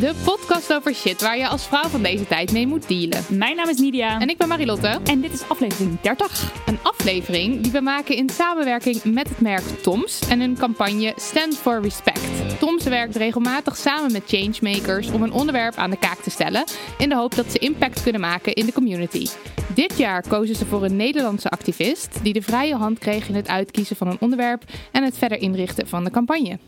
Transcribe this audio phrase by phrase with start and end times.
[0.00, 3.24] De podcast over shit waar je als vrouw van deze tijd mee moet dealen.
[3.28, 4.20] Mijn naam is Nidia.
[4.20, 5.00] En ik ben Marilotte.
[5.04, 6.52] En dit is aflevering 30.
[6.66, 11.56] Een aflevering die we maken in samenwerking met het merk Toms en hun campagne Stand
[11.56, 12.58] for Respect.
[12.58, 16.64] Toms werkt regelmatig samen met changemakers om een onderwerp aan de kaak te stellen
[16.98, 19.26] in de hoop dat ze impact kunnen maken in de community.
[19.74, 23.48] Dit jaar kozen ze voor een Nederlandse activist die de vrije hand kreeg in het
[23.48, 26.58] uitkiezen van een onderwerp en het verder inrichten van de campagne.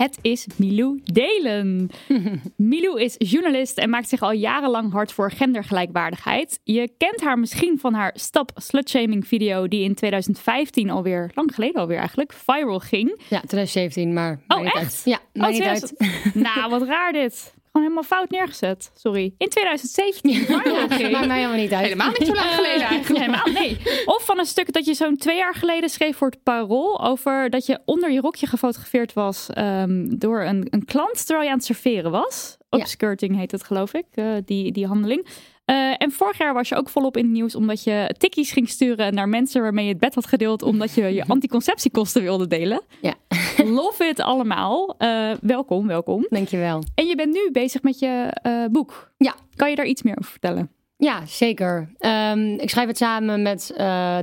[0.00, 1.90] Het is Milou Delen.
[2.56, 6.60] Milou is journalist en maakt zich al jarenlang hard voor gendergelijkwaardigheid.
[6.64, 11.80] Je kent haar misschien van haar Stop Slutshaming video die in 2015 alweer, lang geleden
[11.80, 13.08] alweer eigenlijk, viral ging.
[13.28, 14.40] Ja, 2017, maar...
[14.48, 15.02] Oh, echt?
[15.04, 15.94] Ja, maar oh, niet uit.
[16.34, 17.54] nou, wat raar dit.
[17.72, 18.90] Gewoon helemaal fout neergezet.
[18.94, 19.34] Sorry.
[19.38, 20.30] In 2017.
[20.30, 20.56] Ja,
[21.10, 21.82] maakt mij helemaal niet uit.
[21.82, 23.18] Helemaal niet zo lang geleden eigenlijk.
[23.18, 23.78] helemaal, nee.
[24.04, 27.00] Of van een stuk dat je zo'n twee jaar geleden schreef voor het Parool.
[27.00, 31.50] Over dat je onder je rokje gefotografeerd was um, door een, een klant terwijl je
[31.50, 32.56] aan het serveren was.
[32.70, 35.26] Upskirting heet het geloof ik, uh, die, die handeling.
[35.70, 38.68] Uh, en vorig jaar was je ook volop in het nieuws omdat je tikkies ging
[38.68, 42.82] sturen naar mensen waarmee je het bed had gedeeld omdat je je anticonceptiekosten wilde delen.
[43.00, 43.14] Ja.
[43.64, 44.94] Love it allemaal.
[44.98, 46.26] Uh, welkom, welkom.
[46.28, 46.82] Dankjewel.
[46.94, 49.10] En je bent nu bezig met je uh, boek.
[49.16, 49.34] Ja.
[49.56, 50.70] Kan je daar iets meer over vertellen?
[50.96, 51.92] Ja, zeker.
[51.98, 53.72] Um, ik schrijf het samen met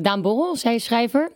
[0.02, 1.32] Daan Borrel, zij is schrijver.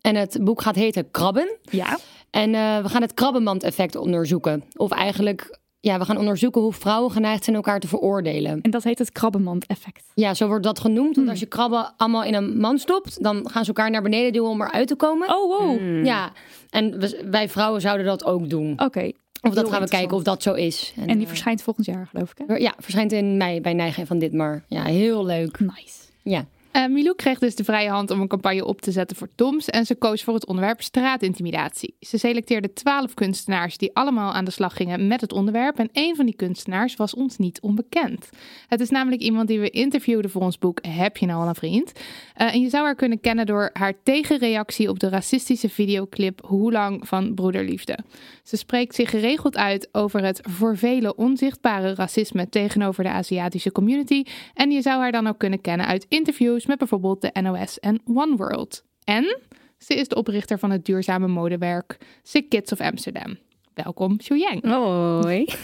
[0.00, 1.56] En het boek gaat heten Krabben.
[1.70, 1.98] Ja.
[2.30, 2.50] En
[2.82, 4.64] we gaan het krabbenmand-effect onderzoeken.
[4.76, 8.60] Of eigenlijk ja, we gaan onderzoeken hoe vrouwen geneigd zijn elkaar te veroordelen.
[8.62, 10.04] En dat heet het krabbenmand-effect.
[10.14, 11.04] Ja, zo wordt dat genoemd.
[11.04, 11.28] Want hmm.
[11.28, 14.50] als je krabben allemaal in een mand stopt, dan gaan ze elkaar naar beneden duwen
[14.50, 15.28] om eruit te komen.
[15.28, 15.78] Oh, wow.
[15.78, 16.04] Hmm.
[16.04, 16.32] Ja,
[16.70, 17.00] en
[17.30, 18.80] wij vrouwen zouden dat ook doen.
[18.80, 19.12] Oké.
[19.42, 20.92] Of dat gaan we kijken of dat zo is.
[20.96, 22.42] En, en die uh, verschijnt volgend jaar, geloof ik.
[22.46, 22.54] Hè?
[22.54, 24.64] Ja, verschijnt in mei bij Nijgen van dit maar.
[24.68, 25.60] Ja, heel leuk.
[25.60, 25.98] Nice.
[26.22, 26.46] Ja.
[26.76, 29.68] Uh, Milou kreeg dus de vrije hand om een campagne op te zetten voor Toms
[29.68, 31.96] en ze koos voor het onderwerp straatintimidatie.
[32.00, 36.16] Ze selecteerde twaalf kunstenaars die allemaal aan de slag gingen met het onderwerp en een
[36.16, 38.30] van die kunstenaars was ons niet onbekend.
[38.68, 41.54] Het is namelijk iemand die we interviewden voor ons boek Heb je nou al een
[41.54, 41.92] vriend?
[42.36, 46.72] Uh, en je zou haar kunnen kennen door haar tegenreactie op de racistische videoclip Hoe
[46.72, 47.98] lang van Broederliefde.
[48.46, 54.22] Ze spreekt zich geregeld uit over het voor velen onzichtbare racisme tegenover de Aziatische community
[54.54, 58.00] en je zou haar dan ook kunnen kennen uit interviews met bijvoorbeeld de NOS en
[58.14, 58.84] One World.
[59.04, 59.38] En
[59.78, 63.38] ze is de oprichter van het duurzame modewerk Sick Kids of Amsterdam.
[63.74, 64.64] Welkom, Xu Yang.
[64.64, 65.44] Hoi.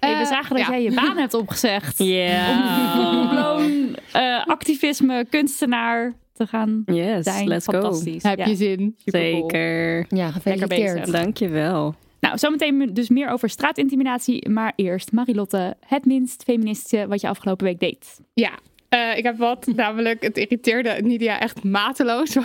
[0.00, 1.98] Hey, we zagen dat jij je baan hebt opgezegd.
[1.98, 2.06] Ja.
[2.06, 3.56] Yeah.
[3.56, 7.48] Om uh, activisme, kunstenaar te gaan yes, zijn.
[7.48, 8.22] Let's Fantastisch.
[8.22, 8.28] Go.
[8.28, 8.46] Heb ja.
[8.46, 8.94] je zin?
[9.04, 10.06] Zeker.
[10.08, 11.12] Ja, gefeliciteerd.
[11.12, 11.94] Dankjewel.
[12.20, 14.48] Nou, zometeen dus meer over straatintimidatie.
[14.48, 18.20] Maar eerst, Marilotte, het minst feministische wat je afgelopen week deed.
[18.34, 18.58] Ja,
[18.90, 22.34] uh, ik heb wat, namelijk het irriteerde Nidia echt mateloos.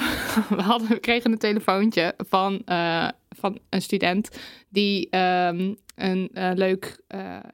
[0.50, 4.29] We, hadden, we kregen een telefoontje van, uh, van een student
[4.70, 7.03] die um, een uh, leuk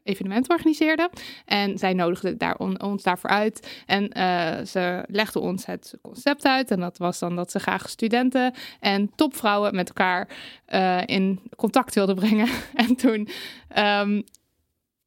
[0.04, 1.10] evenement organiseerde.
[1.45, 3.83] En zij nodigde daar on, ons daarvoor uit.
[3.86, 4.07] En
[4.68, 6.72] ze legde ons het concept uit.
[6.72, 10.30] En dat was dan dat ze graag studenten en topvrouwen met elkaar
[11.06, 12.48] in contact wilden brengen.
[12.74, 13.28] En toen...
[13.78, 14.24] Um,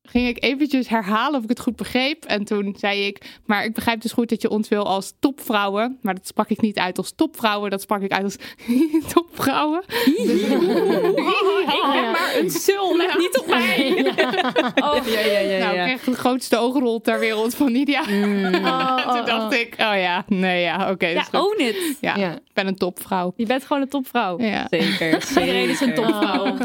[0.08, 2.24] ging ik eventjes herhalen of ik het goed begreep.
[2.24, 5.98] En toen zei ik, maar ik begrijp dus goed dat je ons wil als topvrouwen.
[6.02, 8.36] Maar dat sprak ik niet uit als topvrouwen, dat sprak ik uit als
[9.14, 9.82] topvrouwen.
[9.86, 10.40] Dus-
[11.74, 13.92] ik ben maar een sul, let niet op mij.
[14.84, 15.58] Oh, Ja, ja, ja.
[15.58, 18.00] nou, ik kreeg de grootste oogrol ter wereld van Nidia.
[18.00, 21.06] Oh, toen dacht ik, oh ja, nee ja, oké.
[21.06, 21.50] Ja, dat is goed.
[21.50, 21.96] own it.
[22.00, 22.32] ja, Ja.
[22.32, 23.32] ik ben een topvrouw.
[23.36, 24.40] Je bent gewoon een topvrouw.
[24.40, 24.66] Ja.
[24.70, 25.28] Zeker.
[25.28, 26.56] Iedereen is een topvrouw.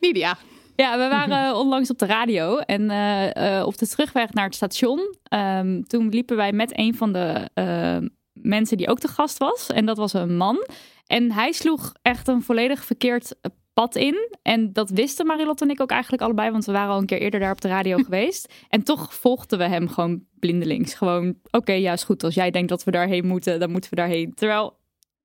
[0.00, 0.36] Nidia.
[0.82, 4.54] Ja, we waren onlangs op de radio en eh, eh, op de terugweg naar het
[4.54, 5.14] station.
[5.22, 7.96] ehm, toen liepen wij met een van de eh,
[8.32, 9.66] mensen die ook de gast was.
[9.66, 10.66] En dat was een man.
[11.06, 13.34] En hij sloeg echt een volledig verkeerd
[13.72, 14.36] pad in.
[14.42, 17.20] En dat wisten Marilotte en ik ook eigenlijk allebei, want we waren al een keer
[17.20, 18.52] eerder daar op de radio geweest.
[18.68, 20.94] En toch volgden we hem gewoon blindelings.
[20.94, 22.24] Gewoon, oké, ja, is goed.
[22.24, 24.34] Als jij denkt dat we daarheen moeten, dan moeten we daarheen.
[24.34, 24.80] Terwijl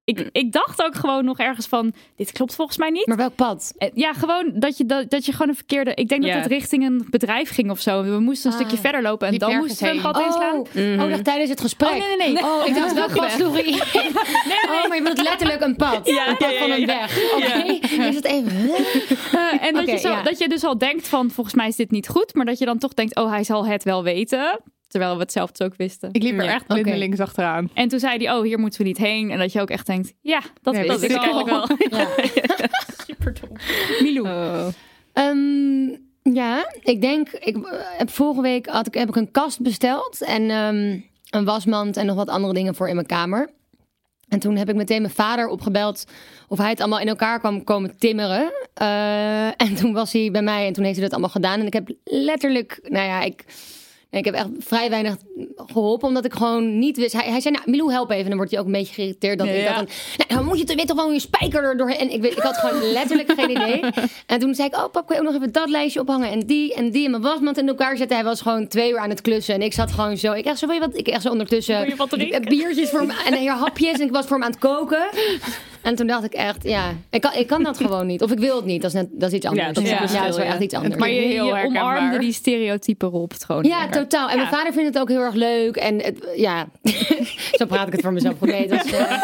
[0.08, 3.08] ik, ik dacht ook gewoon nog ergens van, dit klopt volgens mij niet.
[3.08, 3.74] Maar welk pad?
[3.78, 5.92] Eh, Ja, gewoon dat je, dat, dat je gewoon een verkeerde...
[5.94, 6.34] Ik denk Ja.
[6.34, 8.04] dat het richting een bedrijf ging of zo.
[8.04, 8.62] We moesten een Ah.
[8.64, 10.56] stukje verder lopen en dan moesten we een gat inslaan.
[10.58, 11.90] Oh, oh, dacht tijdens het gesprek.
[11.90, 12.44] Oh, nee, nee, nee.
[12.44, 13.74] Oh, ik dacht wel sloeg hij in.
[14.70, 16.08] Oh, maar je bedoelt letterlijk een pad.
[16.08, 16.86] Ja, een pad ja, ja, van een ja.
[16.86, 17.34] weg.
[17.36, 18.70] Oké, is het even...
[19.32, 20.22] Eh, en dat, je zo, ja.
[20.24, 22.34] dat je dus al denkt van, volgens mij is dit niet goed.
[22.34, 24.60] Maar dat je dan toch denkt, oh, hij zal het wel weten.
[24.88, 26.10] Terwijl we het zelf dus ook wisten.
[26.12, 27.70] Ik liep er Ja, echt blindelings achteraan.
[27.74, 29.32] En toen zei hij, oh, hier moeten we niet heen.
[29.32, 31.78] En dat je ook echt denkt, ja, dat Nee, wist dat ik eigenlijk wel.
[32.00, 32.08] Ja.
[33.08, 33.58] Super dom.
[34.02, 34.28] Milou.
[34.28, 34.68] Oh.
[35.14, 35.88] Ehm,
[36.34, 40.22] ja, ik denk, ik eh, heb vorige week had ik, heb ik een kast besteld
[40.22, 41.00] en ehm,
[41.30, 43.50] een wasmand en nog wat andere dingen voor in mijn kamer.
[44.28, 46.06] En toen heb ik meteen mijn vader opgebeld
[46.48, 48.52] of hij het allemaal in elkaar kwam komen timmeren.
[48.74, 51.60] Eh, en toen was hij bij mij en toen heeft hij dat allemaal gedaan.
[51.60, 53.46] En ik heb letterlijk, nou ja, ik,
[54.18, 55.16] ik heb echt vrij weinig
[55.56, 57.14] geholpen, omdat ik gewoon niet wist.
[57.14, 58.24] Hij, hij zei, nou, Milou, help even.
[58.24, 59.88] En dan wordt hij ook een beetje geïrriteerd dat ik dat dan...
[60.18, 61.98] Nou, dan moet je, weet toch wel je spijker er doorheen.
[61.98, 63.84] En ik, weet, ik had gewoon letterlijk geen idee.
[64.26, 66.32] En toen zei ik, oh pap, kan je ook nog even dat lijstje ophangen?
[66.32, 68.18] En die en die en mijn wasmand in elkaar zetten.
[68.18, 69.56] Hij was gewoon twee uur aan het klussen.
[69.56, 70.98] En ik zat gewoon zo, ik echt zo, je wat?
[70.98, 71.96] Ik echt zo ondertussen...
[72.48, 74.00] Biertjes voor hem, en hapjes.
[74.00, 75.08] En ik was voor hem aan het koken.
[75.82, 78.22] En toen dacht ik echt, ja, ik kan, ik kan dat gewoon niet.
[78.24, 79.68] Of ik wil het niet, dat is, net, dat is iets anders.
[79.74, 80.52] dat is ja, dat is wel ja.
[80.52, 80.96] echt iets anders.
[80.96, 83.64] Maar je, Heel je omarmde die stereotype rolpatroon.
[83.64, 84.30] Ja, totaal.
[84.30, 85.76] En mijn vader vindt het ook heel erg leuk.
[85.76, 86.68] En het, ja,
[87.60, 88.38] zo praat ik het voor mezelf.
[88.38, 88.50] goed.
[88.50, 89.24] Is, eh,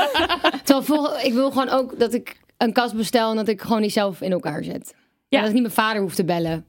[0.64, 3.82] terwijl vol- ik wil gewoon ook dat ik een kast bestel en dat ik gewoon
[3.82, 4.94] die zelf in elkaar zet.
[4.94, 5.02] Ja.
[5.28, 5.40] Ja.
[5.40, 6.66] dat ik niet mijn vader hoef te bellen.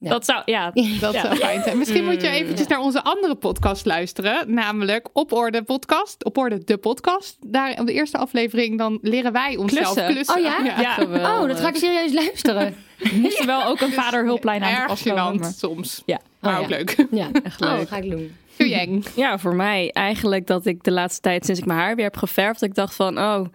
[0.00, 0.10] Ja.
[0.10, 0.70] Dat zou, ja.
[1.00, 1.20] Dat Ja.
[1.20, 1.78] zou fijn zijn.
[1.78, 4.54] Misschien moet je eventjes naar onze andere podcast luisteren.
[4.54, 6.24] Namelijk Op Orde Podcast.
[6.24, 7.36] Op Orde de podcast.
[7.46, 10.12] Daar op de eerste aflevering dan leren wij onszelf Klussen.
[10.14, 10.36] klussen.
[10.36, 10.80] Oh ja?
[10.80, 11.40] Ja.
[11.40, 12.74] Oh, dat ga ik serieus luisteren.
[13.22, 16.02] moest er wel ook een vaderhulplijn aan Erg gênant soms.
[16.06, 16.20] Ja.
[16.40, 16.76] Maar Oh, ook ja.
[16.76, 17.06] leuk.
[17.10, 17.78] Ja, Echt Oh, leuk.
[17.78, 18.36] dat ga ik doen.
[18.56, 19.04] Jeng.
[19.16, 22.16] Ja, voor mij eigenlijk dat ik de laatste tijd, sinds ik mijn haar weer heb
[22.16, 23.46] geverfd, dat ik dacht van, oh,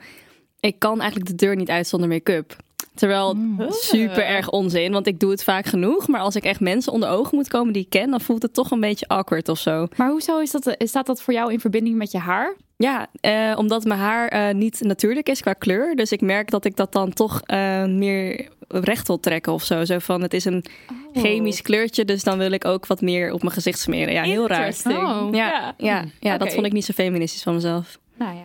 [0.60, 2.56] ik kan eigenlijk de deur niet uit zonder make-up.
[2.96, 3.38] Terwijl
[3.70, 6.08] super erg onzin, want ik doe het vaak genoeg.
[6.08, 8.54] Maar als ik echt mensen onder ogen moet komen die ik ken, dan voelt het
[8.54, 9.88] toch een beetje awkward of zo.
[9.96, 12.56] Maar hoezo is dat, eh, staat dat voor jou in verbinding met je haar?
[12.78, 15.96] Ja, eh, omdat mijn haar eh, niet natuurlijk is qua kleur.
[15.96, 19.86] Dus ik merk dat ik dat dan toch eh, meer recht wil trekken of zo.
[19.86, 20.66] Zo van, het is een
[21.14, 24.14] chemisch kleurtje, dus dan wil ik ook wat meer op mijn gezicht smeren.
[24.14, 24.74] Ja, heel raar.
[24.88, 25.28] Oh.
[25.32, 25.74] Ja, Ja.
[25.78, 28.00] ja, ja, dat vond ik niet zo feministisch van mezelf.
[28.24, 28.44] Nou ja.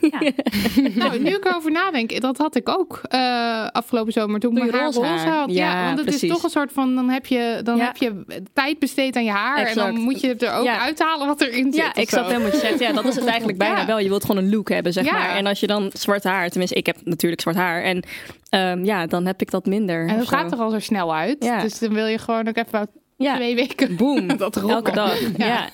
[0.20, 0.32] ja.
[1.02, 4.84] Nou, nu ik erover nadenk, dat had ik ook eh, afgelopen zomer toen mijn haar
[4.84, 5.28] roze roze haar?
[5.38, 5.50] had.
[5.50, 7.84] Ja, Ja, want het is toch een soort van, dan heb je, dan Ja.
[7.84, 9.66] heb je tijd besteed aan je haar.
[9.66, 10.78] En dan moet je het er ook Ja.
[10.80, 11.74] uithalen wat erin zit.
[11.74, 12.78] Ja, ik snap helemaal wat je zegt.
[12.78, 13.86] Ja, dat is het eigenlijk bijna Ja.
[13.86, 13.98] wel.
[13.98, 15.12] Je wilt gewoon een look hebben, zeg Ja.
[15.12, 15.30] maar.
[15.36, 17.82] En als je dan zwart haar, tenminste, ik heb natuurlijk zwart haar.
[17.82, 18.02] En
[18.48, 20.08] ehm, ja, dan heb ik dat minder.
[20.08, 21.44] En het gaat er al zo snel uit.
[21.44, 21.62] Ja.
[21.62, 23.34] Dus dan wil je gewoon ook even Ja.
[23.34, 24.36] twee weken Boom.
[24.36, 24.74] dat rocken.
[24.76, 25.20] Elke dag.
[25.36, 25.46] Ja.
[25.46, 25.68] Ja.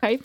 [0.00, 0.16] Oké.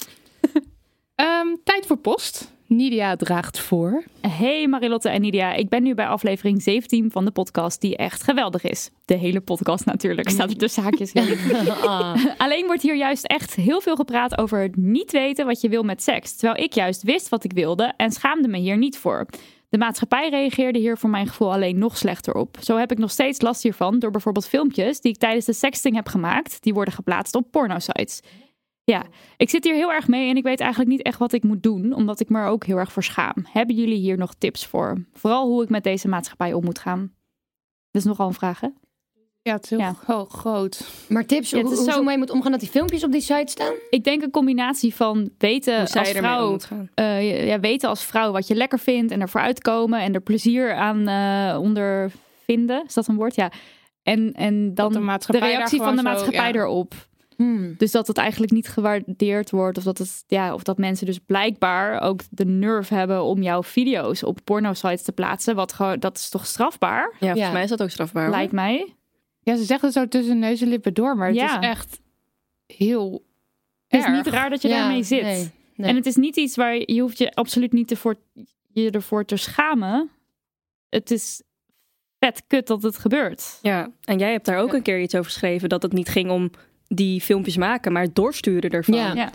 [1.15, 2.51] Ehm, tijd voor post.
[2.71, 4.03] Nidia draagt voor.
[4.27, 8.23] Hey Marilotte en Nidia, ik ben nu bij aflevering 17 van de podcast die echt
[8.23, 8.89] geweldig is.
[9.05, 11.37] De hele podcast natuurlijk, staat er tussen haakjes in.
[11.81, 12.25] Ah.
[12.37, 15.83] Alleen wordt hier juist echt heel veel gepraat over het niet weten wat je wil
[15.83, 16.35] met seks.
[16.35, 19.25] Terwijl ik juist wist wat ik wilde en schaamde me hier niet voor.
[19.69, 22.57] De maatschappij reageerde hier voor mijn gevoel alleen nog slechter op.
[22.61, 25.95] Zo heb ik nog steeds last hiervan door bijvoorbeeld filmpjes die ik tijdens de sexting
[25.95, 26.63] heb gemaakt.
[26.63, 28.21] Die worden geplaatst op pornosites.
[28.83, 29.03] Ja,
[29.37, 31.63] ik zit hier heel erg mee en ik weet eigenlijk niet echt wat ik moet
[31.63, 33.33] doen, omdat ik me er ook heel erg voor schaam.
[33.51, 35.05] Hebben jullie hier nog tips voor?
[35.13, 36.99] Vooral hoe ik met deze maatschappij om moet gaan.
[37.91, 38.67] Dat is nogal een vraag, hè?
[39.43, 39.93] Ja, het is heel Ja.
[39.93, 40.87] gro- groot.
[41.09, 43.11] Maar tips, Ja, het hoe, is hoe zo- mee moet omgaan dat die filmpjes op
[43.11, 43.73] die site staan?
[43.89, 46.57] Ik denk een combinatie van weten als vrouw
[46.93, 50.73] eh, ja, weten als vrouw wat je lekker vindt en ervoor uitkomen en er plezier
[50.73, 52.83] aan eh ondervinden.
[52.87, 53.35] Is dat een woord?
[53.35, 53.51] Ja.
[54.03, 56.53] En, en dan de reactie van de zo, maatschappij ja.
[56.59, 56.93] erop.
[57.41, 57.75] Hmm.
[57.77, 59.77] Dus dat het eigenlijk niet gewaardeerd wordt.
[59.77, 63.63] Of dat, het, ja, of dat mensen dus blijkbaar ook de nerve hebben om jouw
[63.63, 65.55] video's op porno-sites te plaatsen.
[65.55, 67.03] Wat gewoon, dat is toch strafbaar?
[67.11, 67.51] Ja, volgens Ja.
[67.51, 68.23] mij is dat ook strafbaar.
[68.25, 68.35] hoor.
[68.35, 68.95] Lijkt mij.
[69.43, 71.59] Ja, ze zeggen zo tussen neus en lippen door, maar het Ja.
[71.59, 71.99] is echt
[72.65, 73.25] heel
[73.87, 74.15] Het is erg.
[74.15, 75.21] niet raar dat je Ja, daarmee zit.
[75.21, 75.89] nee, nee.
[75.89, 78.15] En het is niet iets waar je hoeft je absoluut niet ervoor,
[78.73, 80.09] je ervoor te schamen.
[80.89, 81.41] Het is
[82.19, 83.59] vet kut dat het gebeurt.
[83.61, 85.69] Ja, en jij hebt daar ook een keer iets over geschreven.
[85.69, 86.51] Dat het niet ging om
[86.95, 88.95] die filmpjes maken, maar het doorsturen ervan.
[88.95, 89.13] Ja.
[89.13, 89.29] Ja.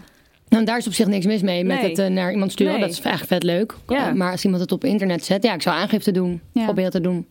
[0.48, 1.88] Nou, daar is op zich niks mis mee met Nee.
[1.90, 2.72] het eh, naar iemand sturen.
[2.72, 2.82] Nee.
[2.82, 3.75] Dat is eigenlijk vet leuk.
[3.88, 4.08] Ja.
[4.08, 6.40] Eh, maar als iemand het op internet zet, ja, ik zou aangifte doen.
[6.52, 6.64] Ja.
[6.64, 7.26] Proberen te doen.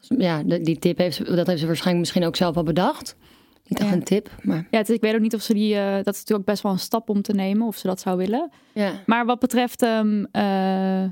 [0.00, 2.62] Dus, ja, de- die tip heeft ze, dat heeft ze waarschijnlijk misschien ook zelf al
[2.62, 3.16] bedacht.
[3.66, 3.94] Niet echt Ja.
[3.94, 5.74] een tip, maar Ja, het is- ik weet ook niet of ze die.
[5.76, 8.16] eh, dat is natuurlijk best wel een stap om te nemen, of ze dat zou
[8.16, 8.50] willen.
[8.72, 8.92] ja.
[9.06, 11.04] Maar wat betreft ehm, eh,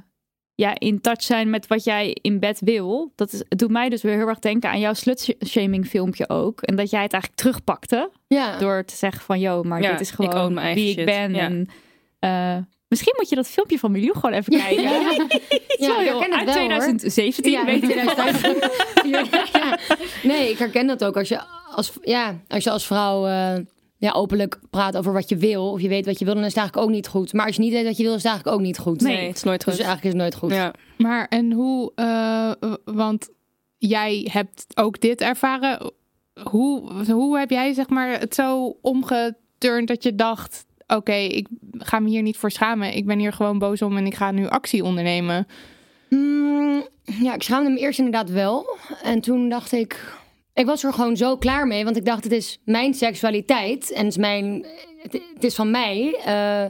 [0.61, 3.89] ja, in touch zijn met wat jij in bed wil, dat is, het doet mij
[3.89, 6.61] dus weer heel erg denken aan jouw slutshaming filmpje ook.
[6.63, 8.59] En dat jij het eigenlijk terugpakte Ja.
[8.59, 11.05] door te zeggen van, yo, maar Ja, dit is ik own gewoon wie ik shit.
[11.05, 11.35] ben.
[11.35, 11.41] Ja.
[11.41, 11.69] En,
[12.19, 12.57] eh,
[12.89, 14.83] misschien moet je dat filmpje van Milou gewoon even kijken.
[14.83, 14.91] Ja,
[15.79, 16.79] wel ik herken het wel, hoor.
[16.79, 18.15] 2017, Ja, weet ik wel.
[18.15, 19.03] 2005.
[19.53, 19.79] ja.
[20.23, 21.17] Nee, ik herken dat ook.
[21.17, 21.41] Als je
[21.75, 23.55] als, ja, als, je als vrouw eh,
[24.01, 26.49] ja, openlijk praat over wat je wil, of je weet wat je wil, dan is
[26.49, 27.33] het eigenlijk ook niet goed.
[27.33, 29.01] Maar als je niet weet wat je wil, is het eigenlijk ook niet goed.
[29.01, 29.85] Nee, het is nooit Dus goed.
[29.85, 30.51] eigenlijk is het nooit goed.
[30.53, 30.75] Ja.
[30.99, 32.53] Maar en hoe, eh,
[32.85, 33.29] want
[33.79, 35.93] jij hebt ook dit ervaren.
[36.51, 41.99] Hoe, hoe heb jij zeg maar het zo omgeturnd dat je dacht: oké, ik ga
[41.99, 42.97] me hier niet voor schamen.
[42.97, 45.47] Ik ben hier gewoon boos om en ik ga nu actie ondernemen.
[46.09, 48.67] Mm, ja, ik schaamde me eerst inderdaad wel.
[49.03, 50.19] En toen dacht ik...
[50.55, 51.85] Ik was er gewoon zo klaar mee.
[51.85, 53.91] Want ik dacht, het is mijn seksualiteit.
[53.91, 54.67] En het is, mijn,
[54.99, 56.21] het, het is van mij.
[56.25, 56.63] Eh,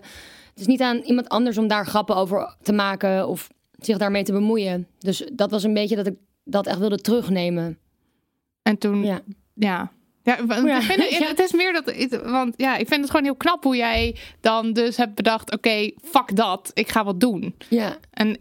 [0.51, 3.29] het is niet aan iemand anders om daar grappen over te maken...
[3.29, 4.87] of zich daarmee te bemoeien.
[4.99, 7.79] Dus dat was een beetje dat ik dat echt wilde terugnemen.
[8.63, 9.21] En toen, Ja.
[9.55, 9.93] ja.
[10.23, 13.63] Ja, ik vind het is meer dat, want ja, ik vind het gewoon heel knap
[13.63, 17.55] hoe jij dan dus hebt bedacht, oké, fuck dat, ik ga wat doen.
[17.69, 18.37] Ja, En,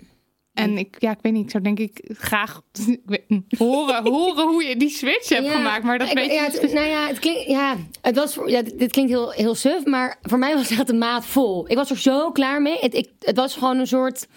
[0.63, 2.61] en ik, ja, ik weet niet, zo denk ik graag
[3.05, 3.23] weet-
[3.57, 5.83] horen, horen hoe je die switch hebt Ja, gemaakt.
[5.83, 8.61] Maar dat ik- weet je ja, het, nou ja, het klinkt, ja, het was ja,
[8.61, 11.69] dit klinkt heel, heel suf, maar voor mij was het echt de maat vol.
[11.69, 12.77] Ik was er zo klaar mee.
[12.79, 14.27] Het, ik, het was gewoon een soort,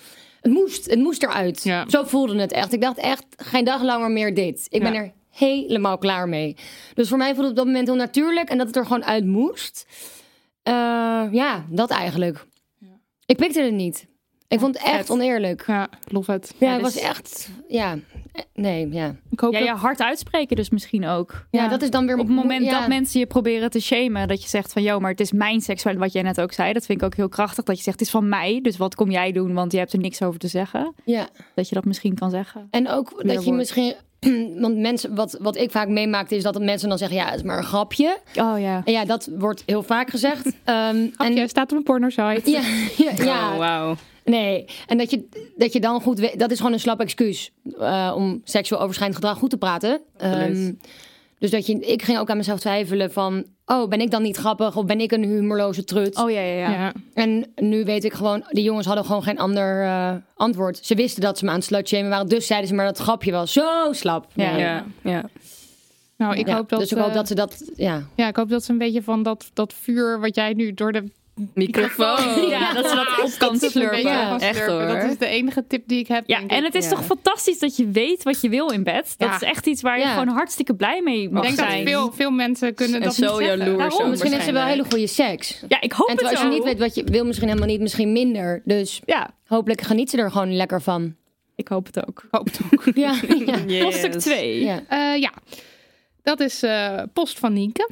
[0.40, 1.62] het moest, het moest eruit.
[1.64, 1.84] Ja.
[1.88, 2.72] Zo voelde het echt.
[2.72, 4.66] Ik dacht echt, geen dag langer meer dit.
[4.68, 6.56] Ik ben er helemaal klaar mee.
[6.94, 9.04] Dus voor mij voelde het op dat moment heel natuurlijk en dat het er gewoon
[9.04, 9.86] uit moest.
[10.62, 10.72] Eh,
[11.30, 12.44] ja, dat eigenlijk.
[13.26, 14.06] Ik pikte het niet.
[14.52, 15.64] Ik vond het echt oneerlijk.
[15.66, 16.54] Ja, love het.
[16.58, 17.98] Ja, het dus- was echt, ja,
[18.54, 19.14] nee, ja.
[19.30, 21.46] Ik hoop Ja, dat- je hard uitspreken dus misschien ook.
[21.50, 22.78] Ja, dat is dan weer Op het moment ja.
[22.78, 25.60] dat mensen je proberen te shamen, dat je zegt van, joh, maar het is mijn
[25.60, 27.98] seksualiteit, wat jij net ook zei, dat vind ik ook heel krachtig, dat je zegt,
[27.98, 30.38] het is van mij, dus wat kom jij doen, want je hebt er niks over
[30.40, 30.94] te zeggen.
[31.04, 31.28] Ja.
[31.54, 32.68] Dat je dat misschien kan zeggen.
[32.70, 33.94] En ook dat je misschien.
[34.60, 37.42] Want mensen, wat, wat ik vaak meemaakte, is dat mensen dan zeggen: ja, het is
[37.42, 38.18] maar een grapje.
[38.34, 38.82] Oh ja.
[38.84, 40.46] En ja, dat wordt heel vaak gezegd.
[40.64, 42.50] Ehm Grapje, en, staat op een porno-site.
[42.50, 42.60] ja,
[43.04, 43.96] ja, ja, Oh, wauw.
[44.24, 44.64] nee.
[44.86, 48.12] En dat je, dat je dan goed weet, dat is gewoon een slap excuus eh,
[48.16, 50.00] om seksueel overschrijdend gedrag goed te praten.
[50.16, 50.72] Ehm,
[51.38, 54.36] dus dat je, ik ging ook aan mezelf twijfelen van, oh, ben ik dan niet
[54.36, 56.16] grappig of ben ik een humorloze trut?
[56.16, 56.70] Oh ja, ja, ja.
[56.70, 56.92] Ja.
[57.14, 60.78] En nu weet ik gewoon, die jongens hadden gewoon geen ander eh, antwoord.
[60.82, 63.06] Ze wisten dat ze me aan het slutshamen waren, dus zeiden ze maar dat het
[63.06, 63.52] grapje was.
[63.52, 64.26] Zo slap.
[64.34, 64.56] Ja.
[64.56, 65.30] Ja, ja.
[66.16, 68.02] Nou, ik Ja, hoop dat, dus ik hoop eh, dat ze dat, ja.
[68.14, 70.92] ja, ik hoop dat ze een beetje van dat, dat vuur wat jij nu door
[70.92, 71.10] de
[71.54, 72.48] Microfoon.
[72.48, 74.40] Ja, dat ze dat op kan slurpen.
[74.40, 74.86] Echt, hoor.
[74.86, 76.22] Dat is de enige tip die ik heb.
[76.26, 76.64] Ja, en ik.
[76.64, 76.90] het is Ja.
[76.90, 79.14] toch fantastisch dat je weet wat je wil in bed.
[79.18, 79.34] Dat Ja.
[79.34, 80.12] is echt iets waar je Ja.
[80.12, 81.86] gewoon hartstikke blij mee mag Ik denk dat zijn.
[81.86, 83.58] veel, veel mensen kunnen En dat zo niet zeggen.
[83.58, 85.62] jaloers Daarom, Misschien heeft ze wel hele goede seks.
[85.68, 87.68] Ja, ik hoop En het terwijl als je niet weet wat je wil, misschien helemaal
[87.68, 88.62] niet, misschien minder.
[88.64, 91.14] Dus Ja, hopelijk geniet ze er gewoon lekker van.
[91.56, 92.22] ik hoop het ook.
[92.22, 92.94] Ik hoop het ook.
[92.94, 93.14] Ja,
[93.46, 93.56] ja.
[93.66, 93.82] Yes.
[93.82, 94.60] Hoofdstuk 2.
[94.64, 94.82] ja.
[94.88, 95.32] Eh, ja,
[96.22, 97.88] dat is eh, post van Nienke.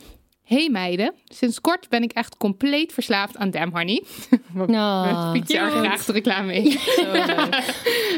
[0.50, 4.04] Hey meiden, sinds kort ben ik echt compleet verslaafd aan Damn Honey.
[4.66, 6.78] Nou, Pietje er graag de reclame mee.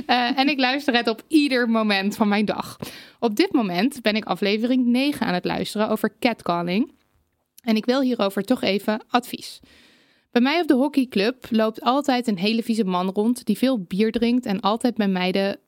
[0.07, 2.79] Eh, en ik luister het op ieder moment van mijn dag.
[3.19, 6.93] Op dit moment ben ik aflevering 9 aan het luisteren over catcalling.
[7.65, 9.61] En ik wil hierover toch even advies.
[10.31, 14.13] Bij mij op de hockeyclub loopt altijd een hele vieze man rond die veel bier
[14.13, 15.59] drinkt en altijd bij meiden.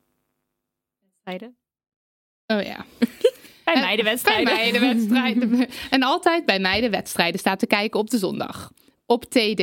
[2.47, 2.85] Oh ja.
[3.65, 4.45] Bij Eh, meidenwedstrijden.
[4.45, 5.67] Bij meidenwedstrijden.
[5.89, 8.71] en altijd bij meidenwedstrijden staat te kijken op de zondag.
[9.05, 9.61] Op TD.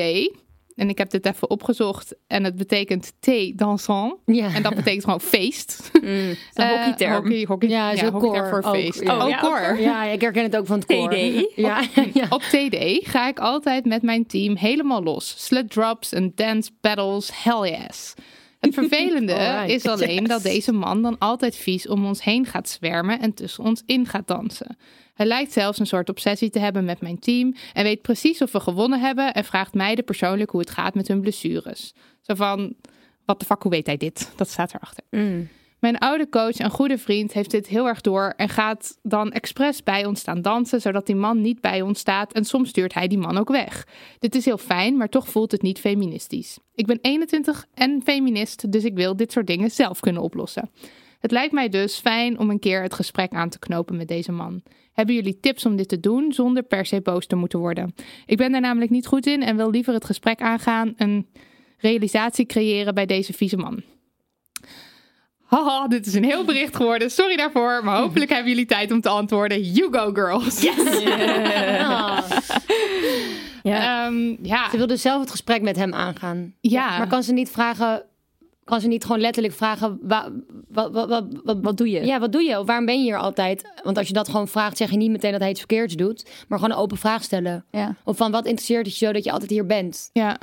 [0.74, 2.14] En ik heb dit even opgezocht.
[2.26, 4.14] En het betekent thé dansant.
[4.26, 4.54] ja.
[4.54, 5.90] En dat betekent gewoon feest.
[6.02, 6.08] Mm.
[6.08, 7.12] Een Eh, hockeyterm.
[7.14, 9.02] hockey, hockey, Ja, hockeyterm voor Ook, feest.
[9.02, 9.22] ja.
[9.24, 9.68] Oh, ja, koor.
[9.70, 10.88] ook ja, ik herken het ook van het.
[10.88, 11.52] TD.
[11.56, 11.82] Ja,
[12.12, 12.26] ja.
[12.28, 15.34] Op TD ga ik altijd met mijn team helemaal los.
[15.46, 18.14] Slut drops en dance battles, hell yes.
[18.62, 19.68] Het vervelende Alright.
[19.68, 23.64] is alleen dat deze man dan altijd vies om ons heen gaat zwermen en tussen
[23.64, 24.76] ons in gaat dansen.
[25.14, 28.52] Hij lijkt zelfs een soort obsessie te hebben met mijn team en weet precies of
[28.52, 31.94] we gewonnen hebben en vraagt mij de persoonlijk hoe het gaat met hun blessures.
[32.20, 32.74] Zo van,
[33.24, 34.32] wat de fuck, hoe weet hij dit?
[34.36, 35.04] Dat staat erachter.
[35.10, 35.48] Mm.
[35.82, 39.82] Mijn oude coach en goede vriend heeft dit heel erg door en gaat dan expres
[39.82, 43.08] bij ons staan dansen, zodat die man niet bij ons staat en soms stuurt hij
[43.08, 43.86] die man ook weg.
[44.18, 46.58] Dit is heel fijn, maar toch voelt het niet feministisch.
[46.74, 50.70] Ik ben 21 en feminist, dus ik wil dit soort dingen zelf kunnen oplossen.
[51.18, 54.32] Het lijkt mij dus fijn om een keer het gesprek aan te knopen met deze
[54.32, 54.62] man.
[54.92, 57.94] Hebben jullie tips om dit te doen zonder per se boos te moeten worden?
[58.26, 61.26] Ik ben daar namelijk niet goed in en wil liever het gesprek aangaan, een
[61.78, 63.82] realisatie creëren bij deze vieze man.
[65.54, 67.10] Haha, dit is een heel bericht geworden.
[67.10, 69.60] Sorry daarvoor, maar hopelijk hebben jullie tijd om te antwoorden.
[69.60, 70.60] You go, girls.
[73.62, 74.06] Ja.
[74.06, 74.70] Ehm, ja.
[74.70, 76.54] Ze wilde zelf het gesprek met hem aangaan.
[76.60, 76.98] Ja.
[76.98, 78.02] Maar kan ze niet vragen...
[78.64, 79.98] Kan ze niet gewoon letterlijk vragen...
[80.02, 80.30] Wat,
[80.68, 82.04] wat, wat, wat, wat, Wat doe je?
[82.04, 82.58] Ja, wat doe je?
[82.58, 83.72] Of waarom ben je hier altijd?
[83.82, 86.30] Want als je dat gewoon vraagt, zeg je niet meteen dat hij iets verkeerds doet.
[86.48, 87.64] Maar gewoon een open vraag stellen.
[87.70, 87.96] Ja.
[88.04, 90.10] Of van, wat interesseert het je zo dat je altijd hier bent?
[90.12, 90.38] Ja,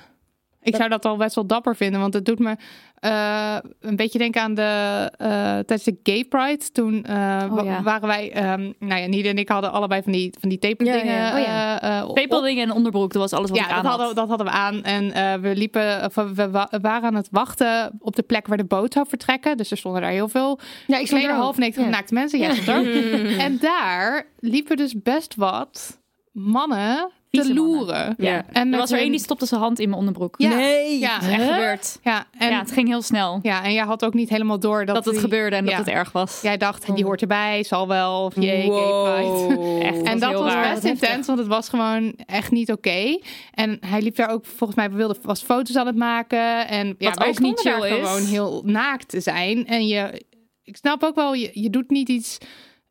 [0.69, 2.55] ik zou dat al best wel dapper vinden, want het doet me
[2.99, 6.71] eh, een beetje denken aan de eh, tijdens de Gay Pride.
[6.71, 7.15] Toen eh,
[7.49, 7.81] wa- ja.
[7.83, 11.05] waren wij, ehm nou ja, Nide en ik hadden allebei van die van die tapeldingen.
[11.05, 11.75] Ja, ja.
[11.77, 13.99] Oh eh, eh, Pepeldingen en onderbroek, dat was alles wat Ja, ik aan dat had.
[13.99, 14.83] hadden, dat hadden we aan.
[14.83, 18.47] En eh, we liepen, of we, we wa- waren aan het wachten op de plek
[18.47, 19.57] waar de boot zou vertrekken.
[19.57, 21.87] Dus er stonden daar heel veel Ja, ik stond kleden er half naakte Ja.
[21.89, 22.39] naakte mensen.
[22.39, 22.47] Ja.
[23.45, 25.99] En daar liepen dus best wat
[26.31, 28.13] mannen te loeren.
[28.17, 28.45] Ja.
[28.51, 30.35] En Er was er één die stopte zijn hand in mijn onderbroek.
[30.37, 30.49] Ja.
[30.55, 31.13] Nee, Ja.
[31.19, 31.99] dat is echt gebeurd.
[32.03, 33.39] Ja, en, ja, het ging heel snel.
[33.41, 35.69] ja, en jij had ook niet helemaal door dat, dat het die- gebeurde en ja.
[35.69, 36.41] dat het erg was.
[36.41, 38.23] Jij dacht, die hoort erbij, zal wel.
[38.25, 39.81] Of jee, Wow.
[39.83, 40.73] Echt, En was dat was raar.
[40.73, 43.19] best intens, want het was gewoon echt niet oké.
[43.53, 46.67] En hij liep daar ook, volgens mij, wilde, was foto's aan het maken.
[46.67, 48.07] En ja, Wat ook niet chill is.
[48.07, 49.67] gewoon heel naakt te zijn.
[49.67, 50.23] En je,
[50.63, 52.37] ik snap ook wel, je, je doet niet iets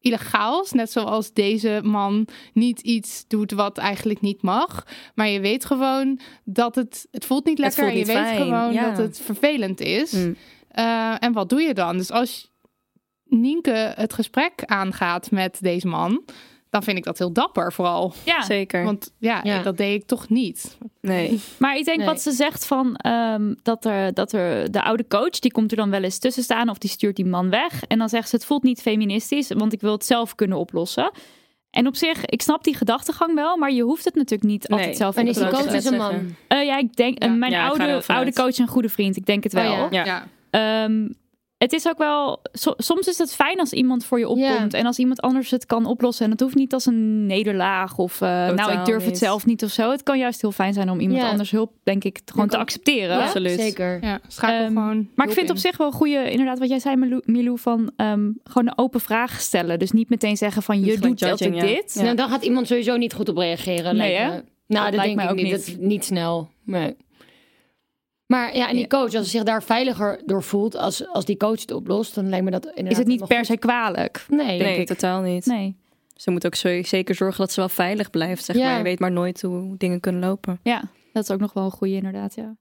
[0.00, 0.72] illegaals.
[0.72, 4.86] Net zoals deze man niet iets doet wat eigenlijk niet mag.
[5.14, 7.78] Maar je weet gewoon dat het, het voelt niet lekker.
[7.78, 8.88] voelt en je weet gewoon ja.
[8.88, 10.12] dat het vervelend is.
[10.12, 10.36] Mm.
[10.68, 11.96] Eh, en wat doe je dan?
[11.96, 12.50] Dus als
[13.24, 16.24] Nienke het gesprek aangaat met deze man,
[16.70, 18.12] dan vind ik dat heel dapper vooral.
[18.24, 18.84] Ja, Zeker.
[18.84, 19.62] Want ja, Ja.
[19.62, 20.78] dat deed ik toch niet.
[21.00, 21.40] nee.
[21.58, 22.06] maar ik denk Nee.
[22.06, 25.76] wat ze zegt van ehm, dat, er, dat er de oude coach, die komt er
[25.76, 27.82] dan wel eens tussen staan of die stuurt die man weg.
[27.84, 31.10] En dan zegt ze het voelt niet feministisch, want ik wil het zelf kunnen oplossen.
[31.70, 34.78] En op zich, ik snap die gedachtegang wel, maar je hoeft het natuurlijk niet Nee.
[34.78, 36.34] altijd zelf En op is te die coach een man?
[36.48, 39.44] Eh, ja, ik denk, eh, mijn Ja, oude, oude coach en goede vriend, ik denk
[39.44, 39.86] het Oh, wel.
[39.90, 40.04] ja.
[40.04, 40.26] Ja.
[40.50, 41.08] Ehm,
[41.58, 44.86] het is ook wel, so- soms is het fijn als iemand voor je opkomt en
[44.86, 46.24] als iemand anders het kan oplossen.
[46.24, 49.64] En het hoeft niet als een nederlaag of eh, nou, ik durf het zelf niet
[49.64, 49.90] of zo.
[49.90, 52.56] Het kan juist heel fijn zijn om iemand anders hulp, denk ik, gewoon Ik te
[52.56, 52.62] ook.
[52.62, 53.16] accepteren.
[53.16, 53.60] Ja, absoluut.
[53.60, 53.98] Zeker.
[54.02, 55.08] Ja, schakel Ehm, gewoon.
[55.14, 57.90] Maar ik vind op zich wel een goede, inderdaad, wat jij zei, Milou, Milou, van
[57.96, 59.78] ehm, gewoon een open vraag stellen.
[59.78, 61.66] Dus niet meteen zeggen van je doet altijd judging, ja.
[61.66, 61.94] dit.
[61.94, 62.02] Ja.
[62.02, 63.96] Nou, dan gaat iemand sowieso niet goed op reageren.
[63.96, 64.36] Nee, lijkt hè?
[64.36, 64.42] me.
[64.66, 65.66] Nou, Dat dat, lijkt denk mij ik ook niet.
[65.66, 65.76] niet.
[65.78, 66.48] Dat, niet snel.
[66.64, 66.96] Nee.
[68.28, 71.36] Maar ja, en die coach, als ze zich daar veiliger door voelt, als, als die
[71.36, 74.24] coach het oplost, dan lijkt me dat inderdaad Is het niet per se kwalijk?
[74.28, 74.58] Nee.
[74.62, 75.46] Nee, totaal niet.
[75.46, 75.76] Nee.
[76.16, 78.44] Ze moet ook zo- zeker zorgen dat ze wel veilig blijft.
[78.44, 78.64] Zeg Ja.
[78.68, 78.76] maar.
[78.76, 80.60] Je weet maar nooit hoe dingen kunnen lopen.
[80.62, 82.56] Ja, dat is ook nog wel een goede inderdaad, ja.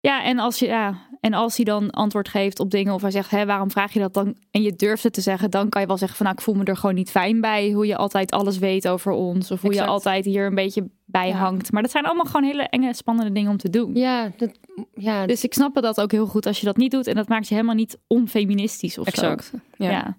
[0.00, 3.10] Ja, en als, je, ja, en als hij dan antwoord geeft op dingen of hij
[3.10, 4.36] zegt, hé, waarom vraag je dat dan?
[4.50, 6.54] En je durft het te zeggen, dan kan je wel zeggen van, nou, ik voel
[6.54, 9.50] me er gewoon niet fijn bij hoe je altijd alles weet over ons.
[9.50, 9.86] Of hoe Exact.
[9.88, 11.34] je altijd hier een beetje bij Ja.
[11.36, 11.72] hangt.
[11.72, 13.94] Maar dat zijn allemaal gewoon hele enge, spannende dingen om te doen.
[13.94, 14.58] Ja, dat,
[14.94, 17.06] ja, Dus ik snap dat ook heel goed als je dat niet doet.
[17.06, 19.44] En dat maakt je helemaal niet onfeministisch of Exact.
[19.44, 19.58] zo.
[19.84, 19.90] Ja.
[19.90, 20.16] Ja.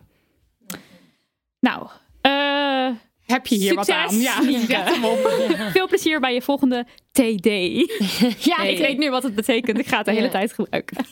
[1.59, 1.87] Nou,
[2.21, 2.95] eh,
[3.31, 4.15] Heb je hier wat aan?
[4.19, 4.65] Ja, Nienke.
[4.65, 5.17] zet hem op.
[5.73, 7.45] veel plezier bij je volgende TD.
[8.45, 9.79] Ja, ik weet nu wat het betekent.
[9.79, 10.29] Ik ga het de hele Ja.
[10.31, 10.97] tijd gebruiken.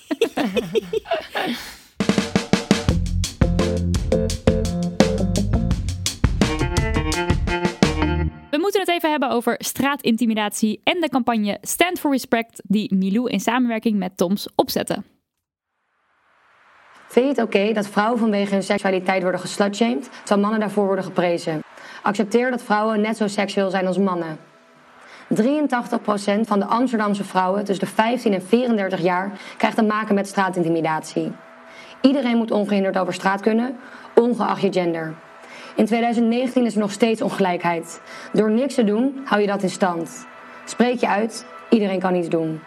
[8.50, 13.30] We moeten het even hebben over straatintimidatie en de campagne Stand for Respect die Milou
[13.30, 15.04] in samenwerking met Toms opzette.
[17.08, 21.04] Vind je het oké dat vrouwen vanwege hun seksualiteit worden geslutshamed, terwijl mannen daarvoor worden
[21.04, 21.62] geprezen?
[22.08, 24.38] Accepteer dat vrouwen net zo seksueel zijn als mannen.
[25.36, 25.40] 83%
[26.42, 31.32] van de Amsterdamse vrouwen tussen de 15 en 34 jaar krijgt te maken met straatintimidatie.
[32.02, 33.78] Iedereen moet ongehinderd over straat kunnen,
[34.16, 35.14] ongeacht je gender.
[35.76, 38.02] In 2019 is er nog steeds ongelijkheid.
[38.34, 40.28] Door niks te doen hou je dat in stand.
[40.66, 42.60] Spreek je uit, iedereen kan iets doen.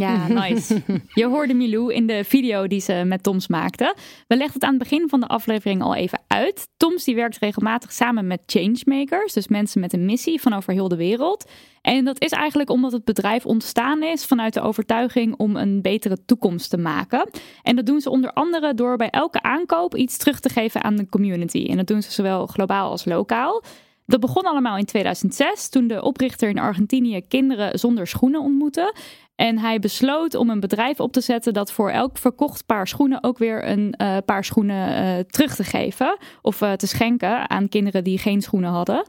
[0.00, 0.82] Ja, nice.
[1.14, 3.94] Je hoorde Milou in de video die ze met Toms maakte.
[4.26, 6.68] We legden het aan het begin van de aflevering al even uit.
[6.76, 10.88] Toms die werkt regelmatig samen met changemakers, dus mensen met een missie van over heel
[10.88, 11.50] de wereld.
[11.82, 16.18] En dat is eigenlijk omdat het bedrijf ontstaan is vanuit de overtuiging om een betere
[16.26, 17.30] toekomst te maken.
[17.62, 20.96] En dat doen ze onder andere door bij elke aankoop iets terug te geven aan
[20.96, 21.66] de community.
[21.70, 23.62] En dat doen ze zowel globaal als lokaal.
[24.06, 28.94] Dat begon allemaal in 2006, toen de oprichter in Argentinië kinderen zonder schoenen ontmoette.
[29.36, 33.22] En hij besloot om een bedrijf op te zetten dat voor elk verkocht paar schoenen
[33.22, 37.68] ook weer een uh, paar schoenen uh, terug te geven of uh, te schenken aan
[37.68, 39.06] kinderen die geen schoenen hadden.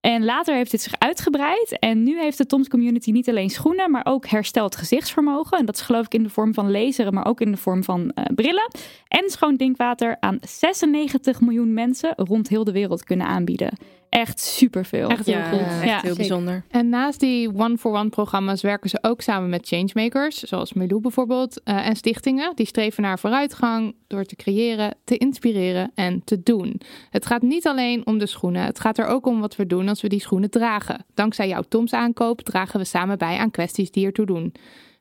[0.00, 1.76] En later heeft dit zich uitgebreid.
[1.78, 5.58] En nu heeft de Toms Community niet alleen schoenen, maar ook hersteld gezichtsvermogen.
[5.58, 7.84] En dat is geloof ik in de vorm van laseren, maar ook in de vorm
[7.84, 8.70] van brillen.
[9.08, 13.78] En schoon drinkwater aan 96 miljoen mensen rond heel de wereld kunnen aanbieden.
[14.14, 15.08] Echt superveel.
[15.08, 15.58] Echt heel ja, goed.
[15.60, 16.64] Echt ja, heel bijzonder.
[16.68, 21.86] En naast die one-for-one programma's werken ze ook samen met changemakers, zoals Milou bijvoorbeeld, uh,
[21.86, 22.56] en stichtingen.
[22.56, 26.80] Die streven naar vooruitgang door te creëren, te inspireren en te doen.
[27.10, 28.64] Het gaat niet alleen om de schoenen.
[28.64, 31.04] Het gaat er ook om wat we doen als we die schoenen dragen.
[31.14, 34.54] Dankzij jouw Toms aankoop dragen we samen bij aan kwesties die ertoe doen.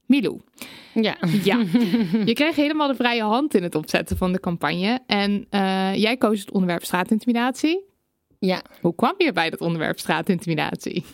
[0.06, 0.39] Milou.
[0.93, 1.15] Ja.
[1.43, 1.58] ja.
[2.26, 4.99] Je kreeg helemaal de vrije hand in het opzetten van de campagne.
[5.06, 7.91] En uh, jij koos het onderwerp straatintimidatie.
[8.45, 8.62] Ja.
[8.82, 11.06] Hoe kwam je bij dat onderwerp straatintimidatie?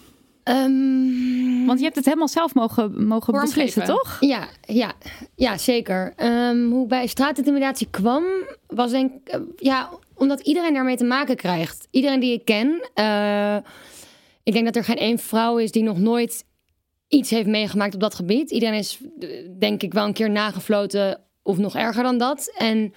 [0.43, 4.17] Um, Want je hebt het helemaal zelf mogen, mogen beslissen, toch?
[4.19, 4.93] Ja, ja,
[5.35, 6.13] ja zeker.
[6.17, 8.23] Um, hoe bij straatintimidatie kwam,
[8.67, 9.35] was denk ik...
[9.35, 11.87] Uh, ja, omdat iedereen daarmee te maken krijgt.
[11.91, 12.89] Iedereen die ik ken.
[12.95, 13.55] Uh,
[14.43, 16.45] ik denk dat er geen één vrouw is die nog nooit
[17.07, 18.51] iets heeft meegemaakt op dat gebied.
[18.51, 18.99] Iedereen is,
[19.59, 22.53] denk ik, wel een keer nagefloten of nog erger dan dat.
[22.57, 22.93] En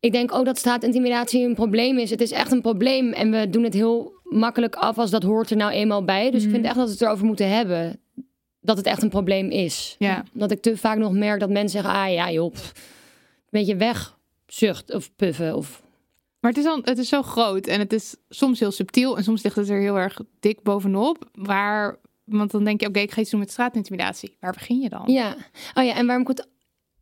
[0.00, 2.10] ik denk ook dat straatintimidatie een probleem is.
[2.10, 5.50] Het is echt een probleem en we doen het heel makkelijk af als dat hoort
[5.50, 6.30] er nou eenmaal bij.
[6.30, 8.00] Dus ik vind echt dat we het erover moeten hebben.
[8.60, 9.96] Dat het echt een probleem is.
[9.98, 10.24] Ja.
[10.32, 13.76] Dat ik te vaak nog merk dat mensen zeggen: ah ja, joh, pff, een beetje
[13.76, 15.56] wegzucht of puffen.
[15.56, 15.82] Of...
[16.40, 19.24] Maar het is, al, het is zo groot en het is soms heel subtiel en
[19.24, 21.28] soms ligt het er heel erg dik bovenop.
[21.32, 24.36] Waar, want dan denk je: oké, okay, ik ga iets doen met straatintimidatie.
[24.40, 25.02] Waar begin je dan?
[25.06, 25.36] Ja,
[25.74, 26.48] oh ja, en waarom ik het,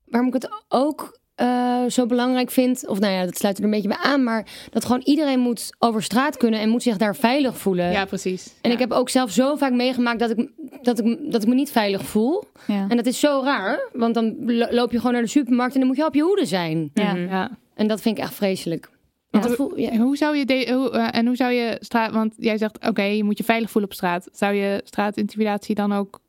[0.05, 3.71] waarom ik het ook uh, zo belangrijk vind, of nou ja, dat sluit er een
[3.71, 7.17] beetje bij aan, maar dat gewoon iedereen moet over straat kunnen en moet zich daar
[7.17, 7.91] veilig voelen.
[7.91, 8.47] Ja, precies.
[8.61, 8.75] En ja.
[8.75, 10.51] ik heb ook zelf zo vaak meegemaakt dat ik,
[10.83, 12.45] dat ik, dat ik me niet veilig voel.
[12.67, 12.87] Ja.
[12.89, 14.35] En dat is zo raar, want dan
[14.71, 16.91] loop je gewoon naar de supermarkt en dan moet je op je hoede zijn.
[16.95, 17.13] Ja.
[17.13, 17.29] Mm -hmm.
[17.29, 17.51] ja.
[17.75, 18.91] En dat vind ik echt vreselijk.
[19.31, 19.41] Ja.
[19.41, 19.97] Voel, ja.
[19.97, 22.89] Hoe zou je de, hoe, uh, en hoe zou je straat, want jij zegt oké,
[22.89, 24.29] okay, je moet je veilig voelen op straat.
[24.33, 26.21] Zou je straatintimidatie dan ook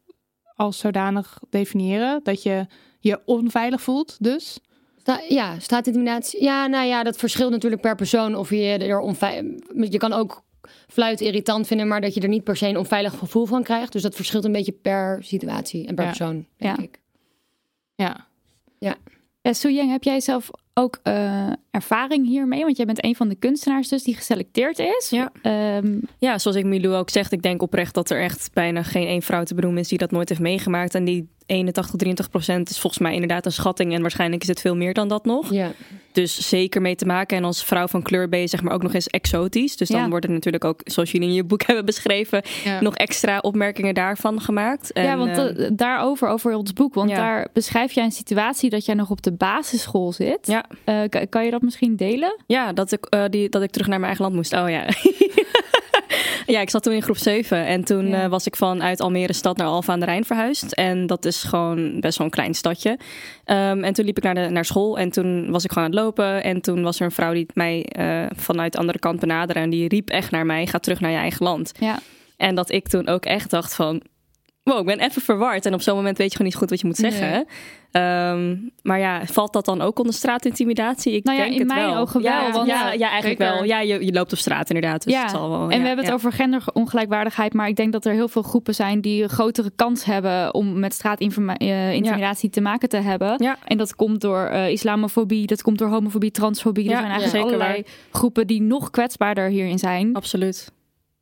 [0.56, 2.66] als zodanig definiëren dat je
[3.00, 4.60] je onveilig voelt, dus?
[5.30, 6.44] Ja, straatintimidatie.
[6.44, 9.62] Ja, nou ja, dat verschilt natuurlijk per persoon of je er onveilig...
[9.90, 10.44] Je kan ook
[10.88, 13.92] fluit irritant vinden, maar dat je er niet per se een onveilig gevoel van krijgt.
[13.92, 16.10] Dus dat verschilt een beetje per situatie en per ja.
[16.10, 16.84] persoon, denk ja.
[16.84, 17.00] ik.
[17.96, 18.28] Ja.
[18.80, 18.96] Ja.
[19.42, 22.64] Ja, Soejeng, heb jij zelf ook uh, ervaring hiermee?
[22.64, 25.10] Want jij bent een van de kunstenaars dus die geselecteerd is.
[25.10, 25.32] Ja,
[25.78, 29.08] um, ja zoals ik Milou ook zegt, ik denk oprecht dat er echt bijna geen
[29.08, 30.96] één vrouw te benoemen is die dat nooit heeft meegemaakt.
[30.96, 33.94] En die 81, 83 procent is volgens mij inderdaad een schatting.
[33.94, 35.52] En waarschijnlijk is het veel meer dan dat nog.
[35.54, 35.72] Ja.
[36.12, 37.38] Dus zeker mee te maken.
[37.38, 39.78] En als vrouw van kleur ben je zeg maar ook nog eens exotisch.
[39.78, 40.10] Dus dan Ja.
[40.10, 42.82] worden natuurlijk ook, zoals jullie in je boek hebben beschreven, Ja.
[42.82, 44.92] nog extra opmerkingen daarvan gemaakt.
[44.92, 46.94] En, ja, want eh, eh, daarover, over ons boek.
[46.94, 50.48] Want daar beschrijf jij een situatie dat jij nog op de basisschool zit.
[50.48, 50.66] Ja.
[50.84, 52.36] Eh, kan, kan je dat misschien delen?
[52.48, 54.54] Ja, dat ik, eh, die, dat ik terug naar mijn eigen land moest.
[54.54, 54.86] Oh ja.
[56.56, 57.66] ja, ik zat toen in groep 7.
[57.66, 58.24] En toen Ja.
[58.24, 60.72] eh, was ik vanuit Almere stad naar Alphen aan de Rijn verhuisd.
[60.72, 63.00] En dat is gewoon best wel een klein stadje.
[63.46, 64.98] Ehm, en toen liep ik naar, de, naar school.
[65.00, 66.44] En toen was ik gewoon aan het lopen.
[66.44, 69.60] En toen was er een vrouw die mij eh, vanuit de andere kant benaderde.
[69.60, 71.72] En die riep echt naar mij, ga terug naar je eigen land.
[71.80, 72.00] Ja.
[72.38, 74.02] En dat ik toen ook echt dacht van...
[74.68, 75.66] Wow, ik ben even verward.
[75.66, 77.32] En op zo'n moment weet je gewoon niet goed wat je moet zeggen.
[77.32, 77.44] Nee.
[77.92, 81.14] Ehm, maar ja, valt dat dan ook onder straatintimidatie?
[81.14, 81.98] Ik Nou ja, denk in het mijn wel.
[81.98, 83.56] ogen ja, wel, want- ja, ja, eigenlijk Zeker.
[83.56, 83.64] wel.
[83.64, 85.04] Ja, je, je loopt op straat inderdaad.
[85.04, 86.14] Dus ja, zal wel, en ja, we hebben het ja.
[86.14, 90.06] over genderongelijkwaardigheid, maar ik denk dat er heel veel groepen zijn die een grotere kans
[90.06, 93.34] hebben om met straatintimidatie te maken te hebben.
[93.44, 93.58] Ja.
[93.66, 96.84] En dat komt door eh, islamofobie, dat komt door homofobie, transfobie.
[96.84, 100.14] Ja, er zijn eigenlijk ja, allerlei groepen die nog kwetsbaarder hierin zijn.
[100.16, 100.72] Absoluut.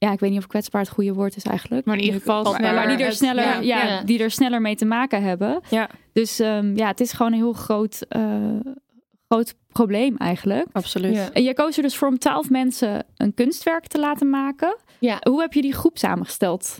[0.05, 1.85] Ja, ik weet niet of kwetsbaar het goede woord is eigenlijk.
[1.85, 2.43] Maar in ieder geval...
[2.43, 3.85] Maar, maar die, er sneller, ja, ja.
[3.87, 4.03] Ja.
[4.03, 5.61] die er sneller mee te maken hebben.
[5.69, 8.23] Ja, Dus ehm, ja, het is gewoon een heel groot, eh,
[9.27, 10.67] groot probleem eigenlijk.
[10.71, 11.15] absoluut.
[11.15, 11.31] Ja.
[11.33, 14.77] En jij koos er dus voor om twaalf mensen een kunstwerk te laten maken.
[14.99, 15.17] Ja.
[15.29, 16.79] Hoe heb je die groep samengesteld?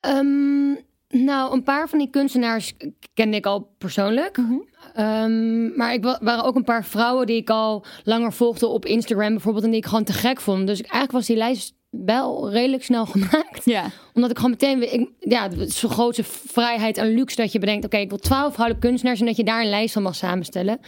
[0.00, 0.70] Ehm,
[1.08, 2.72] nou, een paar van die kunstenaars
[3.14, 4.36] kende ik al persoonlijk.
[4.36, 4.54] Mhm.
[4.94, 8.84] Ehm, maar ik wa- waren ook een paar vrouwen die ik al langer volgde op
[8.84, 9.64] Instagram bijvoorbeeld.
[9.64, 10.66] En die ik gewoon te gek vond.
[10.66, 13.64] Dus ik, eigenlijk was die lijst wel redelijk snel gemaakt.
[13.64, 14.78] Ja, Omdat ik gewoon meteen...
[14.78, 17.84] weer- Ik, ja, het is zo'n grootste vrijheid en luxe dat je bedenkt...
[17.84, 19.20] Oké, ik wil twaalf vrouwelijke kunstenaars...
[19.20, 20.78] en dat je daar een lijst van mag samenstellen.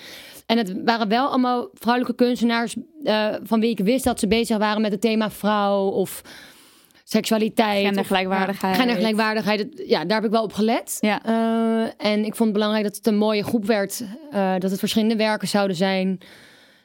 [0.46, 2.76] En het waren wel allemaal vrouwelijke kunstenaars...
[3.02, 6.22] eh, van wie ik wist dat ze bezig waren met het thema vrouw of
[7.04, 7.78] seksualiteit.
[7.80, 8.74] of- Gendergelijkwaardigheid.
[8.74, 9.58] ja, gendergelijkwaardigheid.
[9.60, 10.96] Het- Ja, daar heb ik wel op gelet.
[11.00, 11.24] Ja.
[11.24, 14.04] Eh, en ik vond het belangrijk dat het een mooie groep werd.
[14.30, 16.18] eh, dat het verschillende werken zouden zijn.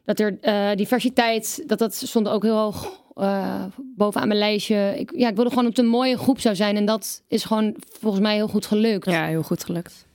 [0.05, 0.37] Dat er
[0.75, 3.63] diversiteit, dat dat stond ook heel hoog eh,
[3.95, 4.93] bovenaan mijn lijstje.
[4.97, 6.75] Ik, ja, ik wilde gewoon het een mooie groep zou zijn.
[6.75, 9.05] En dat is gewoon volgens mij heel goed gelukt.
[9.05, 10.05] Ja, heel goed gelukt.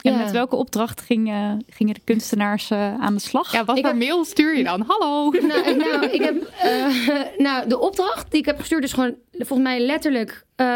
[0.00, 0.18] En Ja.
[0.18, 3.52] met welke opdracht gingen, gingen de kunstenaars eh, aan de slag?
[3.52, 4.84] Ja, wat Ik voor heb- mail stuur je dan?
[4.86, 5.30] Hallo.
[5.30, 6.86] Nou, nou, ik heb, eh,
[7.46, 10.44] nou, de opdracht die ik heb gestuurd is gewoon volgens mij letterlijk...
[10.56, 10.66] eh,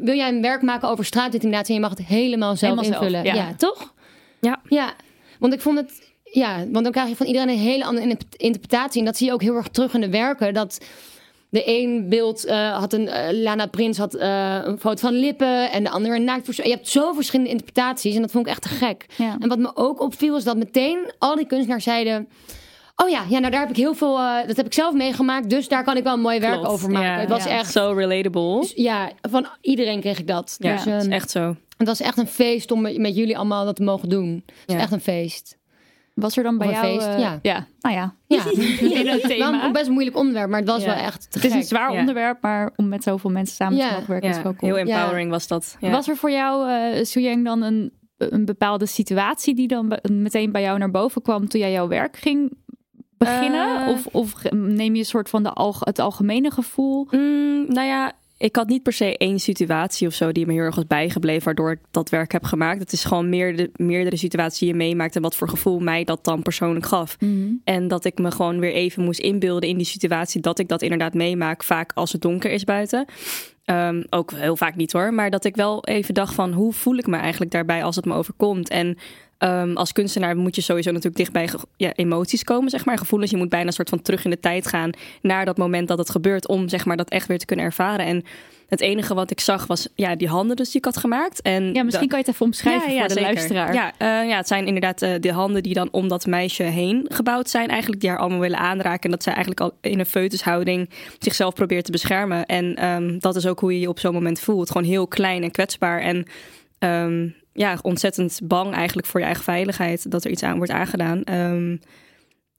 [0.00, 3.12] wil jij een werk maken over straatintimidatie en je mag het helemaal zelf Helemaal zelf,
[3.12, 3.24] invullen.
[3.24, 3.34] ja.
[3.48, 3.54] ja.
[3.56, 3.94] toch?
[4.40, 4.60] Ja.
[4.68, 4.92] Ja,
[5.38, 6.06] want ik vond het...
[6.32, 8.98] Ja, want dan krijg je van iedereen een hele andere in- interpretatie.
[9.00, 10.54] En dat zie je ook heel erg terug in de werken.
[10.54, 10.78] Dat
[11.50, 13.08] de een beeld eh, had een...
[13.08, 16.56] eh, Lana Prins had eh, een foto van lippen en de andere een naakt.
[16.56, 19.06] Je hebt zo verschillende interpretaties en dat vond ik echt te gek.
[19.16, 19.36] Ja.
[19.40, 22.28] En wat me ook opviel is dat meteen al die kunstenaars zeiden...
[23.02, 24.18] Oh ja, ja, nou daar heb ik heel veel...
[24.18, 26.68] eh, dat heb ik zelf meegemaakt, dus daar kan ik wel een mooi werk Klopt.
[26.68, 27.08] over maken.
[27.12, 27.50] Ja, het was ja.
[27.50, 27.72] echt...
[27.72, 28.60] Zo relatable.
[28.60, 30.56] dus ja, van iedereen kreeg ik dat.
[30.58, 31.56] Ja, dus, het is ehm, echt zo.
[31.76, 34.42] het was echt een feest om met, met jullie allemaal dat te mogen doen.
[34.46, 34.80] Het is Ja.
[34.80, 35.56] echt een feest.
[36.20, 36.84] Was er dan bij jou...
[36.86, 37.38] feest, eh, ja.
[37.42, 37.66] ja.
[37.80, 38.42] Nou ja, Ja,
[39.00, 39.64] in het wel thema.
[39.64, 40.86] een best moeilijk onderwerp, maar het was Ja.
[40.94, 41.98] wel echt te Het is een zwaar Ja.
[42.00, 43.88] onderwerp, maar om met zoveel mensen samen Ja.
[43.88, 44.74] te mogen werken is wel cool.
[44.74, 45.76] heel empowering was dat.
[45.80, 45.90] Ja.
[45.90, 50.62] Was er voor jou, eh Suyang, dan een, een bepaalde situatie die dan meteen bij
[50.62, 52.52] jou naar boven kwam toen jij jouw werk ging
[53.18, 53.82] beginnen?
[53.86, 53.88] Eh.
[53.88, 57.06] of, of neem je een soort van de alg- het algemene gevoel?
[57.10, 60.62] Mm, nou ja, ik had niet per se één situatie of zo die me heel
[60.62, 62.80] erg was bijgebleven, waardoor ik dat werk heb gemaakt.
[62.80, 66.04] Het is gewoon meer de, meerdere situaties die je meemaakt en wat voor gevoel mij
[66.04, 67.16] dat dan persoonlijk gaf.
[67.64, 70.82] En dat ik me gewoon weer even moest inbeelden in die situatie dat ik dat
[70.82, 73.04] inderdaad meemaak, vaak als het donker is buiten.
[73.64, 76.96] Ehm, ook heel vaak niet hoor, maar dat ik wel even dacht van hoe voel
[76.96, 78.68] ik me eigenlijk daarbij als het me overkomt.
[78.68, 78.96] En
[79.38, 82.98] ehm, als kunstenaar moet je sowieso natuurlijk dicht bij ja, emoties komen, zeg maar.
[82.98, 84.90] Gevoelens, je moet bijna een soort van terug in de tijd gaan
[85.22, 88.06] naar dat moment dat het gebeurt om zeg maar dat echt weer te kunnen ervaren.
[88.06, 88.24] En
[88.68, 91.42] het enige wat ik zag was ja, die handen dus die ik had gemaakt.
[91.42, 93.22] En Ja, misschien kan je het even omschrijven voor de zeker.
[93.22, 93.74] luisteraar.
[93.74, 97.06] Ja, eh, ja, het zijn inderdaad eh, de handen die dan om dat meisje heen
[97.08, 97.68] gebouwd zijn.
[97.68, 99.02] Eigenlijk die haar allemaal willen aanraken.
[99.02, 102.46] En dat zij eigenlijk al in een foetushouding zichzelf probeert te beschermen.
[102.46, 104.70] En ehm, dat is ook hoe je je op zo'n moment voelt.
[104.70, 106.00] Gewoon heel klein en kwetsbaar.
[106.00, 106.26] En
[106.78, 110.10] ehm, ja, ontzettend bang eigenlijk voor je eigen veiligheid.
[110.10, 111.22] Dat er iets aan wordt aangedaan.
[111.22, 111.76] Ehm,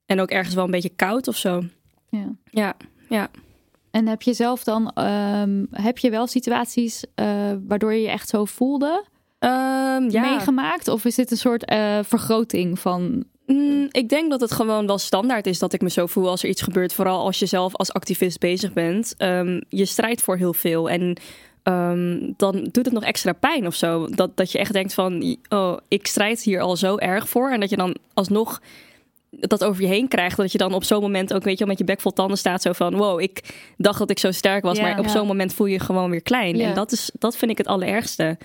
[0.06, 1.62] en ook ergens wel een beetje koud of zo.
[2.08, 2.34] Ja.
[2.50, 2.76] Ja,
[3.08, 3.30] ja.
[3.90, 7.26] En heb je zelf dan, ehm, heb je wel situaties eh,
[7.66, 9.04] waardoor je je echt zo voelde
[9.38, 10.20] Ehm, ja.
[10.20, 10.88] meegemaakt?
[10.88, 13.24] Of is dit een soort eh, vergroting van...
[13.46, 16.42] Mm, ik denk dat het gewoon wel standaard is dat ik me zo voel als
[16.42, 16.92] er iets gebeurt.
[16.92, 19.14] Vooral als je zelf als activist bezig bent.
[19.68, 20.90] Je strijdt voor heel veel.
[20.90, 21.16] En
[21.62, 24.08] ehm, dan doet het nog extra pijn of zo.
[24.08, 27.50] Dat, dat je echt denkt van, oh, ik strijd hier al zo erg voor.
[27.50, 28.60] En dat je dan alsnog
[29.30, 30.36] dat over je heen krijgt.
[30.36, 32.62] Dat je dan op zo'n moment ook, weet je, met je bek vol tanden staat.
[32.62, 34.76] Zo van, wow, ik dacht dat ik zo sterk was.
[34.76, 34.82] Ja.
[34.82, 35.10] maar op Ja.
[35.10, 36.56] zo'n moment voel je je gewoon weer klein.
[36.56, 36.68] Ja.
[36.68, 38.38] En dat, is, dat vind ik het allerergste.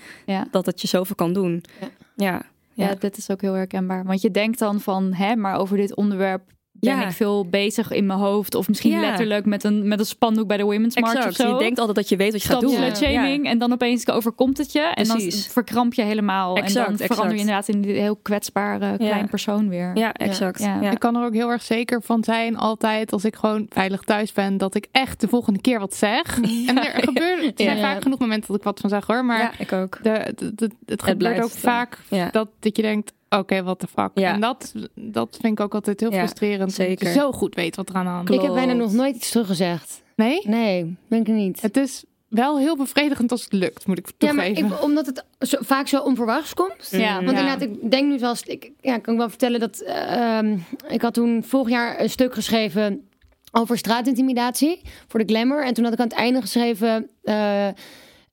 [0.50, 1.64] Dat het je zoveel kan doen.
[1.80, 1.86] Ja.
[2.16, 2.42] ja.
[2.72, 2.94] Ja, Ja.
[2.94, 4.04] dit is ook heel herkenbaar.
[4.04, 6.42] Want je denkt dan van, hè, maar over dit onderwerp
[6.80, 7.06] ben Ja.
[7.06, 8.54] ik veel bezig in mijn hoofd.
[8.54, 9.00] Of misschien Ja.
[9.00, 11.36] letterlijk met een, met een spandoek bij de Women's March of Exact.
[11.36, 11.48] zo.
[11.52, 12.70] Je denkt altijd dat je weet wat je gaat doen.
[12.70, 14.80] slutshaming en dan opeens overkomt het je.
[14.80, 16.56] En dan verkramp je helemaal.
[16.56, 17.68] en Exact, dan verander je exact.
[17.68, 19.90] inderdaad in een heel kwetsbare klein persoon weer.
[19.94, 20.60] Ja, exact.
[20.62, 20.80] Ja.
[20.80, 20.90] Ja.
[20.90, 24.32] Ik kan er ook heel erg zeker van zijn, altijd als ik gewoon veilig thuis
[24.32, 26.38] ben, dat ik echt de volgende keer wat zeg.
[26.66, 27.82] En er gebeuren er zijn Ja.
[27.82, 29.98] vaak genoeg momenten dat ik wat van zeg hoor, maar Ja, ik ook.
[30.02, 32.28] de, de, de- het gebeurt ook eh, vaak ja.
[32.30, 34.10] dat, dat je denkt, oké, wat de fuck.
[34.14, 34.32] Ja.
[34.34, 36.72] En dat, dat vind ik ook altijd heel Ja, frustrerend.
[36.72, 37.04] zeker.
[37.04, 38.36] Dat je zo goed weet wat er aan de hand is.
[38.36, 40.02] Ik heb bijna nog nooit iets teruggezegd.
[40.16, 40.40] Nee?
[40.44, 41.60] Nee, denk ik niet.
[41.62, 44.70] Het is wel heel bevredigend als het lukt, moet ik Ja, maar toegeven.
[44.72, 46.88] ik, omdat het zo, vaak zo onverwachts komt.
[46.90, 46.98] Ja.
[47.14, 47.38] Want Ja.
[47.38, 48.42] inderdaad, ik denk nu zelfs...
[48.42, 49.80] Ik ja, kan ik wel vertellen dat...
[49.80, 50.58] eh, ehm,
[50.88, 53.08] ik had toen vorig jaar een stuk geschreven
[53.52, 55.64] over straatintimidatie voor de Glamour.
[55.64, 57.08] En toen had ik aan het einde geschreven...
[57.22, 57.68] eh,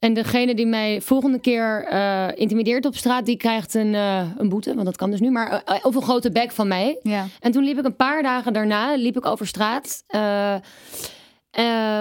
[0.03, 3.25] en degene die mij volgende keer eh, intimideert op straat...
[3.25, 5.31] die krijgt een, eh, een boete, want dat kan dus nu.
[5.31, 6.99] Maar eh, of een grote bek van mij.
[7.01, 7.27] Ja.
[7.39, 10.03] En toen liep ik een paar dagen daarna liep ik over straat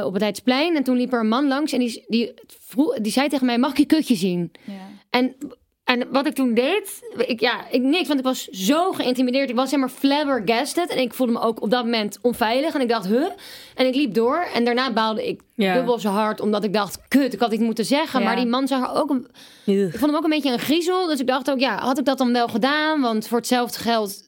[0.04, 0.76] op het Leidsplein.
[0.76, 3.58] En toen liep er een man langs en die, die, vroeg, die zei tegen mij:
[3.58, 4.52] Mag ik je kutje zien?
[4.64, 4.72] Ja.
[5.10, 5.36] En,
[5.92, 9.50] en wat ik toen deed, ik, ja, ik niks, want ik was zo geïntimideerd.
[9.50, 10.90] Ik was helemaal flabbergasted.
[10.90, 12.74] En ik voelde me ook op dat moment onveilig.
[12.74, 13.26] En ik dacht, huh?
[13.74, 14.46] En ik liep door.
[14.54, 17.84] En daarna baalde ik dubbel zo hard, omdat ik dacht, kut, ik had iets moeten
[17.84, 18.22] zeggen.
[18.22, 19.26] Maar die man zag er ook een,
[19.64, 21.06] ik vond hem ook een beetje een griezel.
[21.06, 23.00] Dus ik dacht ook, ja, had ik dat dan wel gedaan?
[23.00, 24.24] Want voor hetzelfde geld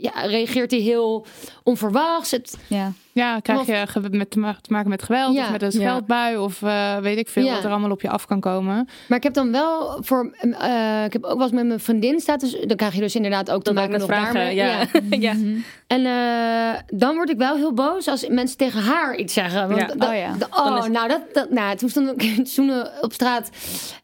[0.00, 1.26] ja, reageert hij heel
[1.62, 2.30] onverwachts.
[2.30, 2.92] Het, Ja.
[3.16, 5.44] Ja, krijg je met te, ma- te maken met geweld Ja.
[5.44, 5.78] of met een Ja.
[5.80, 7.54] scheldbui of eh, weet ik veel Ja.
[7.54, 8.88] wat er allemaal op je af kan komen.
[9.08, 10.34] maar ik heb dan wel voor.
[10.40, 12.40] eh, ik heb ook wel eens met mijn vriendin staat.
[12.40, 14.34] Dus dan krijg je dus inderdaad ook te maken met vragen.
[14.34, 14.54] daarmee.
[14.54, 14.86] Ja.
[15.10, 15.34] ja.
[15.86, 19.68] En eh, dan word ik wel heel boos als mensen tegen haar iets zeggen.
[19.68, 19.86] Want Ja.
[19.86, 20.32] dat- Oh ja.
[20.38, 23.50] dat- oh, is- nou, dat, dat, nou, toen stond ik zoenen op straat.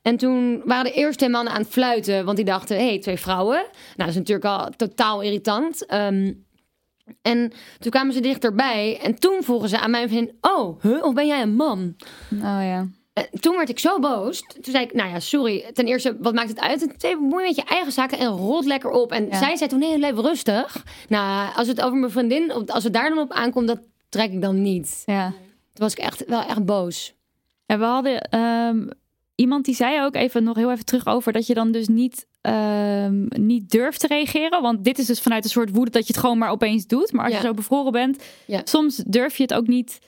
[0.03, 2.25] En toen waren de eerste twee mannen aan het fluiten.
[2.25, 3.57] Want die dachten, hé, hey, twee vrouwen.
[3.57, 5.87] Nou, dat is natuurlijk al totaal irritant.
[5.87, 6.33] Ehm,
[7.23, 8.99] En toen kwamen ze dichterbij.
[9.03, 10.37] En toen vroegen ze aan mijn vriendin...
[10.41, 11.05] Oh, huh?
[11.05, 11.95] of ben jij een man?
[12.33, 12.87] Oh ja.
[13.13, 14.41] En toen werd ik zo boos.
[14.41, 15.71] Toen zei ik, nou ja, sorry.
[15.73, 16.83] Ten eerste, wat maakt het uit?
[16.83, 19.13] En ten tweede, je met je eigen zaken en rot lekker op.
[19.13, 19.39] En Ja.
[19.39, 20.85] zij zei toen, nee, leef rustig.
[21.09, 24.43] Nou, als het over mijn vriendin, als het daar dan op aankomt, dat trek ik
[24.43, 25.03] dan niet.
[25.07, 25.31] ja.
[25.73, 27.15] Toen was ik echt wel echt boos.
[27.67, 28.87] En we hadden ehm,
[29.35, 32.27] iemand die zei ook even nog heel even terug over dat je dan dus niet,
[32.41, 34.63] ehm, niet durft te reageren.
[34.63, 37.13] Want dit is dus vanuit een soort woede dat je het gewoon maar opeens doet.
[37.13, 37.41] Maar als Ja.
[37.41, 38.61] je zo bevroren bent, Ja.
[38.65, 39.99] soms durf je het ook niet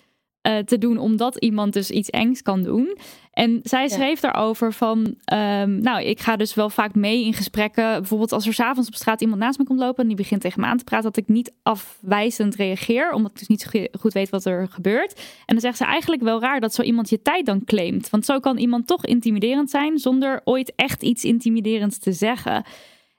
[0.45, 2.97] eh, te doen omdat iemand dus iets engs kan doen.
[3.33, 7.99] En zij schreef daarover van, ehm, nou, ik ga dus wel vaak mee in gesprekken.
[7.99, 10.61] Bijvoorbeeld als er s'avonds op straat iemand naast me komt lopen en die begint tegen
[10.61, 14.13] me aan te praten, dat ik niet afwijzend reageer, omdat ik dus niet zo goed
[14.13, 15.15] weet wat er gebeurt.
[15.15, 18.11] En dan zegt ze eigenlijk wel raar dat zo iemand je tijd dan claimt.
[18.11, 22.65] Want zo kan iemand toch intimiderend zijn zonder ooit echt iets intimiderends te zeggen.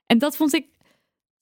[0.06, 0.66] En dat vond ik.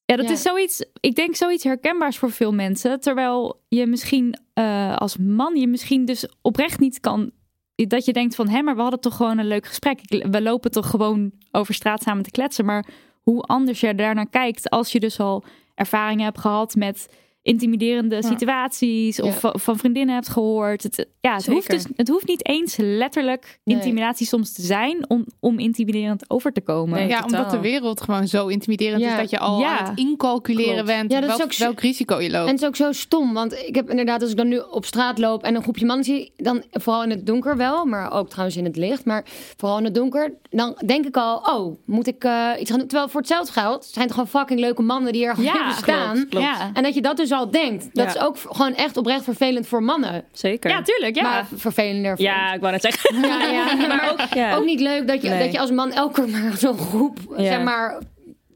[0.06, 0.32] Ja, dat Ja.
[0.32, 0.86] is zoiets.
[1.00, 3.00] Ik denk zoiets herkenbaars voor veel mensen.
[3.00, 7.32] Terwijl je misschien eh, als man je misschien dus oprecht niet kan.
[7.76, 10.00] Dat je denkt van hé, maar we hadden toch gewoon een leuk gesprek.
[10.30, 12.66] We lopen toch gewoon over straat samen te kletsen.
[12.66, 12.86] Maar
[13.22, 15.44] hoe anders je daarnaar kijkt als je dus al
[15.76, 17.08] ervaringen hebt gehad met
[17.44, 19.54] intimiderende situaties of Ja.
[19.56, 20.84] van, vriendinnen hebt gehoord.
[20.84, 23.76] Het, ja, het hoeft, dus, het hoeft niet eens letterlijk Nee.
[23.76, 27.00] intimidatie soms te zijn om, om intimiderend over te komen.
[27.00, 27.08] Nee.
[27.08, 27.40] Ja, totaal.
[27.40, 29.12] omdat de wereld gewoon zo intimiderend Ja.
[29.12, 29.80] is dat je al Ja.
[29.80, 30.88] aan het incalculeren Klopt.
[30.88, 32.46] bent Ja, dat is welk, ook zo- welk risico je loopt.
[32.48, 34.86] En het is ook zo stom, want ik heb inderdaad, als ik dan nu op
[34.86, 38.30] straat loop en een groepje mannen zie, dan vooral in het donker wel, maar ook
[38.30, 39.26] trouwens in het licht, maar
[39.58, 42.88] vooral in het donker, dan denk ik al, oh, moet ik eh, iets gaan doen?
[42.88, 46.26] Terwijl voor hetzelfde geld zijn het gewoon fucking leuke mannen die er gewoon staan.
[46.30, 46.46] klopt.
[46.46, 46.70] Ja.
[46.74, 47.90] En dat je dat dus al denkt.
[47.94, 48.20] Dat Ja.
[48.20, 50.24] is ook gewoon echt oprecht vervelend voor mannen.
[50.32, 50.70] Zeker.
[50.70, 51.16] ja, tuurlijk.
[51.16, 51.22] Ja.
[51.24, 53.22] Maar vervelender voor Ja, ik wou net zeggen.
[53.22, 54.56] Ja, ja, maar ook, Ja.
[54.56, 55.44] ook niet leuk dat je, Nee.
[55.44, 57.44] dat je als man elke keer maar zo'n groep, Ja.
[57.44, 57.98] zeg maar...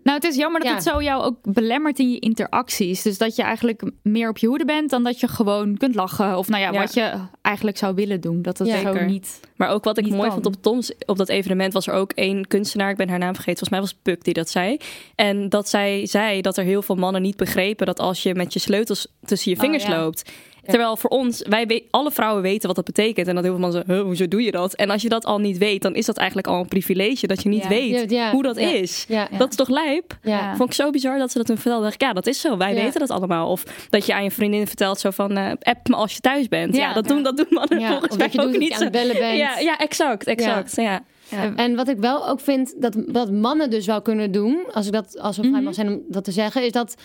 [0.08, 0.76] Nou, het is jammer dat Ja.
[0.76, 3.02] het zo jou ook belemmert in je interacties.
[3.02, 6.38] Dus dat je eigenlijk meer op je hoede bent dan dat je gewoon kunt lachen.
[6.38, 6.80] Of nou ja, Ja.
[6.80, 8.42] wat je eigenlijk zou willen doen.
[8.42, 8.80] Dat het Ja.
[8.80, 9.06] zo Zeker.
[9.06, 9.40] niet...
[9.56, 10.32] Maar ook wat ik mooi kan.
[10.32, 13.36] vond op Toms, op dat evenement was er ook één kunstenaar, ik ben haar naam
[13.36, 14.78] vergeten, volgens mij was het Puk die dat zei.
[15.16, 18.54] En dat zij zei dat er heel veel mannen niet begrepen dat als je met
[18.54, 20.00] je sleutels tussen je Oh, vingers ja.
[20.00, 20.32] loopt.
[20.68, 23.28] Terwijl voor ons, wij we- alle vrouwen weten wat dat betekent.
[23.28, 24.74] En dat heel veel mannen zeggen, "Huh, hoezo doe je dat?
[24.74, 27.28] En als je dat al niet weet, dan is dat eigenlijk al een privilege.
[27.28, 27.70] Dat je niet Ja.
[27.70, 28.68] weet Ja, ja, hoe dat ja.
[28.72, 29.06] is.
[29.08, 30.18] Ja, Dat is toch lijp?
[30.22, 30.56] ja.
[30.56, 31.82] Vond ik zo bizar dat ze dat toen vertelde.
[31.84, 32.58] Dacht ik, ja, dat is zo.
[32.58, 32.82] Wij Ja.
[32.84, 33.50] weten dat allemaal.
[33.50, 36.48] Of dat je aan je vriendin vertelt zo van, eh, app me als je thuis
[36.48, 36.76] bent.
[36.76, 36.94] Ja, Ja.
[36.94, 38.90] dat, Doen, dat doen mannen Ja, volgens mij ook niet zo.
[38.90, 39.38] bellen bent.
[39.38, 40.76] Ja, ja exact, exact.
[40.76, 41.02] Ja.
[41.30, 41.54] Ja.
[41.56, 44.92] En wat ik wel ook vind dat, dat mannen dus wel kunnen doen, als ik
[44.92, 46.96] dat als een vrij mag zijn om dat te zeggen, is dat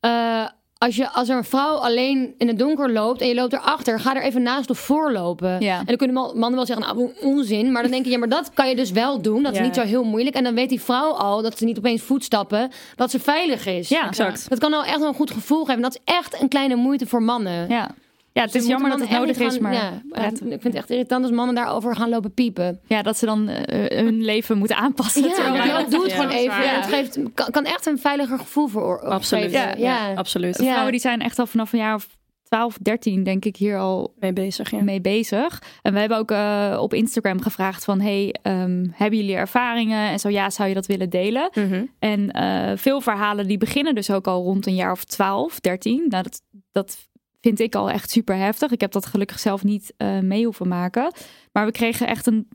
[0.00, 0.46] eh,
[0.82, 4.00] als, je, als er een vrouw alleen in het donker loopt en je loopt erachter,
[4.00, 5.60] ga er even naast of voorlopen.
[5.60, 5.78] Ja.
[5.78, 8.28] En dan kunnen ma- mannen wel zeggen, nou onzin, maar dan denk je, ja, maar
[8.28, 9.42] dat kan je dus wel doen.
[9.42, 9.64] Dat is Ja.
[9.64, 10.36] niet zo heel moeilijk.
[10.36, 13.88] En dan weet die vrouw al dat ze niet opeens voetstappen, dat ze veilig is.
[13.88, 14.48] Ja, Exact.
[14.48, 15.82] Dat kan al echt wel een goed gevoel geven.
[15.82, 17.68] Dat is echt een kleine moeite voor mannen.
[17.68, 17.90] Ja,
[18.32, 19.72] ja het Ze is jammer dat het nodig is, maar...
[19.74, 22.80] ja, ik vind het echt irritant als mannen daarover gaan lopen piepen.
[22.86, 25.22] Ja, dat ze dan eh, hun leven moeten aanpassen.
[25.22, 26.74] Ja, terwijl ja, doe het Ja, gewoon even.
[26.80, 29.44] het geeft, kan, kan echt een veiliger gevoel voor Absoluut.
[29.44, 29.78] geven.
[29.80, 30.14] Ja, Ja.
[30.14, 30.56] absoluut.
[30.56, 32.08] De vrouwen die zijn echt al vanaf een jaar of
[32.42, 34.82] 12, 13 denk ik hier al Mee bezig, ja.
[34.82, 35.62] mee bezig.
[35.82, 38.00] En we hebben ook eh, op Instagram gevraagd van...
[38.00, 40.10] hey, ehm, hebben jullie ervaringen?
[40.10, 41.50] En zo ja, zou je dat willen delen?
[41.54, 41.84] Mhm.
[41.98, 46.04] En eh, veel verhalen die beginnen dus ook al rond een jaar of 12, 13.
[46.08, 46.42] Nou, dat,
[46.72, 47.08] dat
[47.42, 48.70] vind ik al echt super heftig.
[48.70, 51.12] Ik heb dat gelukkig zelf niet eh, mee hoeven maken.
[51.52, 52.48] Maar we kregen echt een,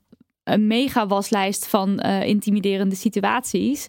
[0.43, 3.88] een mega waslijst van eh, intimiderende situaties.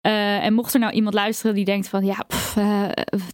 [0.00, 2.26] Eh, en mocht er nou iemand luisteren die denkt van ja,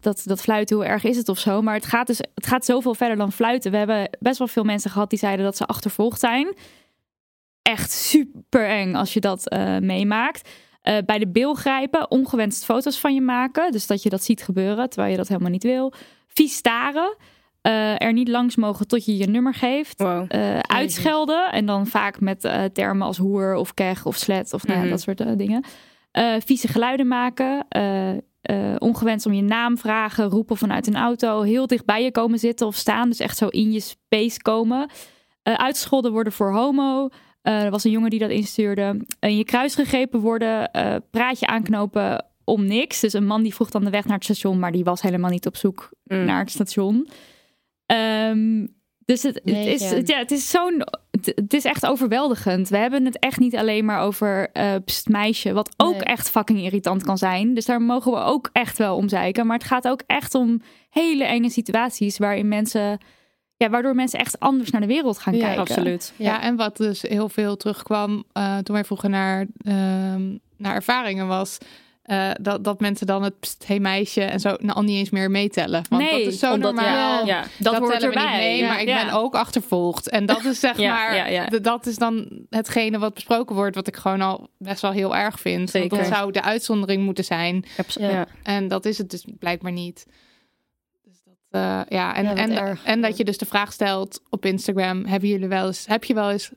[0.01, 1.61] dat, dat fluiten, hoe erg is het of zo.
[1.61, 3.71] Maar het gaat dus het gaat zoveel verder dan fluiten.
[3.71, 6.55] We hebben best wel veel mensen gehad die zeiden dat ze achtervolgd zijn.
[7.61, 10.49] Echt super eng als je dat meemaakt.
[10.81, 13.71] Bij de bil grijpen, ongewenst foto's van je maken.
[13.71, 15.93] Dus dat je dat ziet gebeuren terwijl je dat helemaal niet wil.
[16.33, 17.15] Vies staren.
[17.61, 20.01] eh, er niet langs mogen tot je je nummer geeft.
[20.01, 20.25] Wow.
[20.27, 21.51] Eh, uitschelden.
[21.51, 24.89] En dan vaak met eh, termen als hoer of keg of slet of nou, Mhm.
[24.89, 25.63] dat soort dingen.
[26.45, 27.65] Vieze geluiden maken.
[28.77, 30.25] ongewenst om je naam vragen.
[30.29, 31.41] Roepen vanuit een auto.
[31.41, 33.09] Heel dicht bij je komen zitten of staan.
[33.09, 34.89] Dus echt zo in je space komen.
[35.43, 37.09] Uitgescholden worden voor homo.
[37.41, 39.05] Er was een jongen die dat instuurde.
[39.19, 40.71] In je kruis gegrepen worden.
[41.11, 42.99] praatje aanknopen om niks.
[42.99, 44.59] Dus een man die vroeg dan de weg naar het station.
[44.59, 46.25] Maar die was helemaal niet op zoek Mm.
[46.25, 47.07] naar het station.
[47.85, 48.65] Ehm,
[49.05, 50.83] dus het, het is, het, ja, het is zo'n.
[51.11, 52.69] Het, het is echt overweldigend.
[52.69, 56.03] We hebben het echt niet alleen maar over eh pst, meisje, wat ook Nee.
[56.03, 57.53] echt fucking irritant kan zijn.
[57.53, 59.47] Dus daar mogen we ook echt wel om zeiken.
[59.47, 62.97] Maar het gaat ook echt om hele enge situaties waarin mensen,
[63.57, 65.61] ja, waardoor mensen echt anders naar de wereld gaan Ja, kijken.
[65.61, 66.13] Absoluut.
[66.17, 66.41] Ja.
[66.41, 71.57] en wat dus heel veel terugkwam eh, toen wij vroegen naar, ehm, naar ervaringen was...
[72.03, 75.09] eh, dat, dat mensen dan het pst, hey meisje en zo nou, al niet eens
[75.09, 75.81] meer meetellen.
[75.89, 77.25] Want Nee, dat is zo omdat- normaal.
[77.25, 77.41] ja, ja.
[77.59, 78.23] Dat, Dat, hoort erbij.
[78.23, 78.67] niet mee, Ja.
[78.67, 79.05] maar ik Ja.
[79.05, 80.09] ben ook achtervolgd.
[80.09, 81.45] En dat is zeg Ja, maar, ja, ja.
[81.45, 85.15] de- dat is dan hetgene wat besproken wordt, wat ik gewoon al best wel heel
[85.15, 85.57] erg vind.
[85.57, 85.97] Want Zeker.
[85.97, 87.65] dat zou de uitzondering moeten zijn.
[88.43, 90.05] En dat is het dus blijkbaar niet.
[91.03, 92.83] Dus dat, eh, ja, en, en, erg.
[92.83, 96.13] en dat je dus de vraag stelt op Instagram: hebben jullie wel eens, heb je
[96.13, 96.51] wel eens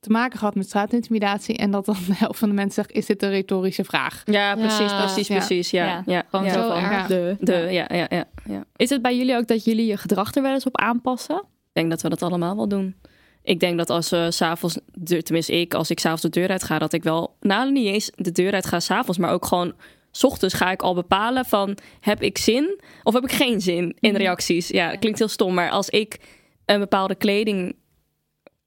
[0.00, 1.56] te maken gehad met straatintimidatie?
[1.56, 4.22] En dat dan de helft van de mensen zegt: is dit een retorische vraag?
[4.24, 5.00] Ja, precies, Ja.
[5.04, 5.70] precies, precies.
[5.70, 6.02] Ja, Ja.
[6.06, 6.22] ja.
[6.30, 7.36] Gewoon zo van de.
[7.40, 8.64] De, ja, ja, ja, ja.
[8.76, 11.36] Is het bij jullie ook dat jullie je gedrag er wel eens op aanpassen?
[11.38, 12.96] Ik denk dat we dat allemaal wel doen.
[13.42, 16.62] Ik denk dat als we s'avonds, de- tenminste ik, als ik s'avonds de deur uit
[16.62, 19.72] ga, dat ik wel, nou niet eens de deur uit ga s'avonds, maar ook gewoon
[20.10, 23.96] s ochtends ga ik al bepalen van, heb ik zin of heb ik geen zin
[24.00, 24.68] in de reacties?
[24.68, 26.18] Ja, klinkt heel stom, maar als ik
[26.64, 27.76] een bepaalde kleding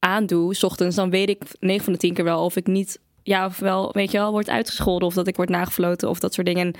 [0.05, 2.99] aandoe, s ochtends, dan weet ik 9 van de 10 keer wel of ik niet,
[3.23, 6.33] ja, of wel, weet je wel, word uitgescholden of dat ik word nagefloten of dat
[6.33, 6.65] soort dingen.
[6.67, 6.73] En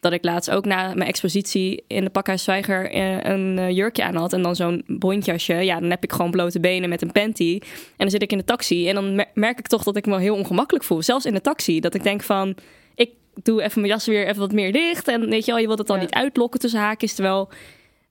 [0.00, 4.04] dat ik laatst ook na mijn expositie in de Pakhuis Zwijger eh, een eh, jurkje
[4.04, 5.54] aan had en dan zo'n bontjasje.
[5.54, 7.58] Ja, dan heb ik gewoon blote benen met een panty.
[7.62, 10.06] En dan zit ik in de taxi en dan mer- merk ik toch dat ik
[10.06, 11.02] me heel ongemakkelijk voel.
[11.02, 11.80] Zelfs in de taxi.
[11.80, 12.54] Dat ik denk van,
[12.94, 13.10] ik
[13.42, 15.08] doe even mijn jas weer even wat meer dicht.
[15.08, 16.02] En weet je wel, je wilt het dan Ja.
[16.02, 17.14] niet uitlokken tussen haakjes.
[17.14, 17.48] Terwijl,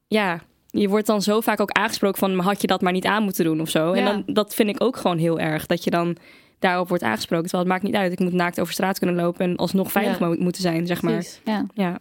[0.08, 0.42] ja,
[0.80, 3.24] je wordt dan zo vaak ook aangesproken van, maar had je dat maar niet aan
[3.24, 3.92] moeten doen of zo.
[3.92, 4.12] En Ja.
[4.12, 5.66] dan, dat vind ik ook gewoon heel erg.
[5.66, 6.18] Dat je dan
[6.60, 7.48] daarop wordt aangesproken.
[7.50, 8.12] Terwijl het maakt niet uit.
[8.12, 10.28] Ik moet naakt over straat kunnen lopen en alsnog veilig Ja.
[10.28, 11.14] mo- moeten zijn, zeg maar.
[11.14, 11.42] Precies.
[11.46, 11.66] Ja.
[11.74, 12.00] Ja.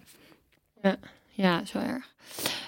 [1.32, 2.14] Ja, zo erg.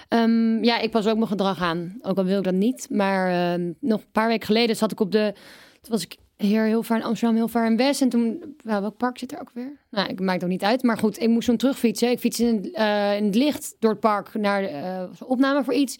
[0.07, 1.97] Ehm, ja, ik pas ook mijn gedrag aan.
[2.01, 2.87] Ook al wil ik dat niet.
[2.89, 5.33] Maar ehm, nog een paar weken geleden zat ik op de...
[5.81, 8.01] Toen was ik hier heel ver in Amsterdam, heel ver in West.
[8.01, 8.55] En toen...
[8.63, 9.77] Nou, welk park zit er ook weer?
[9.89, 10.83] Nou, ik maakt ook niet uit.
[10.83, 12.09] Maar goed, ik moest zo'n terugfietsen.
[12.11, 15.27] Ik fietste in, het, eh, in het licht door het park naar eh, was een
[15.27, 15.95] opname voor iets.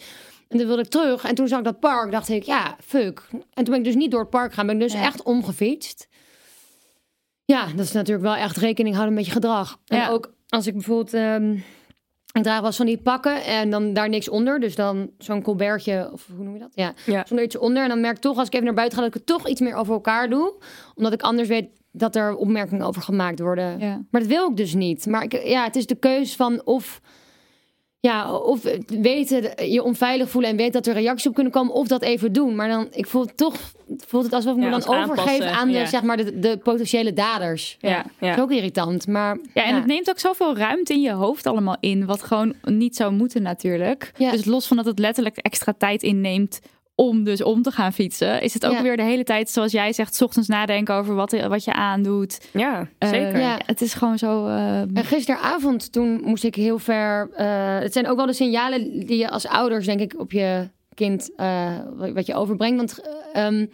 [0.47, 1.23] En toen wilde ik terug.
[1.23, 2.11] En toen zag ik dat park.
[2.11, 3.27] Dacht ik, ja, fuck.
[3.31, 4.65] En toen ben ik dus niet door het park gegaan.
[4.65, 5.01] Ben ik dus Ja.
[5.01, 6.07] echt omgefietst.
[7.45, 9.79] Ja, dat is natuurlijk wel echt rekening houden met je gedrag.
[9.87, 10.09] En Ja.
[10.09, 11.13] ook als ik bijvoorbeeld...
[11.13, 11.57] ehm,
[12.39, 14.59] ik draag wel van die pakken en dan daar niks onder.
[14.59, 16.71] Dus dan zo'n colbertje, of hoe noem je dat?
[16.73, 17.23] Ja, Ja.
[17.27, 17.83] zonder iets onder.
[17.83, 19.47] En dan merk ik toch, als ik even naar buiten ga, dat ik het toch
[19.47, 20.53] iets meer over elkaar doe.
[20.95, 23.79] Omdat ik anders weet dat er opmerkingen over gemaakt worden.
[23.79, 24.01] Ja.
[24.11, 25.05] Maar dat wil ik dus niet.
[25.05, 27.01] Maar ik, ja, het is de keus van of...
[28.01, 31.87] Ja, of weten, je onveilig voelen en weten dat er reacties op kunnen komen, of
[31.87, 32.55] dat even doen.
[32.55, 33.55] Maar dan, ik voel het toch,
[33.97, 35.85] voelt het alsof ik me dan overgeef aan de, ja.
[35.85, 37.77] zeg maar, de, de potentiële daders.
[37.79, 38.03] Ja, ja.
[38.19, 39.37] Dat is ook irritant, maar...
[39.53, 42.95] Ja, en het neemt ook zoveel ruimte in je hoofd allemaal in, wat gewoon niet
[42.95, 44.11] zou moeten natuurlijk.
[44.17, 46.59] Dus los van dat het letterlijk extra tijd inneemt
[46.99, 48.81] om dus om te gaan fietsen, is het ook Ja.
[48.81, 52.39] weer de hele tijd, zoals jij zegt, 's ochtends nadenken over wat, wat je aandoet.
[52.53, 53.39] Ja, Eh, zeker.
[53.39, 53.59] Ja.
[53.65, 54.47] Het is gewoon zo.
[54.47, 57.29] eh, En gisteravond, toen moest ik heel ver.
[57.35, 60.69] eh, het zijn ook wel de signalen die je als ouders, denk ik, op je
[60.93, 61.29] kind.
[61.35, 61.71] eh,
[62.13, 62.77] wat- je overbrengt.
[62.77, 62.99] Want
[63.33, 63.65] eh, ehm,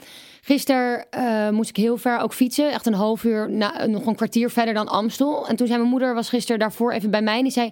[0.42, 2.72] gisteren eh, moest ik heel ver ook fietsen.
[2.72, 5.48] Echt een half uur, na, nog een kwartier verder dan Amstel.
[5.48, 7.38] En toen zei mijn moeder, was gisteren daarvoor even bij mij.
[7.38, 7.70] En die zei.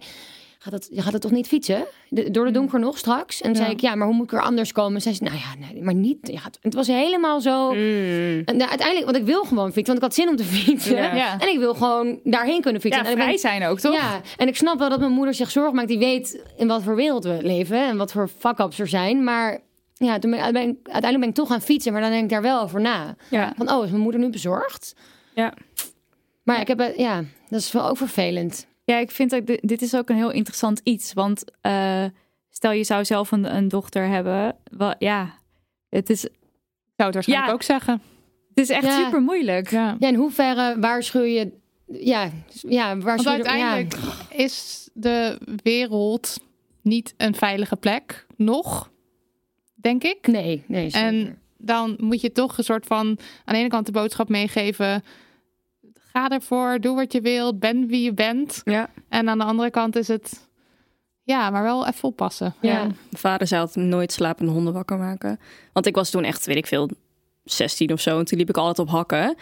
[0.64, 1.84] Gaat dat, je gaat het toch niet fietsen?
[2.10, 3.42] De- door de donker nog straks?
[3.42, 4.96] En zei ik, ja, maar hoe moet ik er anders komen?
[4.96, 6.40] En zei ze, nou ja, nee, maar niet.
[6.62, 7.74] Het was helemaal zo.
[7.74, 8.42] Mm.
[8.46, 10.96] En nou, uiteindelijk, want ik wil gewoon fietsen, want ik had zin om te fietsen.
[11.16, 11.40] Ja.
[11.40, 13.04] En ik wil gewoon daarheen kunnen fietsen.
[13.04, 13.94] ja, En ben- vrij zijn ook, toch?
[13.94, 15.88] ja, en ik snap wel dat mijn moeder zich zorgen maakt.
[15.88, 19.24] Die weet in wat voor wereld we leven en wat voor fuck-ups er zijn.
[19.24, 19.60] Maar
[19.94, 21.92] ja, toen ben, ik- uiteindelijk ben ik toch gaan fietsen.
[21.94, 23.16] Maar dan denk ik daar wel over na.
[23.58, 24.96] Van, oh, is mijn moeder nu bezorgd?
[25.34, 25.54] Ja.
[26.44, 28.68] Maar ik heb, het- ja, dat is wel ook vervelend.
[28.84, 31.14] Ja, ik vind dat dit, is ook een heel interessant iets.
[31.14, 32.06] Want eh,
[32.50, 34.56] stel je zou zelf een, een dochter hebben.
[34.64, 35.34] Wel, ja,
[35.90, 36.32] het is, Ik
[36.96, 37.54] zou het waarschijnlijk Ja.
[37.54, 38.02] ook zeggen.
[38.50, 39.04] het is echt Ja.
[39.04, 39.70] super moeilijk.
[39.70, 39.96] Ja.
[40.00, 41.52] Ja, in hoeverre waarschuw je...
[41.88, 43.38] Ja, ja Want waarschuw je...
[43.38, 43.96] uiteindelijk
[44.30, 46.38] is de wereld
[46.82, 48.26] niet een veilige plek.
[48.38, 48.92] Nog,
[49.74, 50.28] denk ik.
[50.28, 50.90] Nee, nee.
[50.90, 51.08] zeker.
[51.08, 53.06] En dan moet je toch een soort van
[53.46, 55.04] aan de ene kant de boodschap meegeven.
[56.14, 58.62] Ga ervoor, doe wat je wilt, ben wie je bent.
[58.64, 58.90] Ja.
[59.10, 60.48] En aan de andere kant is het,
[61.24, 62.54] ja, maar wel even oppassen.
[62.62, 62.74] Ja.
[62.74, 65.40] Mijn vader zei altijd nooit slapende honden wakker maken.
[65.72, 66.90] Want ik was toen echt, weet ik veel,
[67.44, 68.20] 16 of zo.
[68.20, 69.36] En toen liep ik altijd op hakken.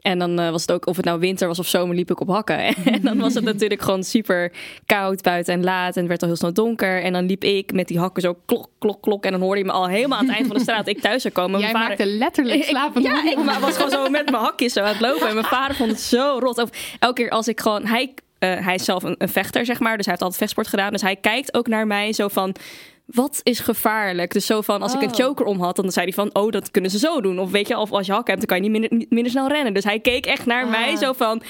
[0.00, 2.20] En dan eh, was het ook, of het nou winter was of zomer, liep ik
[2.20, 2.58] op hakken.
[2.94, 4.52] en dan was het natuurlijk gewoon super
[4.86, 5.94] koud buiten en laat.
[5.94, 7.02] En het werd al heel snel donker.
[7.02, 9.24] En dan liep ik met die hakken zo klok, klok, klok.
[9.24, 10.88] En dan hoorde je me al helemaal aan het eind van de straat.
[10.88, 11.60] Ik thuis zou komen.
[11.60, 14.72] Jij Mijn vader, maakte letterlijk slapende Ja, ik maar was gewoon zo met mijn hakjes
[14.72, 15.28] zo aan het lopen.
[15.28, 16.58] En mijn vader vond het zo rot.
[16.58, 17.86] Of elke keer als ik gewoon...
[17.86, 19.96] Hij, eh, hij is zelf een, een vechter, zeg maar.
[19.96, 20.92] Dus hij heeft altijd vechtsport gedaan.
[20.92, 22.54] Dus hij kijkt ook naar mij zo van...
[23.14, 24.32] Wat is gevaarlijk?
[24.32, 25.14] Dus zo van, als ik een Oh.
[25.14, 26.30] choker om had, dan zei hij van...
[26.34, 27.38] Oh, dat kunnen ze zo doen.
[27.38, 29.30] Of weet je, of als je hakken hebt, dan kan je niet minder, niet minder
[29.32, 29.74] snel rennen.
[29.74, 30.70] Dus hij keek echt naar Ah.
[30.70, 31.42] mij zo van...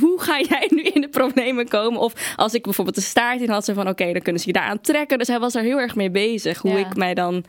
[0.00, 2.00] Hoe ga jij nu in de problemen komen?
[2.00, 3.88] Of als ik bijvoorbeeld een staart in had, zo van...
[3.88, 5.18] Oké, dan kunnen ze je daar aan trekken.
[5.18, 6.58] Dus hij was er heel erg mee bezig.
[6.58, 6.76] Hoe Ja.
[6.86, 7.44] ik mij dan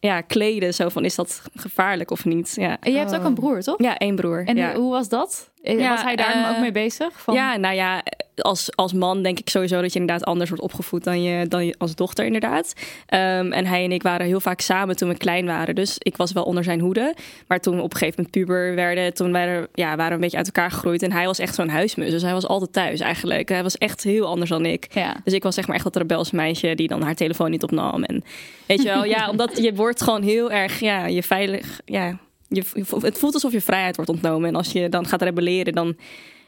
[0.00, 0.74] ja, kleden.
[0.74, 2.52] Zo van, is dat gevaarlijk of niet?
[2.56, 2.76] Ja.
[2.80, 3.82] En je hebt ook een broer, toch?
[3.82, 4.42] Ja, één broer.
[4.46, 4.74] En ja.
[4.74, 5.50] hoe was dat?
[5.62, 7.20] Eh, Ja, Was hij daar eh, ook mee bezig?
[7.20, 8.02] Van, Ja, nou ja,
[8.36, 11.66] als, als man denk ik sowieso dat je inderdaad anders wordt opgevoed dan je, dan
[11.66, 12.72] je als dochter inderdaad.
[13.06, 15.74] Ehm, en hij en ik waren heel vaak samen toen we klein waren.
[15.74, 17.14] Dus ik was wel onder zijn hoede.
[17.46, 20.20] Maar toen we op een gegeven moment puber werden, toen waren, ja, waren we een
[20.20, 21.02] beetje uit elkaar gegroeid.
[21.02, 22.10] En hij was echt zo'n huismus.
[22.10, 23.48] Dus hij was altijd thuis eigenlijk.
[23.48, 24.86] Hij was echt heel anders dan ik.
[24.90, 25.16] Ja.
[25.24, 28.04] Dus ik was zeg maar echt dat rebels meisje die dan haar telefoon niet opnam.
[28.04, 28.24] En
[28.66, 32.18] weet je wel, ja, omdat je wordt gewoon heel erg, ja, je veilig, ja.
[32.54, 32.64] Je,
[33.00, 34.48] het voelt alsof je vrijheid wordt ontnomen.
[34.48, 35.96] En als je dan gaat rebelleren, dan,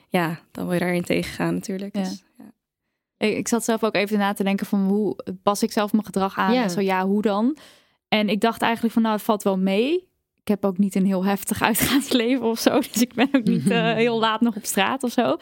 [0.09, 1.97] ja, dan wil je daarin tegengaan natuurlijk.
[1.97, 2.03] Ja.
[2.03, 2.53] Dus, ja.
[3.27, 6.05] Ik, ik zat zelf ook even na te denken van hoe pas ik zelf mijn
[6.05, 6.53] gedrag aan?
[6.53, 6.63] Ja.
[6.63, 7.57] En zo ja, hoe dan?
[8.09, 10.09] En ik dacht eigenlijk van nou, het valt wel mee.
[10.41, 12.79] Ik heb ook niet een heel heftig uitgaansleven of zo.
[12.79, 15.37] Dus ik ben ook niet eh, heel laat nog op straat of zo.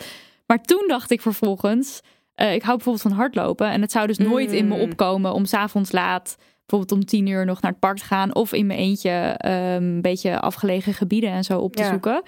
[0.46, 2.00] Maar toen dacht ik vervolgens,
[2.34, 3.70] eh, ik hou bijvoorbeeld van hardlopen.
[3.70, 4.80] En het zou dus nooit in me Mm.
[4.80, 6.36] opkomen om s'avonds laat,
[6.72, 8.34] bijvoorbeeld om tien uur nog naar het park te gaan.
[8.34, 11.90] Of in mijn eentje eh, een beetje afgelegen gebieden en zo op te Ja.
[11.90, 12.22] zoeken.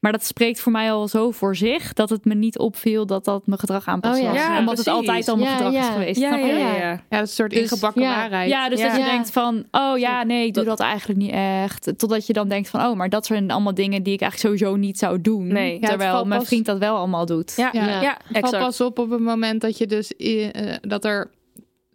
[0.00, 3.24] Maar dat spreekt voor mij al zo voor zich dat het me niet opviel dat
[3.24, 4.28] dat mijn gedrag aanpast Oh ja.
[4.32, 4.38] was.
[4.38, 6.20] Ja, Omdat het altijd al mijn Ja, gedrag is geweest.
[6.20, 6.56] Ja, ja, ja.
[6.56, 6.90] ja, ja.
[6.90, 8.14] Ja, dat is een soort Dus- ingebakken ja.
[8.16, 8.50] waarheid.
[8.50, 8.86] Ja, dus Ja.
[8.86, 9.08] dat je Ja.
[9.10, 11.92] denkt van, oh ja, nee, ik doe dat eigenlijk niet echt.
[11.98, 14.76] Totdat je dan denkt van, oh, maar dat zijn allemaal dingen die ik eigenlijk sowieso
[14.78, 15.46] niet zou doen.
[15.46, 15.78] Nee.
[15.80, 17.52] Terwijl mijn pas- vriend dat wel allemaal doet.
[17.56, 18.18] Ja, Ja.
[18.32, 18.58] exact.
[18.64, 20.48] pas op op het moment dat je dus eh,
[20.80, 21.30] dat er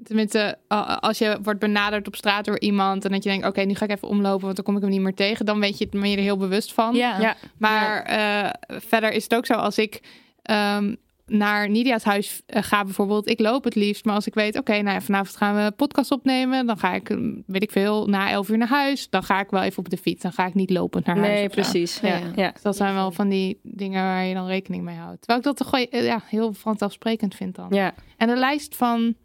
[0.03, 0.57] tenminste
[0.99, 3.85] als je wordt benaderd op straat door iemand en dat je denkt oké nu ga
[3.85, 5.99] ik even omlopen want dan kom ik hem niet meer tegen dan weet je het
[6.01, 7.19] ben je er heel bewust van Ja.
[7.19, 7.35] Ja.
[7.57, 8.49] maar eh,
[8.79, 10.01] verder is het ook zo als ik
[10.41, 10.95] ehm,
[11.25, 14.71] naar Nidia's huis eh, ga bijvoorbeeld ik loop het liefst maar als ik weet oké
[14.71, 18.07] nou ja, vanavond gaan we een podcast opnemen dan ga ik eh, weet ik veel
[18.07, 20.45] na elf uur naar huis dan ga ik wel even op de fiets dan ga
[20.45, 21.99] ik niet lopen naar huis Nee, precies.
[21.99, 22.31] Ja, Ja.
[22.35, 22.51] ja.
[22.51, 25.17] Dus dat zijn wel van die dingen waar je dan rekening mee houdt.
[25.21, 27.67] Terwijl ik dat toch eh, ja, heel vanzelfsprekend vind dan.
[27.69, 27.93] ja.
[28.17, 29.15] En de lijst van,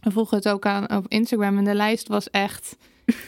[0.00, 2.76] we vroegen het ook aan op Instagram en de lijst was echt,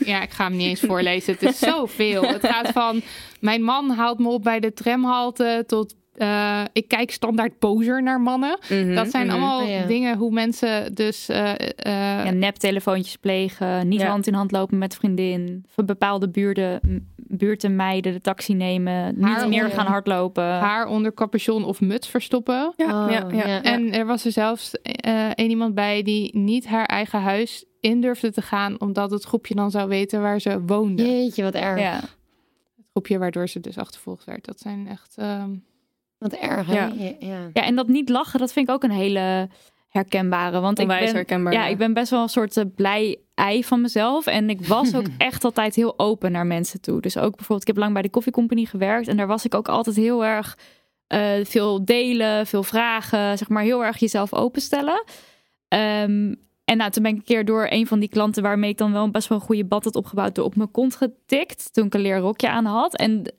[0.04, 1.32] ja, ik ga hem niet eens voorlezen.
[1.32, 2.22] Het is zoveel.
[2.22, 3.02] Het gaat van,
[3.40, 8.20] mijn man haalt me op bij de tramhalte tot, eh, ik kijk standaard poser naar
[8.20, 8.58] mannen.
[8.68, 9.34] Mhm, Dat zijn mhm.
[9.36, 9.86] allemaal Oh, ja.
[9.86, 11.28] dingen hoe mensen dus...
[11.28, 14.06] eh, eh, Ja, neptelefoontjes plegen, niet Ja.
[14.08, 16.80] hand in hand lopen met vriendin, van bepaalde buurten,
[17.16, 20.44] buurten mijden, de taxi nemen, niet Haar meer onder- gaan hardlopen.
[20.44, 22.72] haar onder capuchon of muts verstoppen.
[22.76, 23.62] Ja, Oh, ja, ja.
[23.62, 28.00] En er was er zelfs eh één iemand bij die niet haar eigen huis in
[28.00, 31.02] durfde te gaan, omdat het groepje dan zou weten waar ze woonde.
[31.02, 31.80] Jeetje, wat erg.
[31.80, 31.94] Ja.
[31.96, 34.44] Het groepje waardoor ze dus achtervolgd werd.
[34.44, 35.14] Dat zijn echt.
[35.18, 35.50] ehm,
[36.22, 36.74] Wat erg, hè?
[36.74, 36.92] Ja.
[36.96, 37.12] Ja.
[37.18, 37.50] ja.
[37.52, 39.48] ja, en dat niet lachen, dat vind ik ook een hele
[39.88, 40.60] herkenbare.
[40.60, 41.70] Want ik ben, herkenbaar, ja, ja.
[41.70, 44.26] ik ben best wel een soort eh, blij ei van mezelf.
[44.26, 47.00] En ik was ook echt altijd heel open naar mensen toe.
[47.00, 49.08] Dus ook bijvoorbeeld, ik heb lang bij de koffiecompagnie gewerkt.
[49.08, 50.58] En daar was ik ook altijd heel erg
[51.06, 53.38] eh, veel delen, veel vragen.
[53.38, 55.04] Zeg maar heel erg jezelf openstellen.
[55.68, 56.34] Ehm,
[56.72, 58.92] en nou, toen ben ik een keer door een van die klanten waarmee ik dan
[58.92, 61.72] wel best wel een goede bad had opgebouwd, door op mijn kont getikt.
[61.72, 62.96] Toen ik een leerrokje aan had.
[62.96, 63.34] En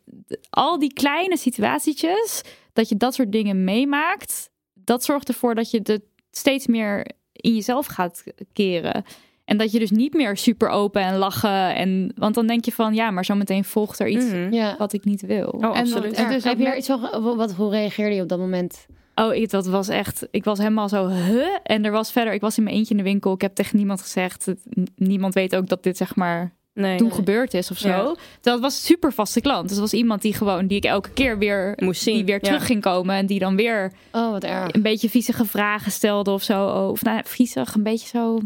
[0.50, 2.42] al die kleine situatietjes,
[2.74, 7.56] dat je dat soort dingen meemaakt, dat zorgt ervoor dat je het steeds meer in
[7.56, 8.24] jezelf gaat
[8.54, 9.04] keren.
[9.46, 11.76] En dat je dus niet meer super open en lachen.
[11.76, 14.78] En, want dan denk je van, ja, maar zometeen volgt er iets Mhm.
[14.78, 15.48] Wat ik niet wil.
[15.48, 16.12] Oh, en absoluut.
[16.12, 18.86] is Heb je er iets van, wat, hoe reageerde je op dat moment?
[19.16, 20.28] Oh, ik, dat was echt.
[20.32, 21.08] Ik was helemaal zo.
[21.08, 21.46] Huh?
[21.64, 22.34] En er was verder.
[22.34, 23.34] Ik was in mijn eentje in de winkel.
[23.34, 24.54] Ik heb tegen niemand gezegd.
[24.96, 26.98] niemand weet ook dat dit zeg maar Nee.
[26.98, 27.88] toen gebeurd is of zo.
[27.88, 28.16] Ja.
[28.42, 29.62] Het was een super vaste klant.
[29.62, 32.16] Dus het was iemand die gewoon die ik elke keer weer Moest zien.
[32.16, 32.40] die weer Ja.
[32.40, 34.74] terug ging komen en die dan weer Oh, wat erg.
[34.74, 36.66] een beetje viezige vragen stelde of zo.
[36.68, 38.40] Of nou, viezig, een beetje zo.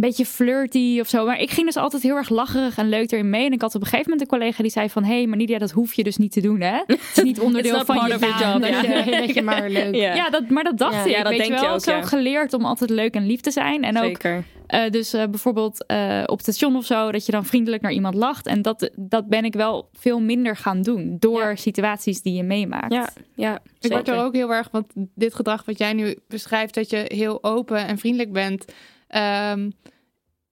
[0.00, 1.24] Een beetje flirty of zo.
[1.26, 3.46] Maar ik ging dus altijd heel erg lacherig en leuk erin mee.
[3.46, 5.04] En ik had op een gegeven moment een collega die zei van...
[5.04, 6.76] hé, hey, maar Nidia, dat hoef je dus niet te doen, hè?
[6.86, 8.52] Het is niet onderdeel van je baan.
[8.52, 8.80] job, dat ja.
[9.04, 9.94] je- dat je maar leuk.
[9.94, 11.04] Ja, ja, dat, maar dat dacht Ja.
[11.04, 11.10] ik.
[11.10, 12.02] Ja, dat weet denk je je wel, ook, zo ja.
[12.02, 13.82] geleerd om altijd leuk en lief te zijn.
[13.84, 14.18] En ook
[14.66, 17.92] eh, dus eh, bijvoorbeeld eh, op het station of zo, dat je dan vriendelijk naar
[17.92, 18.46] iemand lacht.
[18.46, 21.56] En dat, dat ben ik wel veel minder gaan doen door Ja.
[21.56, 22.92] situaties die je meemaakt.
[22.92, 23.58] Ja, ja.
[23.80, 27.04] Ik word er ook heel erg, want dit gedrag wat jij nu beschrijft, dat je
[27.06, 28.64] heel open en vriendelijk bent.
[29.10, 29.70] Ehm,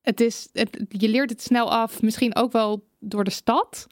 [0.02, 3.86] het is, het, je leert het snel af, misschien ook wel door de stad.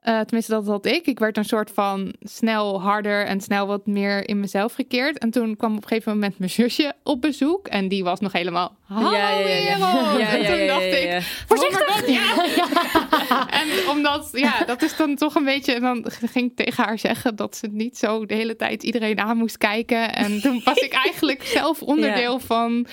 [0.00, 1.06] Eh, tenminste, dat had ik.
[1.06, 5.18] Ik werd een soort van snel harder en snel wat meer in mezelf gekeerd.
[5.18, 7.68] En toen kwam op een gegeven moment mijn zusje op bezoek.
[7.68, 8.76] En die was nog helemaal.
[8.82, 9.76] Hallo Ja, ja, ja, ja.
[9.76, 10.20] wereld!
[10.20, 11.22] Ja, en toen dacht ik.
[11.46, 12.06] Voorzichtig!
[13.60, 15.72] en omdat, ja, dat is dan toch een beetje.
[15.72, 19.18] En dan ging ik tegen haar zeggen dat ze niet zo de hele tijd iedereen
[19.18, 20.14] aan moest kijken.
[20.14, 22.86] En toen was ik eigenlijk zelf onderdeel van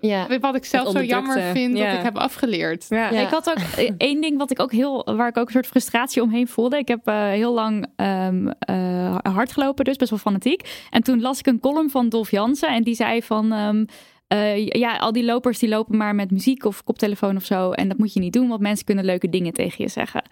[0.00, 0.38] Ja.
[0.40, 1.86] wat ik zelf zo jammer vind Ja.
[1.88, 2.86] dat ik heb afgeleerd.
[2.88, 3.10] Ja.
[3.12, 3.20] Ja.
[3.20, 5.66] Ik had ook eh, één ding wat ik ook heel, waar ik ook een soort
[5.66, 6.76] frustratie omheen voelde.
[6.78, 10.86] Ik heb eh, heel lang ehm, eh, hard gelopen, dus best wel fanatiek.
[10.90, 13.52] En toen las ik een column van Dolf Jansen en die zei van.
[13.52, 13.84] ehm,
[14.28, 17.70] eh, ja, al die lopers die lopen maar met muziek of koptelefoon of zo.
[17.70, 20.22] En dat moet je niet doen, want mensen kunnen leuke dingen tegen je zeggen.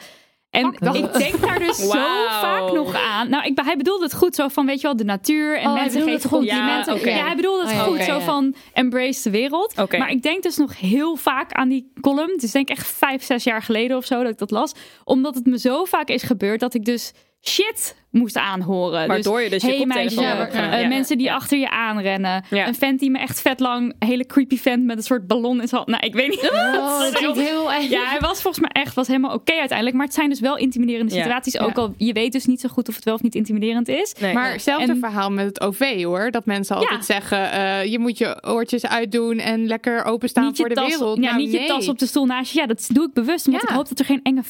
[0.51, 1.89] En ik denk daar dus zo
[2.29, 3.31] vaak nog aan.
[3.31, 5.59] Nou, ik, hij bedoelde het goed zo van, weet je wel, de natuur.
[5.59, 6.95] En Oh, mensen geven complimenten.
[6.95, 7.11] Ja, oké.
[7.11, 8.03] Ja, hij bedoelde het Oh, ja, goed.
[8.03, 8.21] zo ja.
[8.21, 9.77] van, embrace de wereld.
[9.99, 12.31] Maar ik denk dus nog heel vaak aan die column.
[12.33, 14.73] Het is denk ik echt vijf, zes jaar geleden of zo dat ik dat las.
[15.05, 17.13] Omdat het me zo vaak is gebeurd dat ik dus
[17.43, 19.09] shit moest aanhoren.
[19.09, 20.81] Waardoor je dus je hey, meisje, hebt eh.
[20.81, 20.89] Ja.
[20.89, 22.45] mensen die achter je aanrennen.
[22.51, 22.67] Ja.
[22.67, 25.61] Een vent die me echt vet lang, een hele creepy vent met een soort ballon
[25.61, 25.87] in zijn hand.
[25.93, 26.51] Nou, ik weet niet.
[26.51, 27.89] Oh, dat klinkt heel erg.
[27.89, 29.97] Ja, hij was volgens mij echt was helemaal oké uiteindelijk.
[29.97, 31.21] Maar het zijn dus wel intimiderende Ja.
[31.23, 31.59] situaties.
[31.59, 34.15] Ook al je weet dus niet zo goed of het wel of niet intimiderend is.
[34.21, 34.33] Nee.
[34.35, 36.31] Maar hetzelfde En- verhaal met het OV hoor.
[36.31, 37.15] Dat mensen altijd Ja.
[37.15, 41.17] zeggen: eh, je moet je oortjes uitdoen en lekker openstaan niet voor de tas, wereld.
[41.17, 42.59] ja, Nou, niet je tas op de stoel naast je.
[42.59, 43.47] Ja, dat doe ik bewust.
[43.47, 43.69] Omdat Ja.
[43.69, 44.43] ik hoop dat er geen enge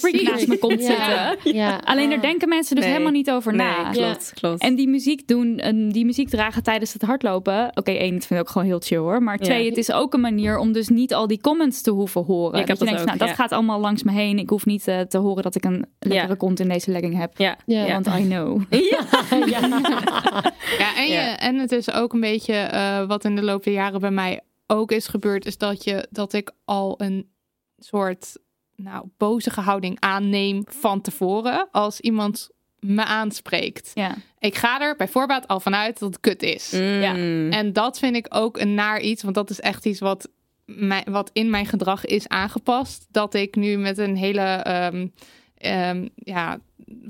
[0.00, 0.28] Precies.
[0.28, 0.86] naast me komt Ja.
[0.86, 1.52] zitten.
[1.54, 1.80] Ja.
[1.84, 2.92] Alleen daar denken mensen dus Nee.
[2.92, 3.90] helemaal niet over Nee, na.
[3.90, 4.62] klopt, klopt.
[4.62, 7.70] En die muziek doen, en die muziek dragen tijdens het hardlopen.
[7.74, 9.22] Oké, één, dat vind ik ook gewoon heel chill hoor.
[9.22, 9.68] Maar twee, Ja.
[9.68, 12.60] het is ook een manier om dus niet al die comments te hoeven horen.
[12.60, 13.34] Ik heb dat je dat denkt, ook, nou, dat ja.
[13.34, 14.38] gaat allemaal langs me heen.
[14.38, 16.34] Ik hoef niet eh, te horen dat ik een lekkere Ja.
[16.34, 17.38] kont in deze legging heb.
[17.38, 17.84] ja, Ja.
[17.84, 17.92] ja.
[17.92, 18.62] Want I know.
[20.78, 21.38] Ja, en, je, Ja.
[21.38, 24.40] en het is ook een beetje eh, wat in de loop der jaren bij mij
[24.66, 27.28] ook is gebeurd, is dat, je, dat ik al een
[27.78, 28.36] soort
[28.76, 33.90] nou, bozige houding aanneem van tevoren als iemand me aanspreekt.
[33.94, 34.14] Ja.
[34.38, 36.70] Ik ga er bij voorbaat al vanuit dat het kut is.
[36.70, 37.12] Ja.
[37.12, 37.50] Mm.
[37.52, 40.28] En dat vind ik ook een naar iets, want dat is echt iets wat,
[40.64, 43.06] mij, wat in mijn gedrag is aangepast.
[43.10, 45.06] Dat ik nu met een hele ehm,
[45.56, 46.58] ehm, ja,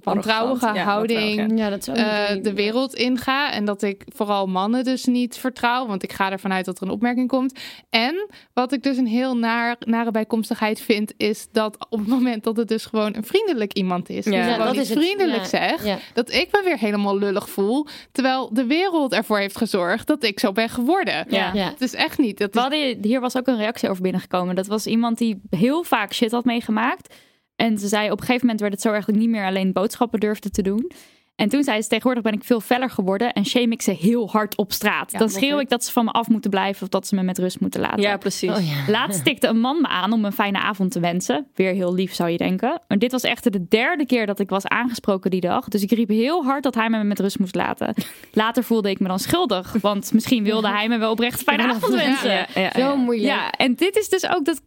[0.02, 0.72] wantrouwige.
[0.74, 3.52] Ja, houding Ja, dat is ook eh, de wereld inga.
[3.52, 5.86] En dat ik vooral mannen dus niet vertrouw.
[5.86, 7.58] Want ik ga ervan uit dat er een opmerking komt.
[7.90, 11.12] En wat ik dus een heel naar, nare bijkomstigheid vind...
[11.16, 14.24] is dat op het moment dat het dus gewoon een vriendelijk iemand is...
[14.24, 14.52] Ja.
[14.52, 15.84] gewoon dat is vriendelijk Ja, zegt...
[15.84, 15.98] ja.
[16.12, 17.86] dat ik me weer helemaal lullig voel...
[18.12, 21.24] terwijl de wereld ervoor heeft gezorgd dat ik zo ben geworden.
[21.28, 21.50] Ja.
[21.54, 21.68] Ja.
[21.68, 22.38] Het is echt niet...
[22.38, 24.54] Dat We is, hadden, hier was ook een reactie over binnengekomen.
[24.54, 27.14] Dat was iemand die heel vaak shit had meegemaakt.
[27.56, 29.44] En ze zei op een gegeven moment werd het zo erg dat ik niet meer
[29.46, 30.90] alleen boodschappen durfde te doen.
[31.36, 34.30] En toen zei ze tegenwoordig ben ik veel feller geworden en shame ik ze heel
[34.30, 35.12] hard op straat.
[35.12, 37.22] Ja, Dan schreeuw ik dat ze van me af moeten blijven of dat ze me
[37.22, 38.00] met rust moeten laten.
[38.00, 38.50] ja, precies.
[38.50, 38.90] Oh, ja.
[38.92, 41.46] Laatst stikte een man me aan om een fijne avond te wensen.
[41.54, 42.80] Weer heel lief zou je denken.
[42.88, 45.68] Maar dit was echt de derde keer dat ik was aangesproken die dag.
[45.68, 47.94] Dus ik riep heel hard dat hij me met rust moest laten.
[48.32, 49.72] Later voelde ik me dan schuldig.
[49.80, 52.30] Want misschien wilde hij me wel oprecht een fijne avond wensen.
[52.30, 52.70] Ja, ja, ja.
[52.80, 53.28] Zo moeilijk.
[53.28, 54.62] Ja, en dit is dus ook dat.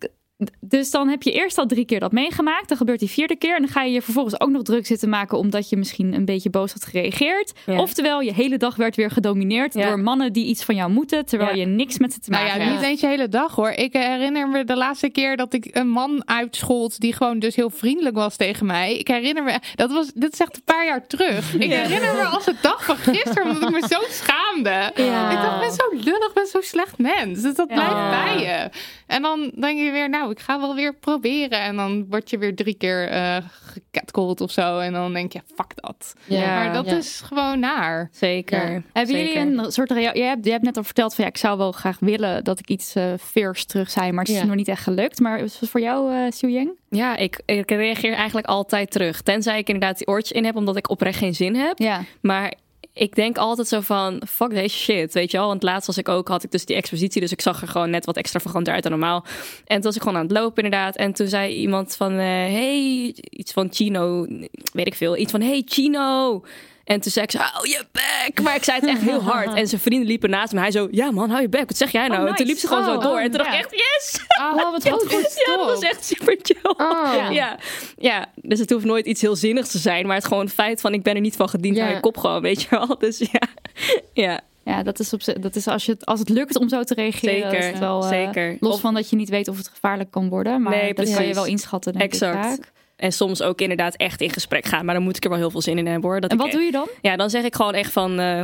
[0.61, 2.67] Dus dan heb je eerst al drie keer dat meegemaakt.
[2.67, 3.55] Dan gebeurt die vierde keer.
[3.55, 5.37] En dan ga je je vervolgens ook nog druk zitten maken.
[5.37, 7.51] omdat je misschien een beetje boos had gereageerd.
[7.65, 7.79] Ja.
[7.79, 9.87] Oftewel, je hele dag werd weer gedomineerd Ja.
[9.87, 11.25] door mannen die iets van jou moeten.
[11.25, 11.55] terwijl Ja.
[11.61, 12.79] je niks met ze te Nou maken ja, hebt.
[12.79, 13.69] niet eens je hele dag hoor.
[13.69, 17.69] Ik herinner me de laatste keer dat ik een man uitschold die gewoon dus heel
[17.69, 18.97] vriendelijk was tegen mij.
[18.97, 21.53] Ik herinner me, dat was, dit is echt een paar jaar terug.
[21.53, 24.91] Ik herinner me als de dag van gisteren, omdat ik me zo schaamde.
[25.03, 25.29] Ja.
[25.31, 27.41] Ik dacht, ik ben zo lullig, ben zo'n slecht mens.
[27.41, 27.75] Dus dat Ja.
[27.75, 28.69] blijft bij je.
[29.07, 31.59] En dan denk je weer, nou, ik ga wel weer proberen.
[31.61, 34.79] En dan word je weer drie keer eh gecatcalled of zo.
[34.79, 36.13] En dan denk je, fuck dat.
[36.25, 36.45] Ja.
[36.55, 36.95] Maar dat Ja.
[36.95, 38.09] is gewoon naar.
[38.11, 38.71] Zeker.
[38.71, 38.81] Ja.
[38.93, 39.43] Hebben Zeker.
[39.43, 41.57] jullie een soort rea- je hebt, je hebt net al verteld van ja, ik zou
[41.57, 44.45] wel graag willen dat ik iets veers terug zei, maar het is Ja.
[44.45, 45.19] nog niet echt gelukt.
[45.19, 46.69] Maar is het voor jou, eh Xiu Yang?
[46.89, 49.21] Ja, ik, ik reageer eigenlijk altijd terug.
[49.21, 51.77] Tenzij ik inderdaad die oortjes in heb, omdat ik oprecht geen zin heb.
[51.79, 52.01] Ja.
[52.21, 52.53] Maar
[52.97, 55.47] ik denk altijd zo van, fuck deze shit, weet je wel.
[55.47, 57.89] Want laatst was ik ook, had ik dus die expositie, dus ik zag er gewoon
[57.89, 59.25] net wat extravaganter uit dan normaal.
[59.65, 60.95] En toen was ik gewoon aan het lopen inderdaad.
[60.95, 64.25] En toen zei iemand van, eh, hey, iets van Chino,
[64.73, 65.17] weet ik veel.
[65.17, 66.43] Iets van, hey Chino.
[66.87, 68.41] En toen zei ik zo, hou je bek.
[68.41, 69.53] Maar ik zei het echt heel hard.
[69.53, 70.59] En zijn vrienden liepen naast me.
[70.59, 71.67] Hij zo, ja man, hou je bek.
[71.67, 72.21] Wat zeg jij nou?
[72.23, 72.47] Oh, En toen nice.
[72.47, 73.19] liep ze gewoon zo Oh, door.
[73.19, 73.51] En toen ja.
[73.51, 74.19] dacht ik echt, yes.
[74.41, 75.43] Oh, wat goed.
[75.45, 76.57] Ja, dat was echt super chill.
[76.63, 77.13] Oh.
[77.15, 77.29] Ja.
[77.29, 77.57] Ja.
[77.97, 80.05] ja, dus het hoeft nooit iets heel zinnigs te zijn.
[80.07, 81.87] Maar het gewoon het feit van ik ben er niet van gediend Ja.
[81.87, 82.97] aan je kop gewoon, weet je wel.
[82.97, 83.47] Dus ja,
[84.23, 86.83] ja Ja, dat is, op, dat is als, je het, als het lukt om zo
[86.83, 87.51] te reageren.
[87.51, 88.53] Zeker, is wel, eh.
[88.59, 90.61] Los van dat je niet weet of het gevaarlijk kan worden.
[90.61, 92.45] Maar Nee, dat kan je wel inschatten, denk Exact.
[92.45, 92.71] ik vaak.
[92.97, 94.85] En soms ook inderdaad echt in gesprek gaan.
[94.85, 96.19] Maar dan moet ik er wel heel veel zin in hebben hoor.
[96.21, 96.87] Dat En ik wat doe je dan?
[97.01, 98.19] Ja, dan zeg ik gewoon echt van...
[98.19, 98.41] eh,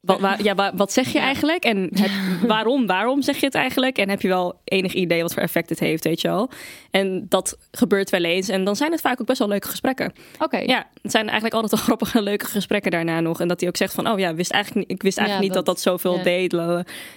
[0.00, 1.64] wat, ja, wa- wat zeg je eigenlijk?
[1.64, 2.10] En heb-
[2.48, 3.98] waarom, waarom zeg je het eigenlijk?
[3.98, 6.50] En heb je wel enig idee wat voor effect het heeft, weet je wel?
[6.90, 8.48] En dat gebeurt wel eens.
[8.48, 10.12] En dan zijn het vaak ook best wel leuke gesprekken.
[10.38, 10.56] Oké.
[10.58, 13.40] Ja, het zijn eigenlijk altijd wel grappige leuke gesprekken daarna nog.
[13.40, 15.64] En dat hij ook zegt van, oh ja, wist eigenlijk, ik wist eigenlijk Ja, niet
[15.66, 16.52] dat dat- dat zoveel deed.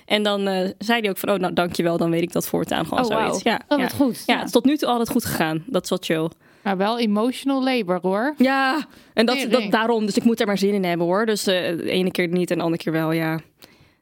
[0.06, 2.86] En dan eh, zei hij ook van, oh nou dankjewel, dan weet ik dat voortaan
[2.86, 3.26] gewoon Oh, wauw.
[3.28, 3.44] zoiets.
[3.44, 3.84] Ja, Oh, ja.
[3.84, 4.24] wat goed.
[4.26, 5.64] Ja, het is tot nu toe altijd goed gegaan.
[5.68, 6.30] Dat is wel chill.
[6.66, 8.34] Maar wel emotional labor hoor.
[8.38, 10.06] Ja, en dat, dat daarom.
[10.06, 11.26] Dus ik moet er maar zin in hebben hoor.
[11.26, 13.40] Dus eh, de ene keer niet en de andere keer wel, ja.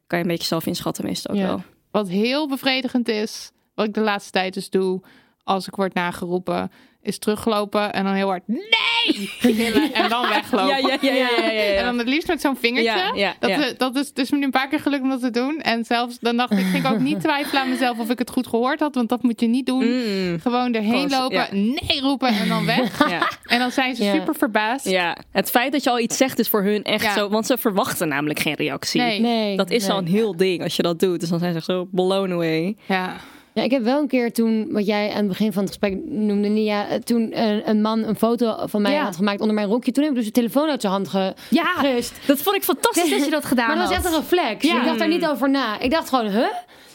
[0.08, 1.48] Kan je een beetje zelf inschatten meestal ook Ja.
[1.48, 1.64] wel.
[1.92, 5.02] Wat heel bevredigend is, wat ik de laatste tijd dus doe.
[5.44, 6.72] als ik word nageroepen,
[7.04, 10.68] is teruggelopen en dan heel hard nee gillen en dan weglopen.
[10.68, 11.74] Ja, ja, ja, ja, ja, ja, ja.
[11.74, 12.92] En dan het liefst met zo'n vingertje.
[12.92, 13.72] Ja, ja, dat, ja.
[13.78, 15.62] dat is dus me een paar keer gelukt om dat te doen.
[15.62, 18.30] En zelfs dan dacht ik, ging ik ook niet twijfelen aan mezelf of ik het
[18.30, 19.86] goed gehoord had, want dat moet je niet doen.
[19.86, 20.40] Mm.
[20.40, 21.48] Gewoon erheen lopen, ja.
[21.52, 22.92] nee roepen en dan weg.
[23.14, 23.28] Ja.
[23.46, 24.14] En dan zijn ze Ja.
[24.14, 24.90] super verbaasd.
[24.90, 27.14] ja, het feit dat je al iets zegt is voor hun echt Ja.
[27.14, 29.02] zo, want ze verwachten namelijk geen reactie.
[29.02, 29.20] Nee.
[29.20, 29.58] Nee.
[29.58, 29.92] Dat is nee.
[29.92, 31.20] al een heel ding als je dat doet.
[31.20, 32.76] Dus dan zijn ze zo blown away.
[32.88, 33.16] Ja.
[33.54, 35.98] Ja, ik heb wel een keer toen, wat jij aan het begin van het gesprek
[36.06, 39.04] noemde, Nia, eh, toen een, een man een foto van mij Ja.
[39.04, 39.92] had gemaakt onder mijn rokje.
[39.92, 41.82] Toen heb ik dus de telefoon uit zijn hand ge- Ja,
[42.28, 44.06] dat vond ik fantastisch dat je dat gedaan Maar dat was had.
[44.06, 44.66] echt een reflex.
[44.68, 44.80] Ja.
[44.80, 45.80] Ik dacht daar niet over na.
[45.80, 46.46] Ik dacht gewoon, huh?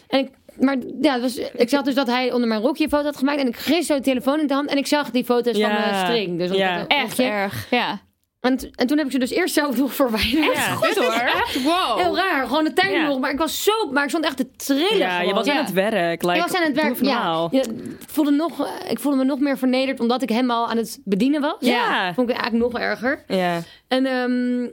[0.08, 0.28] En ik,
[0.60, 3.40] maar ja, was, ik zag dus dat hij onder mijn rokje een foto had gemaakt.
[3.40, 4.70] En ik greep zo de telefoon in de hand.
[4.70, 6.38] En ik zag die foto's van mijn string.
[6.38, 6.78] Dus Ja.
[6.78, 7.66] dat- Echt erg.
[7.70, 8.00] Ja.
[8.40, 10.54] En, en toen heb ik ze dus eerst zelf nog verwijderd.
[10.56, 10.60] Ja.
[10.74, 11.12] Goed hoor.
[11.12, 11.98] Echt, wow.
[11.98, 12.46] Heel raar.
[12.46, 13.06] Gewoon de tuin Ja.
[13.06, 13.18] nog.
[13.18, 13.90] Maar ik was zo...
[13.92, 15.60] Maar ik stond echt te trillen Ja, je was aan Ja.
[15.60, 16.22] het werk.
[16.22, 16.96] Like, ik was aan het werk.
[17.00, 17.64] Ja, ik,
[18.06, 21.40] voelde nog, ik voelde me nog meer vernederd omdat ik hem al aan het bedienen
[21.40, 21.56] was.
[21.60, 22.14] Ja.
[22.14, 23.24] Vond ik eigenlijk nog erger.
[23.28, 23.60] Ja.
[23.88, 24.66] En, ehm,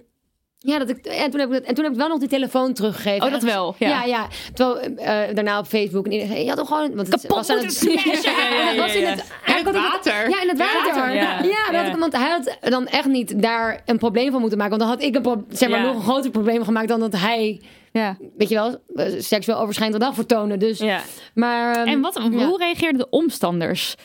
[0.65, 2.27] ja, dat ik, en, toen heb ik, dat- en toen heb ik wel nog die
[2.29, 3.25] telefoon teruggegeven.
[3.25, 3.87] Oh, dat En- wel, ja.
[3.89, 4.27] Ja, ja.
[4.53, 6.95] Terwijl eh, daarna op Facebook en iedereen zei, je had toch gewoon...
[6.95, 8.31] Want het Kapot was aan het moeten smashen.
[8.31, 10.29] Ja, ja, het was in ja, het, In het eigenlijk had ik- water.
[10.29, 11.13] Ja, in het water.
[11.13, 11.71] Ja, Ja, ja.
[11.71, 11.85] dat Ja.
[11.85, 14.77] ik- want hij had dan echt niet daar een probleem van moeten maken.
[14.77, 15.85] Want dan had ik een pro- zeg maar, Ja.
[15.85, 17.61] nog een groter probleem gemaakt dan dat hij,
[17.91, 18.17] Ja.
[18.37, 20.57] weet je wel, eh, seksueel overschrijdend gedrag vertoonde.
[20.57, 21.01] Dus, Ja.
[21.33, 21.75] maar...
[21.77, 22.45] ehm, En wat, ja.
[22.45, 23.95] hoe reageerden de omstanders?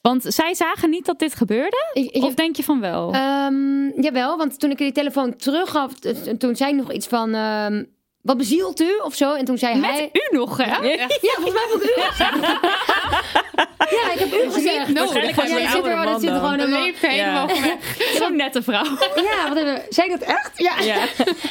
[0.00, 1.90] Want zij zagen niet dat dit gebeurde?
[1.92, 3.12] Ik- ik- Of denk je van wel?
[3.12, 5.92] Ehm, jawel, want toen ik die telefoon teruggaf,
[6.38, 7.34] toen zei ik nog iets van...
[7.34, 7.84] ehm,
[8.22, 8.96] wat bezielt u?
[9.04, 9.34] Of zo.
[9.34, 10.00] En toen zei hij...
[10.12, 10.64] Met u nog, hè?
[10.64, 12.00] Ja, volgens mij heb ik u
[13.96, 14.88] ja, ik heb u gezegd.
[14.88, 15.12] nodig.
[15.36, 16.82] Waarschijnlijk Ja, hij zit er, dat zit er gewoon helemaal...
[16.82, 17.96] leeft helemaal weg.
[18.20, 18.84] Zo'n nette vrouw.
[19.14, 20.50] Ja, wat hebben we- zei ik dat echt?
[20.54, 20.80] Ja.
[20.80, 20.96] Ja.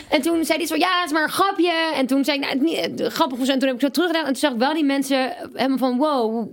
[0.09, 1.71] En toen zei hij zo, ja, het is maar een grapje.
[1.95, 3.37] En toen zei ik, nou, het is niet grappig.
[3.47, 4.21] En toen heb ik zo teruggedaan.
[4.25, 6.47] En toen zag ik wel die mensen helemaal van, wow.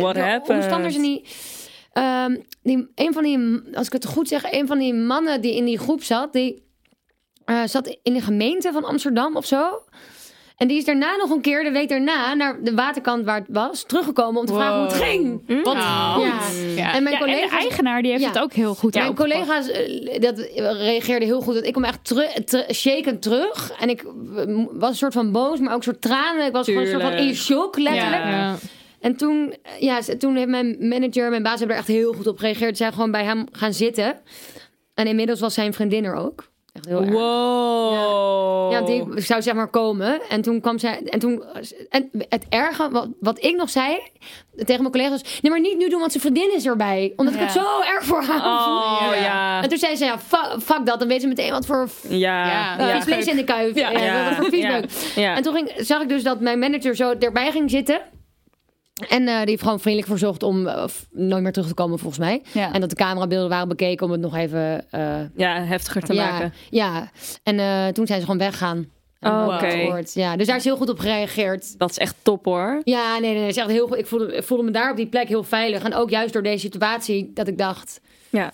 [0.00, 0.62] What happened?
[0.62, 1.24] Omstanders en die,
[1.92, 2.88] ehm, die...
[2.94, 5.78] Een van die, als ik het goed zeg, een van die mannen die in die
[5.78, 6.32] groep zat...
[6.32, 6.62] Die
[7.44, 9.82] eh, zat in de gemeente van Amsterdam of zo.
[10.56, 13.46] En die is daarna nog een keer, de week daarna, naar de waterkant waar het
[13.48, 15.42] was, teruggekomen om te vragen hoe het ging.
[15.64, 16.26] Wat Nou, Ja.
[16.26, 16.30] Ja.
[16.30, 17.50] En mijn Ja, en de collega's...
[17.60, 18.28] eigenaar die heeft Ja.
[18.28, 21.64] het ook heel goed Mijn collega's eh, dat reageerden heel goed.
[21.64, 23.72] Ik kwam echt teru- ter- shaken terug.
[23.80, 26.46] En ik eh, was een soort van boos, maar ook een soort tranen.
[26.46, 28.24] Ik was gewoon een soort van in shock, letterlijk.
[29.00, 32.38] En toen, ja, toen heeft mijn manager, mijn baas, hebben er echt heel goed op
[32.38, 32.70] gereageerd.
[32.76, 34.20] Ze zijn gewoon bij hem gaan zitten.
[34.94, 36.52] En inmiddels was zijn vriendin er ook.
[36.86, 37.10] Echt heel erg.
[37.10, 38.72] Wow.
[38.72, 40.20] Ja, die zou zeg maar komen.
[40.28, 41.00] En toen kwam zij.
[41.04, 41.42] En toen.
[41.90, 43.98] En het erge, wat, wat ik nog zei
[44.56, 45.38] tegen mijn collega's.
[45.42, 47.12] Nee, maar niet nu doen, want zijn vriendin is erbij.
[47.16, 48.76] Omdat ik het zo erg voor haar voel.
[48.76, 49.62] Oh, ja.
[49.62, 50.98] En toen zei ze, ja, fuck, fuck dat.
[50.98, 52.76] Dan weten ze meteen wat voor Ja.
[52.78, 53.00] Ja.
[53.02, 53.74] vlees in de kuif.
[53.74, 53.90] Ja.
[53.90, 54.24] Ja, Ja.
[54.24, 54.56] wat voor.
[54.56, 54.80] Ja.
[55.14, 55.36] Ja.
[55.36, 58.00] En toen ging, zag ik dus dat mijn manager zo erbij ging zitten.
[59.08, 62.20] En eh, die heeft gewoon vriendelijk verzocht om eh, nooit meer terug te komen, volgens
[62.20, 62.42] mij.
[62.52, 62.72] Ja.
[62.72, 64.84] En dat de camerabeelden waren bekeken om het nog even...
[64.90, 66.54] eh, Ja, heftiger te ja, maken.
[66.70, 67.10] Ja,
[67.42, 67.56] en
[67.94, 68.92] toen zijn ze gewoon weggaan.
[69.20, 70.02] Oh, oké.
[70.12, 71.78] Ja, dus daar is heel goed op gereageerd.
[71.78, 72.80] Dat is echt top hoor.
[72.84, 73.98] Ja, nee, nee, nee, is echt heel goed.
[73.98, 75.82] Ik voelde, ik voelde me daar op die plek heel veilig.
[75.82, 78.00] En ook juist door deze situatie dat ik dacht...
[78.30, 78.52] Ja.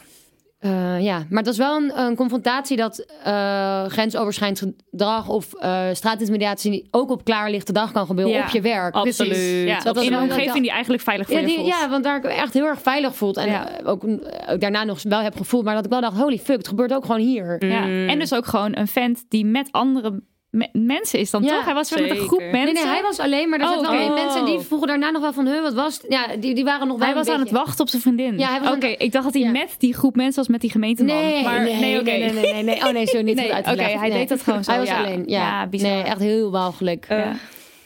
[0.60, 5.84] Eh, ja, maar het was wel een, een confrontatie dat eh grensoverschrijdend gedrag of eh
[5.92, 8.94] straatintimidatie ook op klaarlichte dag kan gebeuren Ja, op je werk.
[8.94, 9.32] absoluut.
[9.32, 9.64] Precies.
[9.64, 11.68] Ja, Dat was in een omgeving die eigenlijk veilig voor Ja, je die, voelt.
[11.68, 13.36] ja, want daar ik echt heel erg veilig voelt.
[13.36, 13.68] En Ja.
[13.84, 14.04] ook,
[14.48, 15.64] ook daarna nog wel heb gevoeld.
[15.64, 17.64] Maar dat ik wel dacht, holy fuck, het gebeurt ook gewoon hier.
[17.66, 17.80] Ja.
[17.86, 18.08] Mm.
[18.08, 21.64] En dus ook gewoon een vent die met andere me- mensen is dan Ja, toch?
[21.64, 22.64] Hij was weer met een groep mensen.
[22.64, 24.40] Nee, nee, hij was alleen, maar er Oh, zaten wel meer mensen.
[24.40, 26.06] En die vroegen daarna nog wel van, huh, wat was het?
[26.08, 28.38] Ja, die, die waren nog wel Hij was aan het wachten op zijn vriendin.
[28.38, 29.50] Ja, Oké, ik dacht dat hij Ja.
[29.50, 31.16] met die groep mensen was, met die gemeenteman.
[31.16, 32.76] Nee, maar, nee, nee, nee, nee, nee, nee.
[32.76, 34.10] Oh nee, zo niet Nee, oké, hij Nee.
[34.10, 35.66] deed dat gewoon zo, Hij was alleen, ja.
[35.66, 35.90] Bizar.
[35.90, 37.06] Nee, echt heel walgelijk.
[37.08, 37.32] Ja.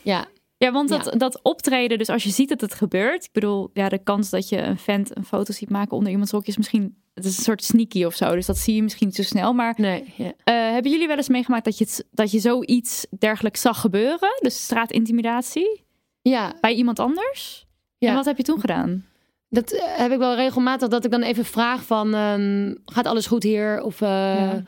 [0.02, 0.24] ja.
[0.64, 1.10] Ja, want dat, Ja.
[1.10, 3.24] dat optreden, dus als je ziet dat het gebeurt.
[3.24, 6.32] Ik bedoel, ja, de kans dat je een vent een foto ziet maken onder iemands
[6.32, 6.96] rokje is misschien...
[7.14, 9.52] Het is een soort sneaky of zo, dus dat zie je misschien niet zo snel.
[9.52, 10.32] Maar Nee, ja.
[10.44, 14.28] eh, hebben jullie wel eens meegemaakt dat je, het, dat je zoiets dergelijks zag gebeuren?
[14.40, 15.84] Dus straatintimidatie
[16.22, 17.66] ja, bij iemand anders?
[17.98, 18.08] Ja.
[18.08, 19.04] En wat heb je toen gedaan?
[19.48, 20.88] dat eh, heb ik wel regelmatig.
[20.88, 23.82] Dat ik dan even vraag van, ehm, gaat alles goed hier?
[23.82, 24.62] Of, eh, Ja.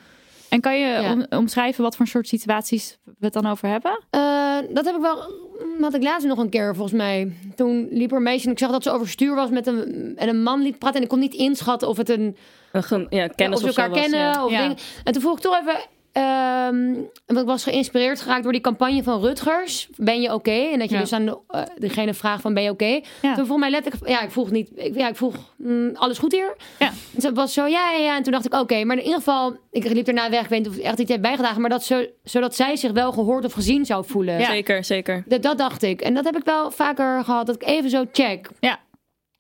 [0.49, 1.13] En kan je Ja.
[1.13, 4.01] om- omschrijven wat voor soort situaties we het dan over hebben?
[4.11, 5.33] Eh, dat heb ik wel.
[5.81, 7.33] Had ik laatst nog een keer volgens mij.
[7.57, 10.29] Toen liep er een meisje en ik zag dat ze overstuur was met een en
[10.29, 12.37] een man liet praten en ik kon niet inschatten of het een
[12.73, 14.45] Een ja, kennis of ze of zo elkaar was, kennen ja.
[14.45, 14.75] of Ja.
[15.05, 15.77] En toen vroeg ik toch even.
[16.21, 16.93] Ehm,
[17.27, 19.89] want ik was geïnspireerd geraakt door die campagne van Rutgers.
[19.97, 20.51] Ben je oké?
[20.51, 21.01] En dat je Ja.
[21.01, 23.01] dus aan de, eh, degene vraagt van ben je oké?
[23.23, 23.35] Ja.
[23.35, 26.33] Toen vroeg mij letterlijk, ja, ik vroeg niet, ik, ja, ik vroeg, mm, alles goed
[26.33, 26.57] hier?
[26.79, 26.91] Ja.
[27.15, 28.17] En ze was zo, ja, ja, ja.
[28.17, 30.59] En toen dacht ik, oké, maar in ieder geval, ik liep daarna weg, ik weet
[30.59, 33.45] niet of ik echt iets heb bijgedragen, maar dat zo, zodat zij zich wel gehoord
[33.45, 34.39] of gezien zou voelen.
[34.39, 34.47] Ja.
[34.51, 35.25] Zeker, zeker.
[35.27, 36.01] Dat, dat dacht ik.
[36.01, 38.49] En dat heb ik wel vaker gehad, dat ik even zo check.
[38.61, 38.79] Ja.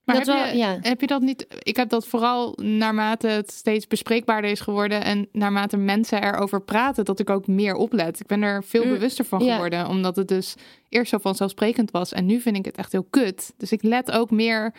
[0.07, 0.78] Maar Dat heb, wel, je, ja.
[0.80, 1.46] heb je dat niet?
[1.62, 7.04] Ik heb dat vooral naarmate het steeds bespreekbaarder is geworden en naarmate mensen erover praten,
[7.04, 8.20] dat ik ook meer oplet.
[8.20, 9.52] Ik ben er veel Mm, bewuster van ja.
[9.54, 10.54] geworden, omdat het dus
[10.88, 13.52] eerst zo vanzelfsprekend was en nu vind ik het echt heel kut.
[13.57, 14.74] Dus ik let ook meer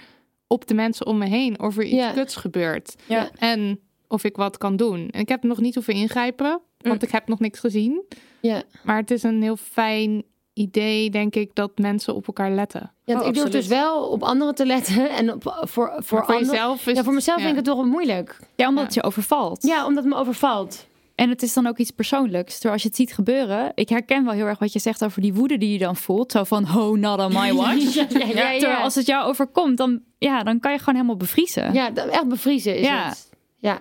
[0.48, 2.12] op de mensen om me heen of er iets Ja.
[2.12, 3.30] kuts gebeurt Ja.
[3.38, 5.10] en of ik wat kan doen.
[5.10, 8.04] En ik heb nog niet hoeven ingrijpen, want ik heb nog niks gezien.
[8.42, 8.64] Ja.
[8.84, 10.24] Maar het is een heel fijn
[10.58, 12.92] idee, denk ik, dat mensen op elkaar letten.
[13.04, 16.22] Ja, Oh, ik durf dus wel op anderen te letten en op, voor, voor, voor
[16.22, 17.44] anderen- jezelf is Ja, voor mezelf ja.
[17.46, 18.40] vind ik het toch wel moeilijk.
[18.56, 18.86] Ja, omdat Ja.
[18.86, 19.64] het je overvalt.
[19.64, 20.88] Ja, omdat het me overvalt.
[21.16, 22.54] En het is dan ook iets persoonlijks.
[22.54, 25.22] Terwijl als je het ziet gebeuren, ik herken wel heel erg wat je zegt over
[25.22, 26.32] die woede die je dan voelt.
[26.32, 27.94] Zo van, oh, not on my watch.
[27.94, 28.60] ja, ja, ja.
[28.60, 31.74] Terwijl als het jou overkomt, dan, ja, dan kan je gewoon helemaal bevriezen.
[31.74, 33.08] Ja, echt bevriezen is Ja.
[33.08, 33.30] het.
[33.58, 33.80] Ja.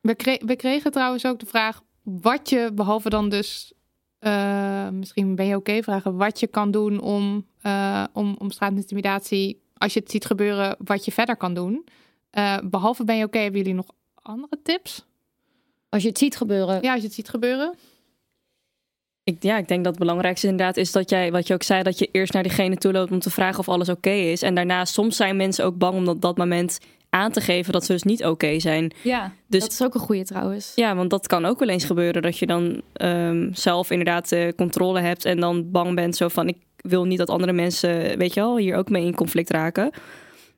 [0.00, 3.72] We, kre- we kregen trouwens ook de vraag wat je, behalve dan dus,
[4.18, 9.62] eh, misschien ben je oké vragen, wat je kan doen om, eh, om, om straatintimidatie,
[9.76, 11.86] als je het ziet gebeuren, wat je verder kan doen.
[12.30, 15.06] Eh, behalve ben je oké, hebben jullie nog andere tips?
[15.88, 16.82] Als je het ziet gebeuren.
[16.82, 17.74] Ja, als je het ziet gebeuren.
[19.24, 21.82] Ik, ja, ik denk dat het belangrijkste inderdaad is dat jij, wat je ook zei,
[21.82, 24.42] dat je eerst naar diegene toe loopt om te vragen of alles oké is.
[24.42, 26.78] En daarna, soms zijn mensen ook bang om op dat moment
[27.10, 28.92] aan te geven dat ze dus niet oké zijn.
[29.02, 30.72] Ja, Dus- dat is ook een goede trouwens.
[30.74, 34.52] Ja, want dat kan ook wel eens gebeuren dat je dan ehm, zelf inderdaad de
[34.56, 38.34] controle hebt en dan bang bent zo van ik wil niet dat andere mensen, weet
[38.34, 39.90] je wel, hier ook mee in conflict raken.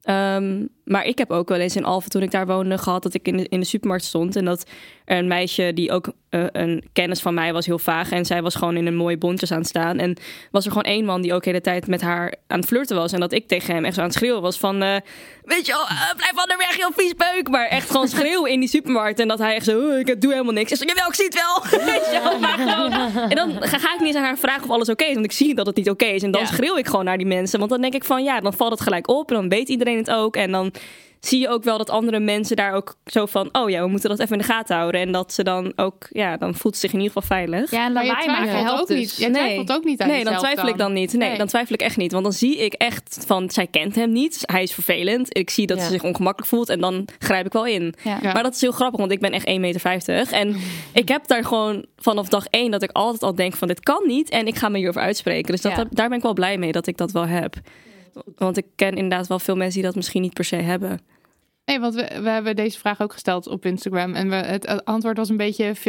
[0.02, 3.14] Ehm, maar ik heb ook wel eens in Alphen, toen ik daar woonde, gehad dat
[3.14, 4.36] ik in de, in de supermarkt stond.
[4.36, 4.64] En dat
[5.04, 8.10] er een meisje die ook eh, een kennis van mij was heel vaag.
[8.10, 9.98] En zij was gewoon in een mooie bontjes aan het staan.
[9.98, 10.16] En
[10.50, 12.96] was er gewoon één man die ook de hele tijd met haar aan het flirten
[12.96, 13.12] was.
[13.12, 14.82] En dat ik tegen hem echt zo aan het schreeuwen was van...
[14.82, 14.96] eh,
[15.44, 17.48] weet je wel, eh, blijf van de weg, joh, vies peuk.
[17.48, 19.18] Maar echt gewoon schreeuwen in die supermarkt.
[19.20, 20.70] En dat hij echt zo, "Oh, ik doe helemaal niks.
[20.72, 21.62] Ik zeg, jawel, ik zie het wel.
[21.92, 22.92] weet je wel, maar gewoon...
[23.30, 25.12] En dan ga, ga ik niet eens aan haar vragen of alles oké is.
[25.14, 26.22] Want ik zie dat het niet oké is.
[26.22, 26.46] En dan Ja.
[26.46, 27.58] schreeuw ik gewoon naar die mensen.
[27.58, 29.28] Want dan denk ik van, ja, dan valt het gelijk op.
[29.30, 30.36] En dan weet iedereen het ook.
[30.36, 30.72] En dan
[31.20, 33.48] zie je ook wel dat andere mensen daar ook zo van...
[33.52, 35.00] oh ja, we moeten dat even in de gaten houden.
[35.00, 37.70] En dat ze dan ook, ja, dan voelt ze zich in ieder geval veilig.
[37.70, 38.96] Ja, en Maar je lawaai maken twijfelt helpt ook dus.
[38.98, 39.16] niet.
[39.16, 41.12] Je twijfelt ook niet aan Nee, dan twijfel ik dan niet.
[41.12, 41.38] Nee, Nee.
[41.38, 42.12] dan twijfel ik echt niet.
[42.12, 44.40] Want dan zie ik echt van, zij kent hem niet.
[44.42, 45.36] Hij is vervelend.
[45.38, 45.84] Ik zie dat Ja.
[45.84, 46.68] ze zich ongemakkelijk voelt.
[46.68, 47.94] En dan grijp ik wel in.
[48.02, 48.18] Ja.
[48.22, 48.32] Ja.
[48.32, 50.32] Maar dat is heel grappig, want ik ben echt 1,50 meter.
[50.32, 50.56] En
[50.92, 54.02] ik heb daar gewoon vanaf dag één dat ik altijd al denk van, dit kan
[54.06, 54.28] niet.
[54.30, 55.52] En ik ga me hierover uitspreken.
[55.52, 55.84] Dus dat, Ja.
[55.90, 57.54] daar ben ik wel blij mee dat ik dat wel heb.
[58.36, 61.00] Want ik ken inderdaad wel veel mensen die dat misschien niet per se hebben.
[61.64, 64.14] Nee, want we, we hebben deze vraag ook gesteld op Instagram.
[64.14, 65.80] En we, het, antwoord was een beetje 50-50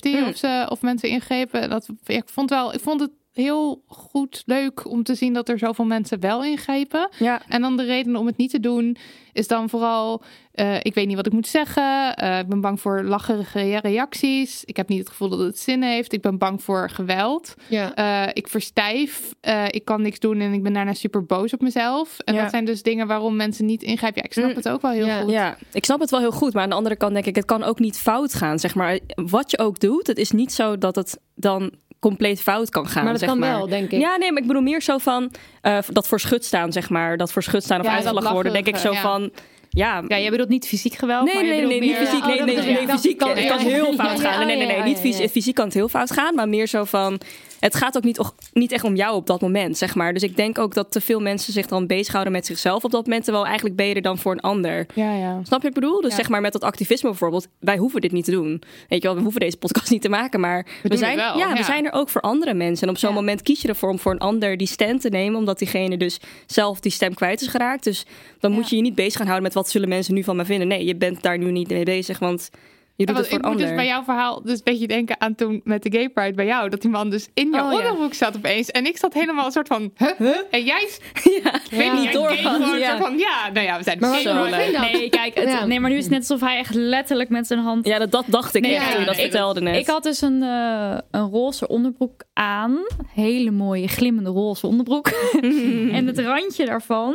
[0.00, 0.28] Hmm.
[0.28, 1.70] of, ze, of mensen ingrepen.
[1.70, 5.58] Dat, ik, vond wel, ik vond het heel goed, leuk om te zien dat er
[5.58, 7.08] zoveel mensen wel ingrepen.
[7.18, 7.42] Ja.
[7.48, 8.96] En dan de reden om het niet te doen
[9.32, 10.22] is dan vooral...
[10.52, 12.14] eh, ik weet niet wat ik moet zeggen.
[12.16, 14.64] eh, ik ben bang voor lacherige reacties.
[14.64, 16.12] Ik heb niet het gevoel dat het zin heeft.
[16.12, 17.54] Ik ben bang voor geweld.
[17.68, 17.94] Ja.
[17.94, 19.34] Eh, ik verstijf.
[19.70, 22.18] ik kan niks doen en ik ben daarna super boos op mezelf.
[22.18, 22.40] En Ja.
[22.42, 24.20] dat zijn dus dingen waarom mensen niet ingrijpen.
[24.20, 24.56] Ja, ik snap Mm.
[24.56, 25.20] het ook wel heel Ja.
[25.20, 25.30] goed.
[25.30, 26.52] Ja, ik snap het wel heel goed.
[26.54, 28.58] Maar aan de andere kant denk ik, het kan ook niet fout gaan.
[28.58, 32.70] Zeg maar, wat je ook doet, het is niet zo dat het dan compleet fout
[32.70, 33.02] kan gaan.
[33.02, 33.56] Maar dat zeg kan maar.
[33.56, 34.00] wel, denk ik.
[34.00, 35.30] Ja, nee, maar ik bedoel meer zo van
[35.60, 37.16] eh, dat voor schut staan, zeg maar.
[37.16, 38.52] Dat voor schut staan of Ja, uitgelachen worden.
[38.52, 39.00] Denk ik zo ja.
[39.00, 39.30] van,
[39.70, 40.02] ja...
[40.08, 42.24] Ja, jij bedoelt niet fysiek geweld, Nee, maar nee, nee, niet fysiek.
[42.26, 43.18] Nee, nee, fysiek.
[43.18, 44.46] kan- Het kan ja, heel fout gaan.
[44.46, 45.30] Nee, nee, nee, niet.
[45.30, 47.20] Fysiek kan het heel fout gaan, maar meer zo van...
[47.58, 48.20] Het gaat ook niet,
[48.52, 50.12] niet echt om jou op dat moment, zeg maar.
[50.12, 53.04] Dus ik denk ook dat te veel mensen zich dan bezighouden met zichzelf op dat
[53.04, 53.24] moment.
[53.24, 54.86] Terwijl eigenlijk ben je er dan voor een ander.
[54.94, 55.30] Ja, ja.
[55.32, 56.00] Snap je wat ik bedoel?
[56.00, 56.16] Dus Ja.
[56.16, 57.48] zeg maar met dat activisme bijvoorbeeld.
[57.58, 58.62] Wij hoeven dit niet te doen.
[58.88, 60.40] Weet je wel, we hoeven deze podcast niet te maken.
[60.40, 62.86] Maar we, zijn, wel, ja, we zijn er ook voor andere mensen.
[62.86, 65.38] En op zo'n moment kies je ervoor om voor een ander die stem te nemen.
[65.38, 67.84] Omdat diegene dus zelf die stem kwijt is geraakt.
[67.84, 68.06] Dus
[68.40, 70.44] dan moet je je niet bezig gaan houden met wat zullen mensen nu van me
[70.44, 70.68] vinden.
[70.68, 72.18] Nee, je bent daar nu niet mee bezig.
[72.18, 72.50] Want
[72.98, 74.86] je doet Ja, het want voor ik moet dus bij jouw verhaal dus een beetje
[74.86, 76.68] denken aan toen met de Gay Pride bij jou.
[76.68, 77.78] Dat die man dus in jouw Oh, ja.
[77.78, 78.70] onderbroek zat opeens.
[78.70, 80.36] En ik zat helemaal een soort van, huh?
[80.50, 80.88] En jij,
[81.44, 82.32] ja, ik weet niet door.
[82.34, 82.56] Ja.
[82.96, 84.78] soort van, ja, nou ja, we zijn Maar Zo leuk.
[84.92, 85.64] Nee, kijk, het- Ja.
[85.66, 87.86] nee, maar nu is het net alsof hij echt letterlijk met zijn hand...
[87.86, 89.76] ja, dat, dat dacht ik Nee, echt ja, toen je dat vertelde net.
[89.76, 92.78] Ik had dus een, eh, een roze onderbroek aan.
[93.14, 95.08] Hele mooie, glimmende roze onderbroek.
[95.96, 97.14] en het randje daarvan...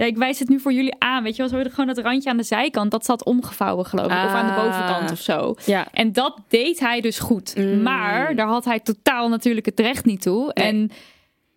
[0.00, 1.22] Ja, ik wijs het nu voor jullie aan.
[1.22, 2.90] Weet je wel, zo gewoon het randje aan de zijkant.
[2.90, 4.10] Dat zat omgevouwen, geloof ik.
[4.24, 4.64] Of aan de Ah.
[4.64, 5.54] bovenkant of zo.
[5.64, 5.86] Ja.
[5.92, 7.56] En dat deed hij dus goed.
[7.56, 7.82] Mm.
[7.82, 10.50] Maar daar had hij totaal natuurlijk het recht niet toe.
[10.54, 10.66] Nee.
[10.66, 10.90] En,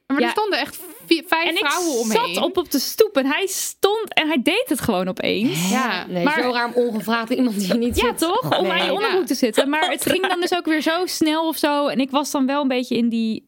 [0.08, 0.26] Maar Ja.
[0.28, 2.34] er stonden echt vier, vijf en ik vrouwen omheen.
[2.34, 5.70] zat op op de stoep en hij stond en hij deed het gewoon opeens.
[5.70, 8.18] Ja, Nee, maar- zo raar om ongevraagd iemand die niet Ja, zit.
[8.18, 8.58] toch?
[8.60, 8.72] Om Nee.
[8.72, 9.70] aan je onderbroek te zitten.
[9.70, 11.88] Maar het ging dan dus ook weer zo snel of zo.
[11.88, 13.48] En ik was dan wel een beetje in die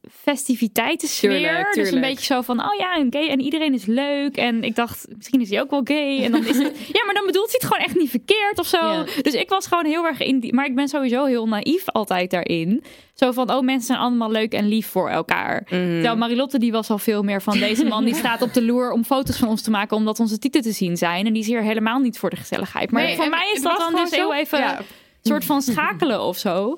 [0.49, 1.29] festiviteitensfeer.
[1.31, 4.37] Tuurlijk, Dus een beetje zo van, oh ja, een gay en iedereen is leuk.
[4.37, 6.23] En ik dacht, misschien is hij ook wel gay.
[6.23, 8.67] En dan is het, ja, maar dan bedoelt hij het gewoon echt niet verkeerd of
[8.67, 8.77] zo.
[8.77, 9.05] Ja.
[9.21, 10.53] Dus ik was gewoon heel erg in die...
[10.53, 12.83] Maar ik ben sowieso heel naïef altijd daarin.
[13.13, 15.61] Zo van, oh, mensen zijn allemaal leuk en lief voor elkaar.
[15.65, 15.71] Mhm.
[15.71, 18.91] Terwijl Marilotte, die was al veel meer van deze man die staat op de loer
[18.91, 21.25] om foto's van ons te maken omdat onze tieten te zien zijn.
[21.25, 22.91] En die is hier helemaal niet voor de gezelligheid.
[22.91, 24.77] Maar Nee, voor en mij is dat dan dus heel zo- even ja.
[24.79, 24.85] een
[25.21, 26.77] soort van schakelen of zo.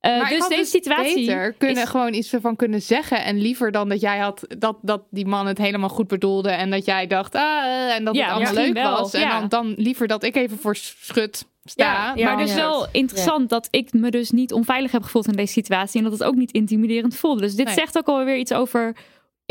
[0.00, 3.24] Eh, Maar ik dus had deze situatie beter kunnen is- gewoon iets ervan kunnen zeggen.
[3.24, 6.50] En liever dan dat jij had dat, dat die man het helemaal goed bedoelde.
[6.50, 9.12] En dat jij dacht, ah, eh, en dat Ja, het allemaal leuk wel, was.
[9.14, 9.38] En ja.
[9.40, 11.84] dan, dan liever dat ik even voor schut sta.
[11.84, 12.56] Ja, dan- maar dus Ja.
[12.56, 15.98] wel interessant dat ik me dus niet onveilig heb gevoeld in deze situatie.
[15.98, 17.40] En dat het ook niet intimiderend voelde.
[17.40, 17.74] Dus dit Nee.
[17.74, 18.96] zegt ook alweer iets over.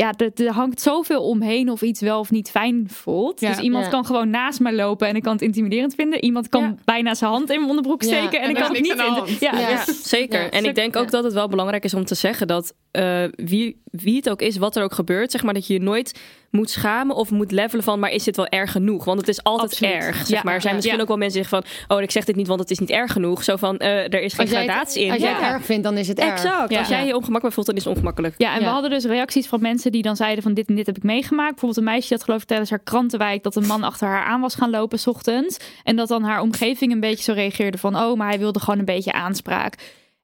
[0.00, 3.40] Ja, er, er hangt zoveel omheen of iets wel of niet fijn voelt.
[3.40, 3.48] Ja.
[3.48, 3.90] Dus iemand Ja.
[3.90, 6.24] kan gewoon naast me lopen en ik kan het intimiderend vinden.
[6.24, 6.74] Iemand kan Ja.
[6.84, 8.08] bijna zijn hand in mijn onderbroek Ja.
[8.08, 8.98] steken en, En ik kan het niet in.
[8.98, 9.38] hand.
[9.38, 9.68] Ja, Ja.
[9.68, 9.84] ja.
[10.02, 10.40] Zeker.
[10.42, 11.10] Ja, en ik denk ook ja.
[11.10, 14.56] dat het wel belangrijk is om te zeggen dat eh, wie, wie het ook is,
[14.56, 16.20] wat er ook gebeurt, zeg maar dat je je nooit
[16.50, 19.04] moet schamen of moet levelen van, maar is dit wel erg genoeg?
[19.04, 19.92] Want het is altijd Absoluut.
[19.94, 20.16] erg.
[20.16, 20.40] Zeg Ja.
[20.44, 20.54] maar.
[20.54, 20.74] Er zijn Ja.
[20.78, 21.02] misschien Ja.
[21.02, 22.90] ook wel mensen die zeggen van, oh, ik zeg dit niet, want het is niet
[22.90, 23.44] erg genoeg.
[23.44, 25.10] Zo van, eh, er is geen Als jij het, gradatie in.
[25.12, 25.36] als jij Ja.
[25.36, 26.30] het erg vindt, dan is het erg.
[26.32, 26.70] Exact.
[26.70, 26.78] Ja.
[26.78, 28.34] Als jij je ongemakkelijk voelt, dan is het ongemakkelijk.
[28.38, 30.86] Ja, en we hadden dus reacties van mensen die dan zeiden van dit en dit
[30.86, 31.50] heb ik meegemaakt.
[31.50, 34.40] Bijvoorbeeld een meisje dat geloof ik tijdens haar krantenwijk dat een man achter haar aan
[34.40, 35.56] was gaan lopen 's ochtends.
[35.84, 38.78] En dat dan haar omgeving een beetje zo reageerde van oh, maar hij wilde gewoon
[38.78, 39.74] een beetje aanspraak.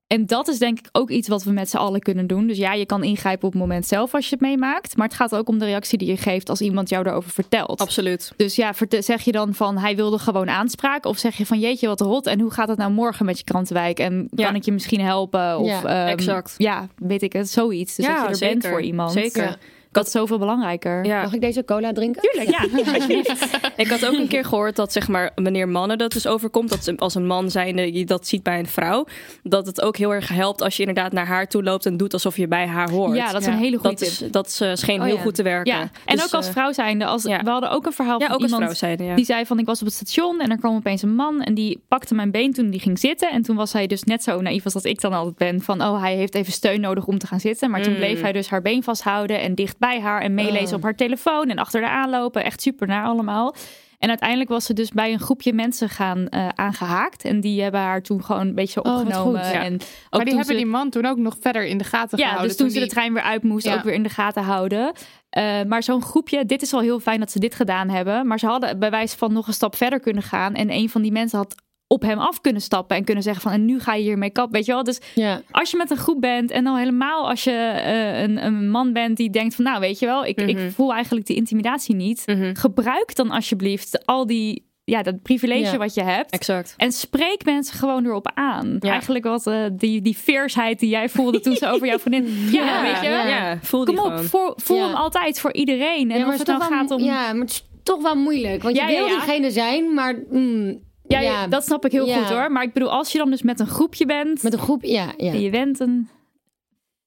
[0.07, 2.46] En dat is denk ik ook iets wat we met z'n allen kunnen doen.
[2.46, 4.96] Dus ja, je kan ingrijpen op het moment zelf als je het meemaakt.
[4.96, 7.80] Maar het gaat ook om de reactie die je geeft als iemand jou daarover vertelt.
[7.80, 8.32] Absoluut.
[8.36, 11.05] Dus ja, zeg je dan van hij wilde gewoon aanspraak?
[11.07, 13.44] Of zeg je van jeetje wat rot en hoe gaat het nou morgen met je
[13.44, 13.98] krantenwijk?
[13.98, 14.44] En Ja.
[14.46, 15.59] kan ik je misschien helpen?
[15.59, 16.55] Of, Ja, ehm, exact.
[16.59, 17.96] Ja, weet ik het, zoiets.
[17.96, 18.59] Dus dat je er zeker.
[18.59, 19.12] bent voor iemand.
[19.12, 19.59] Zeker.
[19.95, 21.05] Dat is zoveel belangrijker.
[21.05, 21.22] Ja.
[21.22, 22.22] Mag ik deze cola drinken?
[22.22, 22.62] Tuurlijk, ja.
[23.76, 26.84] Ik had ook een keer gehoord dat zeg maar wanneer mannen dat dus overkomt, dat
[26.84, 29.07] ze als een man zijnde je dat ziet bij een vrouw,
[29.42, 32.12] dat het ook heel erg helpt als je inderdaad naar haar toe loopt en doet
[32.12, 33.16] alsof je bij haar hoort.
[33.16, 33.53] Ja, dat is Ja.
[33.53, 34.09] een hele goede dat tip.
[34.09, 35.22] is, dat is, eh, scheen Oh, heel ja.
[35.22, 35.72] goed te werken.
[35.74, 37.05] Ja, en Dus, ook als eh, vrouw zijnde.
[37.05, 37.42] Als, ja.
[37.42, 39.14] We hadden ook een verhaal ja, van ook als iemand vrouw zeiden, ja.
[39.14, 41.55] die zei van ik was op het station en er kwam opeens een man en
[41.55, 43.30] die pakte mijn been toen die ging zitten.
[43.30, 45.82] En toen was hij dus net zo naïef als dat ik dan altijd ben van
[45.82, 47.70] oh hij heeft even steun nodig om te gaan zitten.
[47.70, 47.99] Maar toen Mm.
[47.99, 50.74] bleef hij dus haar been vasthouden en dicht bij haar en meelezen Oh.
[50.74, 52.45] op haar telefoon en achter haar aanlopen.
[52.45, 53.55] Echt super naar allemaal.
[53.99, 57.24] En uiteindelijk was ze dus bij een groepje mensen gaan eh, aangehaakt.
[57.24, 59.41] En die hebben haar toen gewoon een beetje Oh, opgenomen.
[59.41, 59.53] Ja.
[59.53, 59.80] En ook
[60.11, 62.49] maar die hebben ze- die man toen ook nog verder in de gaten ja, gehouden.
[62.49, 63.74] dus toen ze de trein weer uit moest, Ja.
[63.74, 64.93] ook weer in de gaten houden.
[65.30, 68.26] Eh, maar zo'n groepje, dit is al heel fijn dat ze dit gedaan hebben.
[68.26, 70.55] Maar ze hadden bij wijze van nog een stap verder kunnen gaan.
[70.55, 71.55] En een van die mensen had
[71.87, 73.53] op hem af kunnen stappen en kunnen zeggen van...
[73.53, 74.82] en nu ga je hiermee kap, weet je wel.
[74.85, 75.41] Dus Ja.
[75.51, 78.93] als je met een groep bent en dan helemaal als je eh, een, een man
[78.93, 79.64] bent die denkt van...
[79.64, 80.70] nou, weet je wel, ik, ik Mhm.
[80.70, 82.22] voel eigenlijk die intimidatie niet.
[82.26, 82.55] Mhm.
[82.55, 85.76] Gebruik dan alsjeblieft al die, ja, dat privilege Ja.
[85.76, 86.30] wat je hebt.
[86.30, 86.74] Exact.
[86.76, 88.76] En spreek mensen gewoon erop aan.
[88.80, 88.91] Ja.
[88.91, 92.35] Eigenlijk wat eh, die, die fierceheid die jij voelde toen ze over jouw vriendin...
[92.59, 93.09] Ja, weet je.
[93.09, 93.59] Ja, Ja.
[93.62, 94.24] voel die Kom op, gewoon.
[94.28, 94.87] voor, voel Ja.
[94.87, 96.11] hem altijd voor iedereen.
[96.11, 97.03] En Ja, of het wel- gaat om...
[97.03, 98.62] Ja, maar het is toch wel moeilijk.
[98.62, 99.12] Want je Ja, ja, wil ja.
[99.12, 100.22] diegene zijn, maar...
[100.30, 102.16] mm, Ja, ja, dat snap ik heel Ja.
[102.18, 102.52] goed hoor.
[102.52, 104.42] Maar ik bedoel, als je dan dus met een groepje bent...
[104.42, 105.12] Met een groep, ja.
[105.16, 105.32] ja.
[105.32, 106.09] en je bent een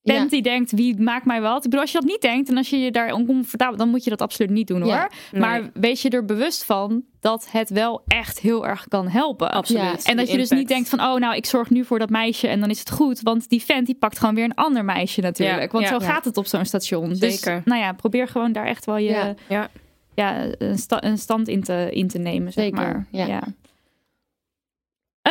[0.01, 0.27] bent Ja.
[0.29, 1.57] die denkt, wie maakt mij wat?
[1.57, 3.77] Ik bedoel, als je dat niet denkt en als je je daar oncomfortabel...
[3.77, 4.91] dan moet je dat absoluut niet doen hoor.
[4.91, 5.09] Ja.
[5.31, 5.41] Nee.
[5.41, 9.51] Maar wees je er bewust van dat het wel echt heel erg kan helpen.
[9.51, 10.03] Absoluut.
[10.03, 10.11] Ja.
[10.11, 12.47] En dat je dus niet denkt van, oh nou, ik zorg nu voor dat meisje
[12.47, 13.21] en dan is het goed.
[13.21, 15.61] Want die vent die pakt gewoon weer een ander meisje natuurlijk.
[15.61, 15.99] Ja, Want ja.
[15.99, 16.11] zo Ja.
[16.11, 17.09] gaat het op zo'n station.
[17.09, 17.61] Dus Zeker.
[17.65, 19.33] nou ja, probeer gewoon daar echt wel je, Ja.
[19.49, 19.69] ja.
[20.15, 20.45] Ja.
[20.57, 23.07] een, sta- een stand in te, in te nemen, zeg Zeker, maar.
[23.11, 23.43] ja.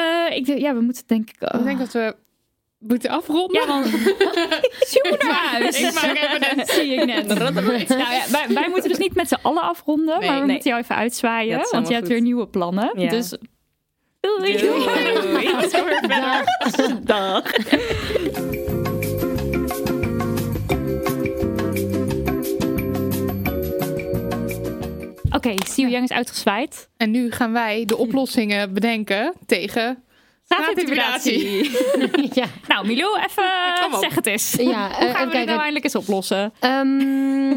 [0.00, 1.50] Eh, ik denk, ja, we moeten denk ik...
[1.52, 2.14] Ik denk dat we
[2.78, 3.60] moeten afronden.
[3.60, 3.86] Ja, want...
[4.88, 5.80] Zoek naar huis.
[5.80, 7.26] Ik maak even een- Zie ik net.
[7.28, 10.52] nou, ja, wij, wij moeten dus niet met z'n allen afronden, Nee, maar we nee.
[10.52, 12.12] moeten jou even uitzwaaien, want je helemaal hebt goed.
[12.12, 13.00] weer nieuwe plannen.
[13.00, 13.08] Ja.
[13.08, 13.36] Dus
[14.20, 14.56] doei.
[14.56, 14.84] Doei.
[17.04, 17.42] Dag.
[25.46, 26.88] Oké, See Young is uitgezwaaid.
[26.96, 30.02] En nu gaan wij de oplossingen bedenken tegen
[30.44, 31.70] straatintimidatie.
[32.40, 32.46] ja.
[32.68, 34.52] Nou, Milou, even zeg het eens.
[34.52, 35.54] Ja, Hoe eh, gaan we even dit nou kijken.
[35.54, 36.52] eindelijk eens oplossen?
[36.60, 37.52] Ehm,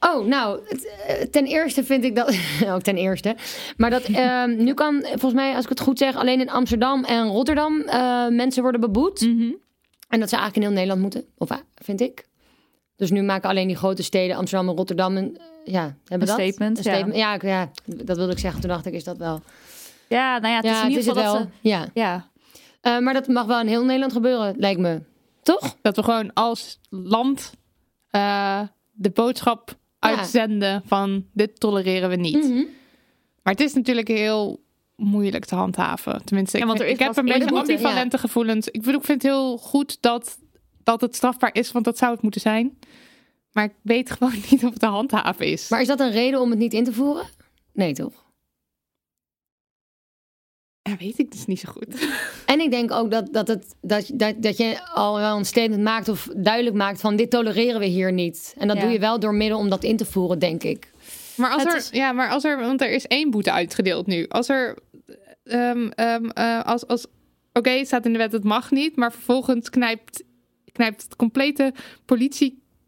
[0.00, 0.60] oh, nou,
[1.06, 2.38] eh, ten eerste vind ik dat.
[2.74, 3.36] ook ten eerste.
[3.76, 7.04] Maar dat ehm, nu kan, volgens mij, als ik het goed zeg, alleen in Amsterdam
[7.04, 9.20] en Rotterdam eh, mensen worden beboet.
[9.20, 9.52] Mhm.
[10.08, 11.24] En dat ze eigenlijk in heel Nederland moeten.
[11.36, 12.27] Of vind ik.
[12.98, 16.36] Dus nu maken alleen die grote steden, Amsterdam en Rotterdam, een, eh, ja, hebben Een
[16.36, 16.46] dat.
[16.46, 17.16] statement, Een statement.
[17.16, 18.60] Ja, ja, dat wilde ik zeggen.
[18.60, 19.40] Toen dacht ik, is dat wel.
[20.08, 21.42] Ja, nou ja, het is ja, in ieder het geval wel.
[21.42, 21.82] dat Ja.
[21.84, 21.90] ze...
[21.94, 22.28] Ja.
[22.80, 25.02] Eh, maar dat mag wel in heel Nederland gebeuren, lijkt me.
[25.42, 25.76] Toch?
[25.82, 27.52] Dat we gewoon als land
[28.10, 28.60] eh,
[28.92, 32.42] de boodschap uitzenden van dit tolereren we niet.
[32.48, 32.62] Mhm.
[33.42, 34.60] Maar het is natuurlijk heel
[34.96, 36.24] moeilijk te handhaven.
[36.24, 38.66] Tenminste, Ja, ik, want er ik heb een beetje ambivalente gevoelens.
[38.68, 40.38] Ik bedoel, ik vind het heel goed dat,
[40.82, 42.78] dat het strafbaar is, want dat zou het moeten zijn.
[43.58, 45.68] Maar ik weet gewoon niet of het te handhaven is.
[45.68, 47.26] Maar is dat een reden om het niet in te voeren?
[47.72, 48.26] Nee, toch?
[50.82, 52.08] Ja, weet ik dus niet zo goed.
[52.46, 55.82] En ik denk ook dat, dat, het, dat, dat, dat je al wel een statement
[55.82, 58.54] maakt of duidelijk maakt van dit tolereren we hier niet.
[58.58, 58.82] En dat Ja.
[58.82, 60.92] doe je wel door middel om dat in te voeren, denk ik.
[61.36, 64.06] Maar als Het er, is- ja, maar als er, want er is één boete uitgedeeld
[64.06, 64.28] nu.
[64.28, 64.78] Als er,
[65.44, 67.06] ehm, ehm, eh, als, als,
[67.52, 70.22] oké, het staat in de wet, het mag niet, maar vervolgens knijpt,
[70.72, 71.72] knijpt het complete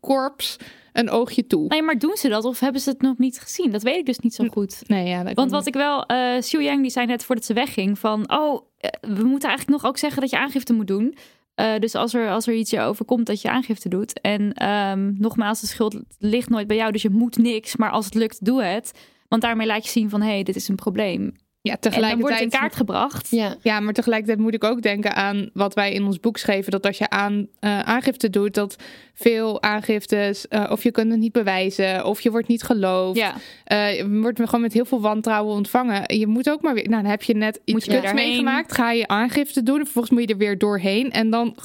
[0.01, 0.57] politiekorps
[0.92, 1.66] een oogje toe.
[1.68, 3.70] Nee, maar doen ze dat of hebben ze het nog niet gezien?
[3.70, 4.82] Dat weet ik dus niet zo goed.
[4.86, 7.53] Nee, ja, dat Want wat ik wel, eh Xiu Yang die zei net voordat ze
[7.53, 11.16] wegging van, oh, eh, we moeten eigenlijk nog ook zeggen dat je aangifte moet doen.
[11.55, 14.20] Eh, dus als er, als er iets je overkomt, dat je aangifte doet.
[14.20, 17.76] En ehm, nogmaals, de schuld ligt nooit bij jou, dus je moet niks.
[17.76, 18.92] Maar als het lukt, doe het.
[19.28, 21.34] Want daarmee laat je zien van, hé, hey, dit is een probleem.
[21.62, 22.61] Ja, En dan wordt het in tegelijkertijd.
[22.61, 23.30] kaart gebracht.
[23.30, 23.56] Ja.
[23.62, 26.70] Ja, maar tegelijkertijd moet ik ook denken aan wat wij in ons boek schreven.
[26.70, 28.76] Dat als je aan, eh, aangifte doet, dat
[29.14, 33.18] veel aangiftes, eh, of je kunt het niet bewijzen, of je wordt niet geloofd.
[33.18, 33.34] Ja,
[33.64, 36.16] Eh, je wordt gewoon met heel veel wantrouwen ontvangen.
[36.18, 36.88] Je moet ook maar weer.
[36.88, 38.72] Nou, dan heb je net iets je meegemaakt.
[38.72, 39.76] Ga je aangifte doen.
[39.84, 41.11] Vervolgens moet je er weer doorheen.
[41.11, 41.56] En dan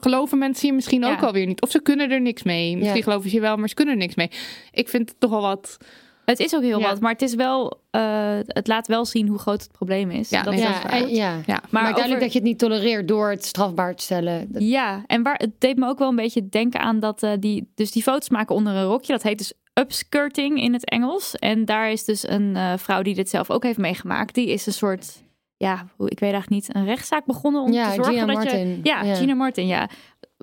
[0.00, 1.60] geloven mensen je misschien ook alweer niet.
[1.62, 2.76] Of ze kunnen er niks mee.
[2.76, 3.02] Misschien Ja.
[3.02, 4.30] geloven ze je wel, maar ze kunnen er niks mee.
[4.72, 5.76] Ik vind het toch wel wat.
[6.24, 6.88] Het is ook heel Ja.
[6.88, 10.28] wat, maar het is wel, eh, het laat wel zien hoe groot het probleem is.
[10.28, 11.30] Ja, dat nee, is Ja, dat is en- ja.
[11.30, 11.42] Ja.
[11.46, 14.52] Maar, Maar duidelijk over- dat je het niet tolereert door het strafbaar te stellen.
[14.52, 17.30] Dat- Ja, en waar, het deed me ook wel een beetje denken aan dat eh,
[17.38, 19.12] die, dus die foto's maken onder een rokje.
[19.12, 21.34] Dat heet dus upskirting in het Engels.
[21.34, 24.34] En daar is dus een eh, vrouw die dit zelf ook heeft meegemaakt.
[24.34, 25.22] Die is een soort,
[25.56, 28.34] ja, hoe- ik weet eigenlijk niet, een rechtszaak begonnen om Ja, te zorgen Gina dat
[28.34, 28.68] Martin.
[28.68, 29.14] je, ja, Ja.
[29.14, 29.88] Gina Martin, ja,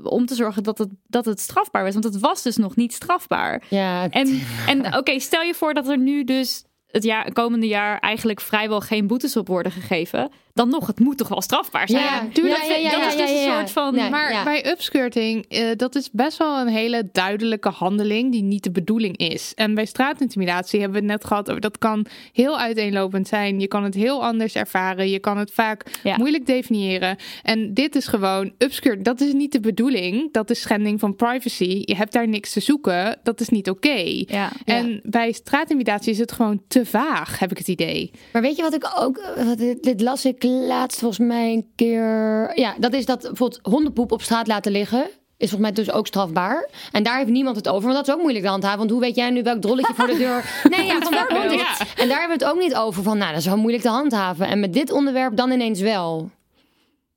[0.04, 1.94] om te zorgen dat het, dat het strafbaar was.
[1.94, 3.64] Want het was dus nog niet strafbaar.
[3.70, 8.00] Ja, En, en oké, stel je voor dat er nu dus het jaar, komende jaar
[8.00, 10.32] eigenlijk vrijwel geen boetes op worden gegeven.
[10.60, 12.04] Dan nog, het moet toch wel strafbaar zijn.
[12.04, 12.64] Ja, tuurlijk.
[12.64, 13.96] ja, ja, ja, dat is dus een soort van.
[13.96, 14.10] Nee.
[14.10, 18.72] Maar bij upskirting, eh, dat is best wel een hele duidelijke handeling die niet de
[18.72, 19.52] bedoeling is.
[19.56, 23.60] En bij straatintimidatie hebben we het net gehad over dat kan heel uiteenlopend zijn.
[23.60, 25.10] Je kan het heel anders ervaren.
[25.10, 27.18] Je kan het vaak moeilijk definiëren.
[27.44, 29.06] En dit is gewoon upskirt.
[29.06, 30.34] Dat is niet de bedoeling.
[30.34, 31.82] Dat is schending van privacy.
[31.86, 33.20] Je hebt daar niks te zoeken.
[33.24, 34.24] Dat is niet oké.
[34.26, 34.52] Ja.
[34.66, 38.12] En bij straatintimidatie is het gewoon te vaag, heb ik het idee.
[38.34, 39.22] Maar weet je wat ik ook.
[39.46, 42.52] Wat, dit, dit las ik laatst volgens mij een keer.
[42.60, 45.10] Ja, dat is dat bijvoorbeeld hondenpoep op straat laten liggen.
[45.38, 46.70] Is volgens mij dus ook strafbaar.
[46.92, 47.84] En daar heeft niemand het over.
[47.84, 48.78] Want dat is ook moeilijk te handhaven.
[48.78, 50.62] Want hoe weet jij nu welk drolletje voor de deur.
[50.70, 51.60] Nee, ja, van waar komt dit?
[51.60, 51.78] Ja.
[51.96, 53.04] En daar hebben we het ook niet over.
[53.04, 54.48] Van nou, dat is wel moeilijk te handhaven.
[54.48, 56.30] En met dit onderwerp dan ineens wel.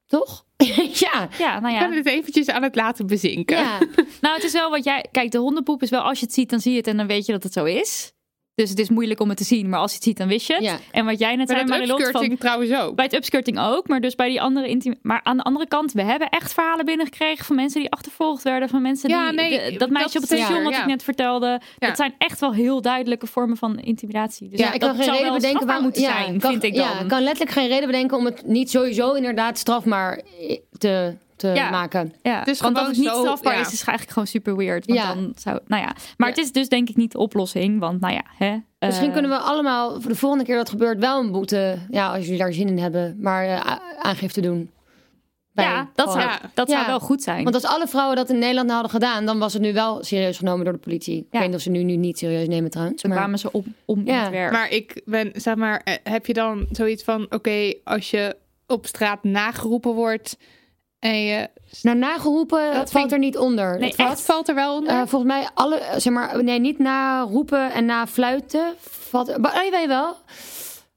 [0.06, 0.44] Toch?
[1.04, 1.28] ja.
[1.38, 1.88] Ja, nou Ik ja.
[1.88, 3.56] ben het eventjes aan het laten bezinken.
[3.56, 3.78] Ja.
[4.20, 5.06] Nou, het is wel wat jij.
[5.10, 7.06] Kijk, de hondenpoep is wel als je het ziet, dan zie je het en dan
[7.06, 8.11] weet je dat het zo is.
[8.54, 10.46] Dus het is moeilijk om het te zien, maar als je het ziet, dan wist
[10.46, 10.62] je het.
[10.62, 10.78] Ja.
[10.90, 12.94] En wat jij net Bij zei, dat Marilot, upskirting van trouwens ook.
[12.96, 14.94] bij het upskirting ook, maar dus bij die andere intiem.
[15.02, 18.68] Maar aan de andere kant, we hebben echt verhalen binnengekregen van mensen die achtervolgd werden,
[18.68, 21.02] van mensen Ja, die nee, de- dat meisje dat op het station wat ik net
[21.04, 21.60] vertelde.
[21.78, 24.48] Dat zijn echt wel heel duidelijke vormen van intimidatie.
[24.48, 26.84] Dus Ja, ja, ik kan geen reden bedenken strafbaar moeten zijn, kan, vind ik dan.
[26.84, 30.22] Ja, ik kan letterlijk geen reden bedenken om het niet sowieso inderdaad strafbaar
[30.78, 31.70] te, te Ja.
[31.70, 32.12] maken.
[32.22, 33.60] Ja, Het is want dat het niet zo- strafbaar ja.
[33.60, 34.86] is, is eigenlijk gewoon super weird.
[34.86, 35.14] Want Ja.
[35.14, 35.94] dan zou, nou ja.
[36.16, 36.34] Maar Ja.
[36.34, 37.80] het is dus denk ik niet de oplossing.
[37.80, 40.98] Want nou ja, hè, Misschien eh, kunnen we allemaal voor de volgende keer dat gebeurt
[40.98, 41.78] wel een boete.
[41.90, 43.16] Ja, als jullie daar zin in hebben.
[43.20, 44.70] Maar eh, aangifte doen.
[45.54, 47.42] Bij Ja, dat, zou, gewoon- dat zou wel goed zijn.
[47.42, 50.04] Want als alle vrouwen dat in Nederland nou hadden gedaan, dan was het nu wel
[50.04, 51.16] serieus genomen door de politie.
[51.18, 53.02] Ik weet niet of ze nu, nu niet serieus nemen trouwens.
[53.02, 53.20] Dan Maar...
[53.20, 54.22] kwamen ze op, om Ja.
[54.22, 54.52] het werk.
[54.52, 58.86] Maar ik ben, zeg maar, eh, heb je dan zoiets van: oké, als je op
[58.86, 60.36] straat nageroepen wordt
[61.02, 61.48] en je.
[61.82, 63.78] Nou, nageroepen Dat valt ik- er niet onder.
[63.78, 64.92] Nee, Het Echt valt, valt er wel onder?
[64.92, 68.74] eh, volgens mij alle, eh, zeg maar, nee, niet na roepen en na fluiten.
[68.80, 70.16] Valt, maar, oh, je weet wel.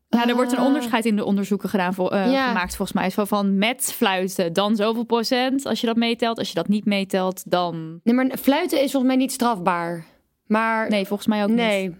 [0.10, 2.47] Ja, er wordt een Eh, onderscheid in de onderzoeken gedaan voor, eh, Ja.
[2.47, 3.10] gemaakt volgens mij.
[3.10, 5.66] Zo van met fluiten, dan zoveel procent.
[5.66, 6.38] Als je dat meetelt.
[6.38, 7.99] Als je dat niet meetelt, dan...
[8.03, 10.06] Nee, maar fluiten is volgens mij niet strafbaar.
[10.47, 11.88] Maar Nee, volgens mij ook nee.
[11.88, 11.97] niet.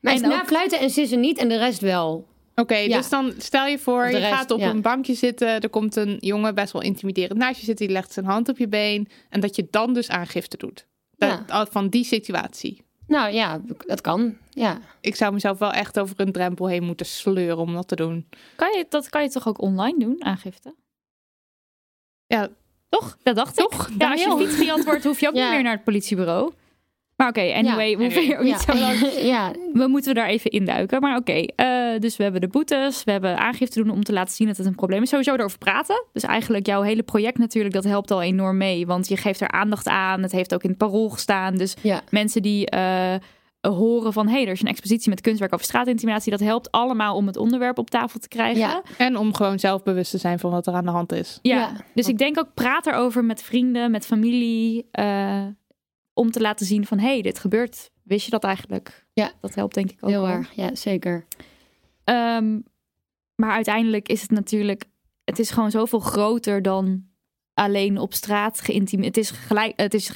[0.00, 2.26] Maar En na ook- fluiten en sissen niet en de rest wel.
[2.54, 2.96] Oké, Ja.
[2.96, 4.70] dus dan stel je voor, je gaat op ja.
[4.70, 5.60] een bankje zitten.
[5.60, 7.86] Er komt een jongen best wel intimiderend naast je zitten.
[7.86, 9.08] Die legt zijn hand op je been.
[9.28, 10.86] En dat je dan dus aangifte doet.
[11.16, 12.82] Dat- Van die situatie.
[13.06, 14.36] Nou ja, dat kan.
[14.50, 14.78] Ja.
[15.00, 18.28] Ik zou mezelf wel echt over een drempel heen moeten sleuren om dat te doen.
[18.56, 20.74] Kan je, dat kan je toch ook online doen, aangifte?
[22.26, 22.48] Ja,
[22.88, 23.18] Toch?
[23.22, 24.00] Dat dacht Toch, ik.
[24.00, 25.42] Ja, als je fiets geantwoord, hoef je ook Ja.
[25.44, 26.52] niet meer naar het politiebureau.
[27.16, 27.96] Maar oké, anyway, Ja.
[27.96, 28.98] we hoeven hier ook niet zo lang
[29.34, 29.52] ja.
[29.72, 31.00] we moeten daar even induiken.
[31.00, 33.04] Maar oké, eh, dus we hebben de boetes.
[33.04, 35.08] We hebben aangifte doen om te laten zien dat het een probleem is.
[35.08, 36.04] Sowieso erover praten.
[36.12, 38.86] Dus eigenlijk jouw hele project natuurlijk, dat helpt al enorm mee.
[38.86, 40.22] Want je geeft er aandacht aan.
[40.22, 41.54] Het heeft ook in het parool gestaan.
[41.54, 42.00] Dus ja.
[42.10, 43.14] mensen die eh,
[43.60, 44.26] horen van...
[44.28, 46.30] hé, hey, er is een expositie met kunstwerk over straatintimidatie.
[46.30, 48.60] Dat helpt allemaal om het onderwerp op tafel te krijgen.
[48.60, 48.82] Ja.
[48.98, 51.38] en om gewoon zelf bewust te zijn van wat er aan de hand is.
[51.42, 51.70] Ja, Ja.
[51.94, 54.86] dus ik denk ook praat erover met vrienden, met familie.
[54.90, 55.40] eh,
[56.14, 57.90] om te laten zien van, hé, hey, dit gebeurt.
[58.02, 59.06] Wist je dat eigenlijk?
[59.12, 59.32] Ja.
[59.40, 60.30] Dat helpt denk ik ook Heel wel.
[60.30, 60.52] erg.
[60.54, 61.24] Ja, zeker.
[62.04, 62.58] Ehm,
[63.34, 64.84] maar uiteindelijk is het natuurlijk,
[65.24, 67.04] het is gewoon zoveel groter dan
[67.54, 69.14] alleen op straat geïntimideerd.
[69.16, 70.08] Het is, gelijk, het is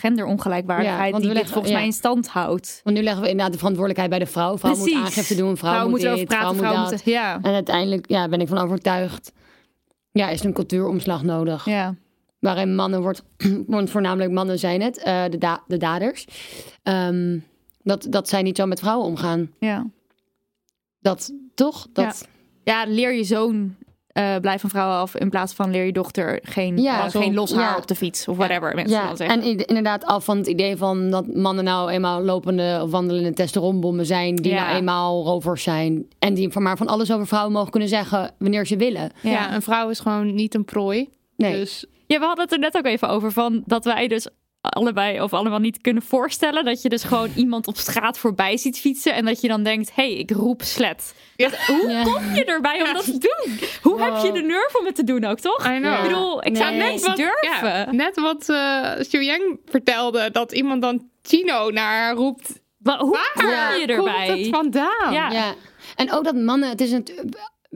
[0.83, 1.77] Ja, want die we dit leggen- volgens ja.
[1.79, 2.81] mij in stand houdt.
[2.85, 4.59] Want nu leggen we inderdaad de verantwoordelijkheid bij de vrouw.
[4.59, 5.01] Vrouw moet Precies.
[5.05, 7.05] aangifte doen, vrouw, Vrouwen moet dit, praten, vrouw moet dat.
[7.05, 9.33] Ja, En uiteindelijk ja, ben ik van overtuigd.
[10.13, 11.65] Ja, is een cultuuromslag nodig.
[11.65, 11.95] ja.
[12.47, 13.23] Waarin mannen wordt,
[13.67, 16.27] want voornamelijk mannen zijn het, eh, de, da- de daders.
[16.83, 17.39] Ehm,
[17.83, 19.51] dat, dat zij niet zo met vrouwen omgaan.
[19.59, 19.87] ja.
[21.01, 21.87] Dat toch?
[21.93, 22.29] Dat,
[22.65, 23.75] ja, leer je zoon
[24.13, 27.35] eh blijf van vrouwen af in plaats van leer je dochter geen, Ja, zo- geen
[27.35, 27.77] los haar ja.
[27.77, 29.43] op de fiets of whatever mensen Ja, dan zeggen.
[29.43, 34.07] en inderdaad af van het idee van dat mannen nou eenmaal lopende of wandelende testosteronbommen
[34.07, 34.35] zijn.
[34.37, 34.65] Die Ja.
[34.65, 36.07] nou eenmaal rovers zijn.
[36.19, 39.11] En die van maar van alles over vrouwen mogen kunnen zeggen wanneer ze willen.
[39.23, 39.31] Ja.
[39.31, 39.55] Ja.
[39.55, 41.09] een vrouw is gewoon niet een prooi.
[41.37, 41.53] Nee.
[41.53, 44.29] Dus Ja, we hadden het er net ook even over van dat wij dus
[44.61, 48.79] allebei of allemaal niet kunnen voorstellen dat je dus gewoon iemand op straat voorbij ziet
[48.79, 51.15] fietsen en dat je dan denkt, hé, hey, ik roep slet.
[51.37, 52.03] Dat- hoe Ja.
[52.03, 53.59] kom je erbij om dat te doen?
[53.83, 55.67] Hoe heb je de nerve om het te doen ook, toch?
[55.67, 57.69] Ik bedoel, ik zou net niet wat, durven.
[57.69, 62.61] ja, net wat eh Xiu Yang vertelde, dat iemand dan Chino naar haar roept.
[62.79, 64.27] Maar hoe kom Waar je komt erbij?
[64.39, 65.13] het vandaan?
[65.13, 65.31] Ja.
[65.31, 65.55] Ja,
[65.97, 67.07] en ook dat mannen, het is een.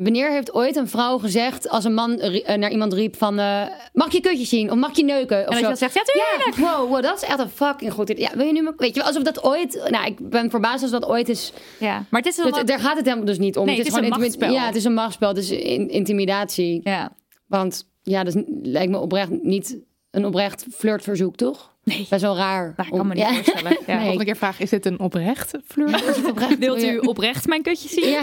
[0.02, 3.62] Wanneer heeft ooit een vrouw gezegd als een man eh, naar iemand riep van eh,
[3.92, 5.48] mag je kutje zien of mag je neuken?
[5.48, 6.56] Of En dat je zegt, ja, tuurlijk.
[6.58, 8.22] Ja, wow, wow, dat is echt een fucking goed idee.
[8.22, 10.82] Ja, wil je nu, maar- weet je, wel, alsof dat ooit, nou, ik ben verbaasd
[10.82, 11.52] als dat ooit is.
[11.78, 13.66] Ja, maar het is ook- daar gaat het helemaal dus niet om.
[13.66, 14.52] Nee, het is een intimi- machtsspel.
[14.52, 16.80] Ja, het is een machtsspel, het is in- intimidatie.
[16.84, 17.12] Ja.
[17.46, 19.78] Want ja, dat is, lijkt me oprecht niet
[20.10, 21.74] een oprecht flirtverzoek, toch?
[21.84, 22.06] Nee.
[22.10, 22.62] Best wel raar.
[22.76, 23.32] Nou, ik kan om- me niet ja.
[23.32, 23.70] voorstellen.
[23.70, 23.76] Ja.
[23.86, 23.98] Nee.
[23.98, 26.26] Volgende keer vraag, is dit een oprecht flirt?
[26.28, 28.08] Oprecht, Wilt wil u oprecht mijn kutje zien?
[28.08, 28.22] Ja,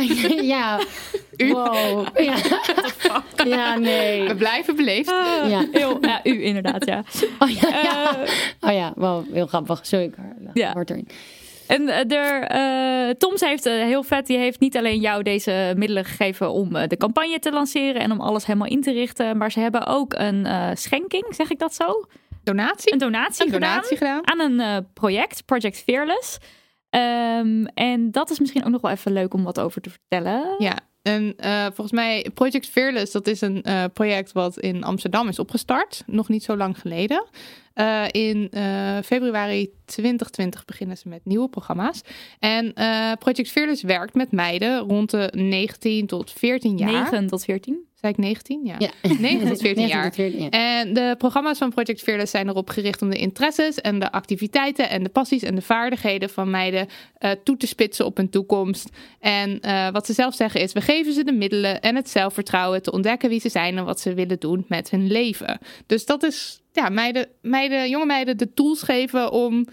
[0.58, 0.80] ja.
[1.38, 2.08] Wow.
[2.18, 2.36] Ja.
[3.46, 4.28] ja, nee.
[4.28, 5.10] We blijven beleefd.
[5.12, 5.66] Ah, Ja.
[5.72, 7.04] heel, ja, u inderdaad, ja.
[7.40, 8.18] Oh ja, ja.
[8.26, 9.80] Eh, Oh ja, wow, heel grappig.
[9.86, 10.16] Sorry, ik
[10.54, 10.74] Ja.
[10.74, 11.08] hoort erin.
[11.68, 16.06] En er, eh, Toms heeft eh, heel vet, die heeft niet alleen jou deze middelen
[16.06, 19.52] gegeven om eh, de campagne te lanceren en om alles helemaal in te richten, maar
[19.52, 22.06] ze hebben ook een eh, schenking, zeg ik dat zo?
[22.48, 22.94] Donatie?
[22.94, 24.28] Een donatie, Een donatie gedaan.
[24.28, 26.38] aan een eh, project, Project Fearless.
[26.90, 30.56] Ehm, en dat is misschien ook nog wel even leuk om wat over te vertellen.
[30.58, 35.28] Ja, en eh, volgens mij Project Fearless, dat is een eh, project wat in Amsterdam
[35.28, 36.04] is opgestart.
[36.06, 37.26] Nog niet zo lang geleden.
[38.12, 38.52] In
[39.04, 42.02] februari 2020 beginnen ze met nieuwe programma's.
[42.40, 42.74] En
[43.20, 46.92] Project Fearless werkt met meiden rond de 19 tot 14 jaar.
[47.12, 47.88] 9 tot 14.
[48.08, 48.62] Zei ik 19?
[48.64, 48.76] Ja.
[48.78, 48.90] Ja.
[49.20, 50.04] 9 tot 14 9 jaar.
[50.04, 50.50] tot 14, ja.
[50.50, 54.90] En de programma's van Project Fearless zijn erop gericht om de interesses en de activiteiten
[54.90, 58.90] en de passies en de vaardigheden van meiden eh, toe te spitsen op hun toekomst.
[59.20, 62.82] En eh, wat ze zelf zeggen is, we geven ze de middelen en het zelfvertrouwen
[62.82, 65.60] te ontdekken wie ze zijn en wat ze willen doen met hun leven.
[65.86, 69.68] Dus dat is, ja, meiden, meiden jonge meiden de tools geven om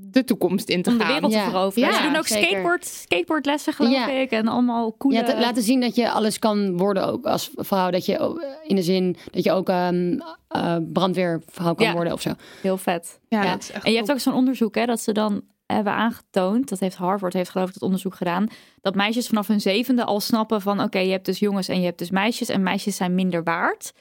[0.00, 1.12] de toekomst in te Om de gaan.
[1.12, 1.44] wereld Ja.
[1.44, 1.88] te veroveren.
[1.88, 2.46] Ja, ze doen ook zeker.
[2.48, 4.08] skateboard, skateboardlessen, geloof Ja.
[4.10, 4.30] ik.
[4.30, 5.14] En allemaal coole...
[5.16, 7.90] Ja, te- laten zien dat je alles kan worden ook als vrouw.
[7.90, 10.18] Dat je ook, in de zin dat je ook ehm
[10.48, 11.92] eh, brandweervrouw kan Ja.
[11.92, 12.30] worden of zo.
[12.62, 13.20] Heel vet.
[13.28, 13.50] Ja, Ja.
[13.52, 16.68] dat is echt En je hebt ook zo'n onderzoek hè, dat ze dan hebben aangetoond,
[16.68, 18.46] dat heeft Harvard heeft geloof ik dat onderzoek gedaan,
[18.80, 21.84] dat meisjes vanaf hun zevende al snappen van oké, je hebt dus jongens en je
[21.84, 23.92] hebt dus meisjes en meisjes zijn minder waard.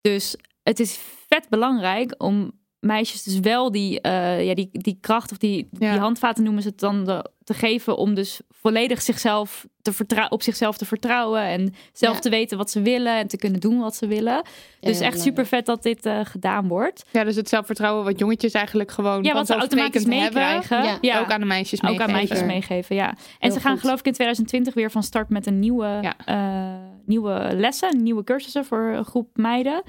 [0.00, 0.98] Dus het is
[1.28, 2.52] vet belangrijk om
[2.84, 5.90] meisjes dus wel die, eh, ja, die, die kracht of die, Ja.
[5.90, 10.26] die handvaten noemen ze het dan de- te geven om dus volledig zichzelf te vertrou-
[10.28, 12.20] op zichzelf te vertrouwen en zelf Ja.
[12.20, 14.42] te weten wat ze willen en te kunnen doen wat ze willen.
[14.80, 17.04] Dus Ja, echt super vet dat dit eh, gedaan wordt.
[17.12, 20.98] Ja, dus het zelfvertrouwen wat jongetjes eigenlijk gewoon Ja, wat ze automatisch meekrijgen.
[21.00, 21.20] Ja.
[21.20, 22.12] ook aan de meisjes Ook aan meegeven.
[22.12, 23.08] meisjes meegeven, ja.
[23.08, 23.80] En Heel ze gaan goed.
[23.80, 26.74] geloof ik in 2020 weer van start met een nieuwe, eh,
[27.06, 29.82] nieuwe lessen, nieuwe cursussen voor een groep meiden.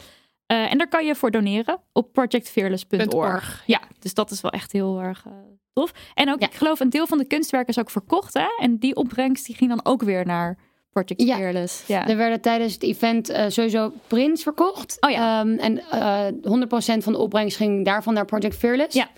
[0.47, 3.13] Eh, en daar kan je voor doneren op projectfearless.org.
[3.13, 3.63] .org.
[3.65, 5.31] Ja, dus dat is wel echt heel erg eh,
[5.73, 5.91] tof.
[6.13, 6.47] En ook, Ja.
[6.47, 8.47] ik geloof, een deel van de kunstwerken is ook verkocht, hè?
[8.59, 10.57] En die opbrengst die ging dan ook weer naar
[10.89, 11.35] Project Ja.
[11.35, 11.87] Fearless.
[11.87, 12.07] Ja.
[12.07, 14.97] Er werden tijdens het event eh, sowieso prints verkocht.
[14.99, 15.39] Oh ja.
[15.41, 18.95] Ehm, en eh 100% van de opbrengst ging daarvan naar Project Fearless.
[18.95, 19.09] Ja.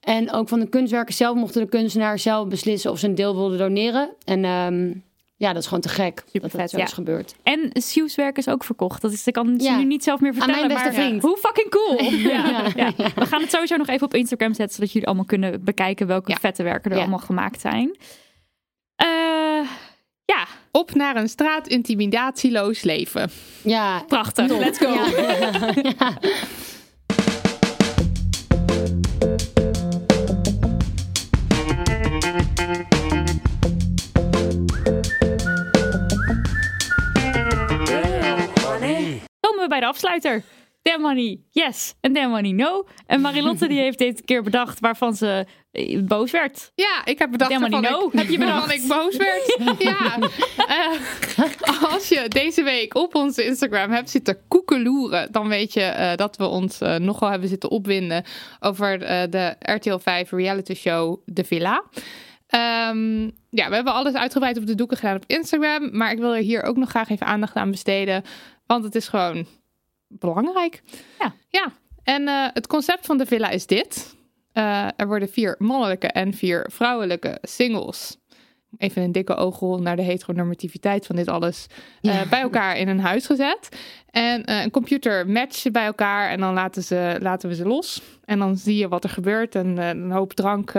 [0.00, 3.34] En ook van de kunstwerken zelf mochten de kunstenaars zelf beslissen of ze een deel
[3.34, 4.14] wilden doneren.
[4.24, 4.92] En ehm,
[5.40, 6.84] ja, dat is gewoon te gek dat Supervet, dat zo ja.
[6.84, 7.34] is gebeurd.
[7.42, 9.02] En Sieu's werk is ook verkocht.
[9.02, 9.76] Dat is, ik kan het Ja.
[9.76, 10.66] nu niet zelf meer Aan vertellen.
[10.66, 11.22] mijn beste maar vriend.
[11.22, 12.02] hoe fucking cool.
[12.32, 12.92] ja, Ja.
[12.96, 13.10] ja.
[13.14, 14.74] We gaan het sowieso nog even op Instagram zetten.
[14.74, 16.36] Zodat jullie allemaal kunnen bekijken welke Ja.
[16.36, 17.02] vette werken er Ja.
[17.02, 17.96] allemaal gemaakt zijn.
[18.96, 19.06] Eh,
[20.24, 23.30] ja, Op naar een straat-intimidatieloos leven.
[23.62, 24.46] Ja, prachtig.
[24.46, 24.58] top.
[24.60, 24.94] Let's go.
[39.58, 40.42] Komen we bij de afsluiter.
[40.82, 41.94] Damn money, yes.
[42.00, 42.86] En damn money, no.
[43.06, 46.72] En Marilotte die heeft dit keer bedacht waarvan ze eh, boos werd.
[46.74, 48.06] Ja, ik heb bedacht waarvan no.
[48.06, 48.72] ik, Heb je bedacht?
[48.72, 49.56] ik boos werd.
[49.78, 50.18] ja.
[50.68, 56.16] Eh, als je deze week op onze Instagram hebt zitten koekeloeren, dan weet je eh,
[56.16, 58.24] dat we ons nogal hebben zitten opwinden
[58.60, 58.98] over
[59.30, 61.84] de RTL 5 reality show De Villa.
[62.48, 66.34] Ehm, ja, we hebben alles uitgebreid op de doeken gedaan op Instagram, maar ik wil
[66.34, 68.24] er hier ook nog graag even aandacht aan besteden,
[68.68, 69.46] want het is gewoon
[70.08, 70.82] belangrijk.
[71.18, 71.32] Ja.
[71.48, 71.72] Ja,
[72.02, 74.16] en eh, het concept van De Villa is dit.
[74.52, 78.16] Eh, er worden vier mannelijke en vier vrouwelijke singles
[78.76, 81.66] even een dikke oogrol naar de heteronormativiteit van dit alles,
[82.00, 83.68] eh, bij elkaar in een huis gezet.
[84.10, 88.02] En een computer matcht ze bij elkaar en dan laten, ze, laten we ze los.
[88.24, 90.72] En dan zie je wat er gebeurt en een hoop drank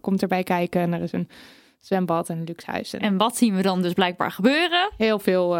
[0.00, 1.28] komt erbij kijken en er is een
[1.78, 2.94] zwembad en een luxe huis.
[2.94, 4.90] En En wat zien we dan dus blijkbaar gebeuren?
[4.96, 5.56] heel veel,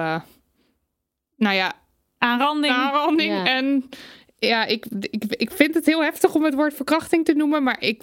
[1.40, 1.72] nou ja,
[2.18, 2.74] Aanranding.
[2.74, 3.32] aanranding.
[3.32, 3.44] Ja.
[3.44, 3.88] En
[4.38, 7.80] ja, ik, ik, ik vind het heel heftig om het woord verkrachting te noemen, maar
[7.80, 8.02] ik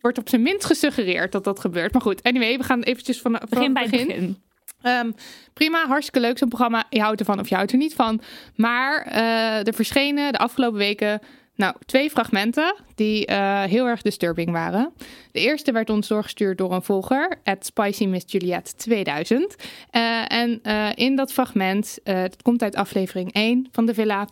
[0.00, 1.92] wordt op zijn minst gesuggereerd dat dat gebeurt.
[1.92, 4.42] Maar goed, anyway, we gaan eventjes van, van Begin bij het begin.
[4.82, 5.10] Ehm,
[5.54, 6.86] prima, hartstikke leuk zo'n programma.
[6.90, 8.20] Je houdt ervan of je houdt er niet van.
[8.54, 11.20] Maar eh, er verschenen de afgelopen weken
[11.58, 14.92] nou, twee fragmenten die eh, heel erg disturbing waren.
[15.32, 19.56] De eerste werd ons doorgestuurd door een volger, at Spicy Miss Juliet 2000.
[19.90, 24.28] Eh, en eh, in dat fragment, het komt uit aflevering 1 van de villa...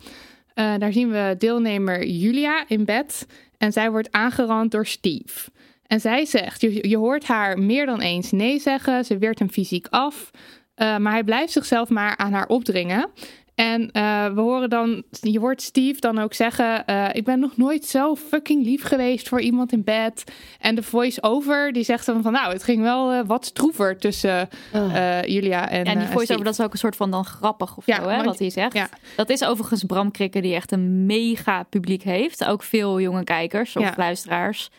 [0.53, 3.27] daar zien we deelnemer Julia in bed
[3.57, 5.49] en zij wordt aangerand door Steve.
[5.87, 9.05] En zij zegt, je, je hoort haar meer dan eens nee zeggen.
[9.05, 10.31] Ze weert hem fysiek af.
[10.75, 13.09] Maar hij blijft zichzelf maar aan haar opdringen.
[13.57, 17.57] En uh, we horen dan, je hoort Steve dan ook zeggen: uh, Ik ben nog
[17.57, 20.23] nooit zo fucking lief geweest voor iemand in bed.
[20.59, 24.49] En de voice-over die zegt dan van: Nou, het ging wel uh, wat stroever tussen
[24.75, 25.85] uh, Julia en.
[25.85, 28.07] Ja, en die voice-over, dat is ook een soort van dan grappig of Ja, zo,
[28.07, 28.73] hè, want- wat hij zegt.
[28.73, 28.89] ja.
[29.15, 32.45] Dat is overigens Bram Krikke, die echt een mega publiek heeft.
[32.45, 33.93] Ook veel jonge kijkers of Ja.
[33.97, 34.69] luisteraars.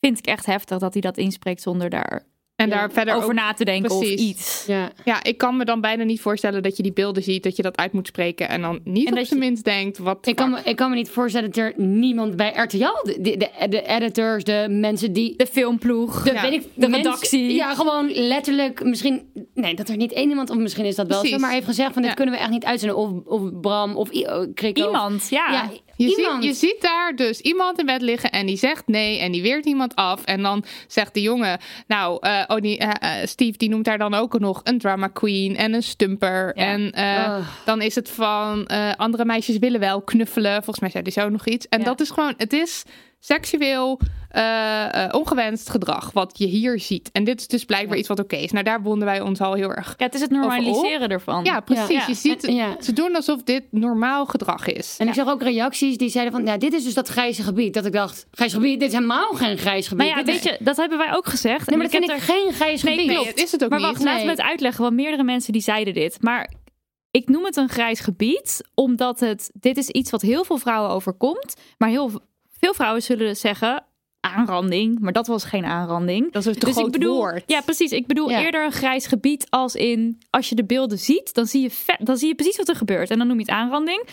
[0.00, 2.22] Vind ik echt heftig dat hij dat inspreekt zonder daar
[2.60, 4.14] En Ja, daar verder over ook- na te denken precies.
[4.14, 4.64] of iets.
[4.66, 4.90] Ja.
[5.04, 7.62] Ja, ik kan me dan bijna niet voorstellen dat je die beelden ziet, dat je
[7.62, 10.26] dat uit moet spreken en dan niet En op zijn je- minst denkt: Wat.
[10.26, 13.36] Ik kan, me, ik kan me niet voorstellen dat er niemand bij RTL, de, de,
[13.36, 15.36] de, de editors, de mensen die...
[15.36, 16.42] De filmploeg, De, Ja.
[16.42, 17.54] weet ik, de mensen- redactie.
[17.54, 19.22] Ja, gewoon letterlijk misschien...
[19.54, 21.36] Nee, dat er niet één iemand, of misschien is dat wel Precies.
[21.36, 22.16] zo, maar heeft gezegd van dit Ja.
[22.16, 22.96] kunnen we echt niet uitzenden.
[22.96, 25.52] Of, of Bram, of oh, iemand, ja.
[25.52, 25.70] Ja,
[26.04, 26.44] Je iemand.
[26.44, 29.42] ziet, je ziet daar dus iemand in bed liggen en die zegt nee en die
[29.42, 30.24] weert iemand af.
[30.24, 33.98] En dan zegt de jongen, nou, eh, oh, die, eh, eh, Steve die noemt daar
[33.98, 36.52] dan ook nog een drama queen en een stumper.
[36.54, 36.64] Ja.
[36.64, 36.92] En
[37.64, 38.66] dan is het van
[38.96, 40.52] andere meisjes willen wel knuffelen.
[40.54, 41.68] Volgens mij zei hij zo nog iets.
[41.68, 41.84] En Ja.
[41.84, 42.84] dat is gewoon, het is
[43.20, 47.10] seksueel eh, eh, ongewenst gedrag wat je hier ziet.
[47.12, 48.50] En dit is dus blijkbaar iets wat oké is.
[48.52, 49.94] Nou, daar bonden wij ons al heel erg.
[49.96, 51.44] Ja, het is het normaliseren ervan.
[51.44, 51.88] Ja, precies.
[51.88, 52.04] Ja.
[52.06, 52.76] Je ziet, En- ja.
[52.80, 54.94] ze doen alsof dit normaal gedrag is.
[54.98, 57.74] En ik zag ook reacties die zeiden van, ja, dit is dus dat grijze gebied.
[57.74, 60.06] Dat ik dacht, grijs gebied, dit is helemaal geen grijs gebied.
[60.06, 61.68] Maar ja, Dit weet is- je, dat hebben wij ook gezegd.
[61.68, 63.16] Nee, maar dat heb vind ik er- geen grijs Nee, gebied.
[63.16, 63.88] Nee, het is het ook Maar niet.
[63.88, 66.22] wacht, laten we het uitleggen, want meerdere mensen die zeiden dit.
[66.22, 66.52] Maar
[67.10, 70.90] ik noem het een grijs gebied, omdat het, dit is iets wat heel veel vrouwen
[70.90, 71.54] overkomt.
[71.78, 72.10] Maar heel
[72.60, 73.84] veel vrouwen zullen zeggen
[74.20, 76.32] aanranding, maar dat was geen aanranding.
[76.32, 77.42] Dat is een Dus groot ik bedoel, woord.
[77.46, 77.92] ja precies.
[77.92, 78.40] Ik bedoel Ja.
[78.42, 81.96] eerder een grijs gebied als in, als je de beelden ziet, dan zie je, vet,
[82.00, 83.10] dan zie je precies wat er gebeurt.
[83.10, 84.06] En dan noem je het aanranding.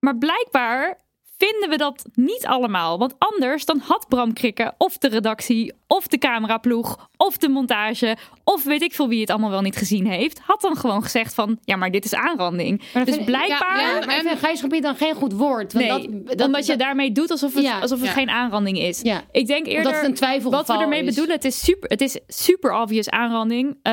[0.00, 0.98] Maar blijkbaar
[1.38, 2.98] vinden we dat niet allemaal.
[2.98, 8.16] Want anders dan had Bram Krikke of de redactie of de cameraploeg of de montage
[8.44, 11.34] of weet ik veel wie het allemaal wel niet gezien heeft, had dan gewoon gezegd
[11.34, 12.82] van ja, maar dit is aanranding.
[12.94, 15.72] Maar Dus vind blijkbaar Ja, maar ik vind grijs gebied dan geen goed woord.
[15.72, 17.78] Want Nee, dat, dat, omdat je dat- daarmee doet alsof het, Ja.
[17.80, 18.12] alsof het Ja.
[18.14, 19.00] geen aanranding is.
[19.02, 19.22] Ja.
[19.32, 21.06] Ik denk eerder dat het een twijfelgeval wat we ermee is.
[21.14, 23.76] bedoelen, het is super, het is super obvious aanranding.
[23.82, 23.92] eh,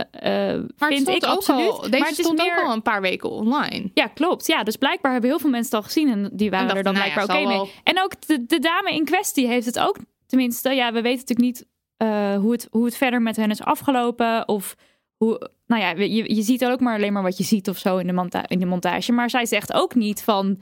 [0.00, 1.68] eh, Maar het vind stond ik ook absoluut.
[1.70, 3.90] al, deze maar het is stond meer, ook al een paar weken online.
[3.94, 4.46] Ja, klopt.
[4.46, 6.82] Ja, dus blijkbaar hebben heel veel mensen het al gezien en die waren En er
[6.82, 7.72] dan nou ja, blijkbaar oké mee.
[7.82, 9.96] En ook de, de dame in kwestie heeft het ook,
[10.26, 11.66] tenminste, ja, we weten natuurlijk niet
[11.96, 14.76] eh, hoe, het, hoe het verder met hen is afgelopen of
[15.16, 17.96] hoe, nou ja, je, je ziet ook maar alleen maar wat je ziet of zo
[17.96, 19.12] in de, monta in de montage.
[19.12, 20.60] Maar zij zegt ook niet van,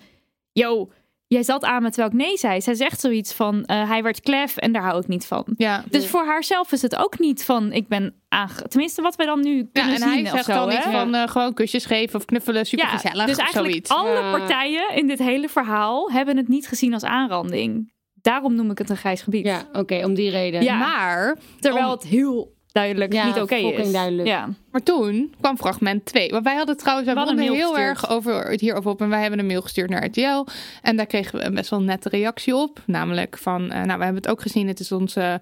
[0.53, 0.91] yo,
[1.35, 2.61] jij zat aan me terwijl ik nee zei.
[2.61, 5.44] Zij zegt zoiets van, eh, hij werd klef en daar hou ik niet van.
[5.56, 5.85] Ja.
[5.90, 8.62] Dus voor haarzelf is het ook niet van, ik ben aange...
[8.69, 10.77] Tenminste, wat wij dan nu Ja, kunnen en zien hij zegt zo, dan hè?
[10.77, 13.90] iets van eh, gewoon kusjes geven of knuffelen, super gezellig dus of eigenlijk zoiets.
[13.90, 14.31] alle Ja.
[14.39, 17.93] partijen in dit hele verhaal hebben het niet gezien als aanranding.
[18.15, 19.47] Daarom noem ik het een grijs gebied.
[19.47, 20.62] Ja, oké, om die reden.
[20.62, 20.77] Ja.
[20.78, 23.93] Maar, Terwijl om- het heel duidelijk Ja, niet oké is.
[23.93, 24.29] duidelijk.
[24.29, 24.49] Ja.
[24.71, 26.29] maar toen kwam fragment 2.
[26.31, 29.01] Want wij hadden trouwens, wij We hadden heel erg over het hierover op.
[29.01, 30.47] En wij hebben een mail gestuurd naar RTL.
[30.83, 32.81] En daar kregen we een best wel nette reactie op.
[32.87, 34.69] Namelijk van, eh, nou we hebben het ook gezien.
[34.69, 35.35] Het is ons eh,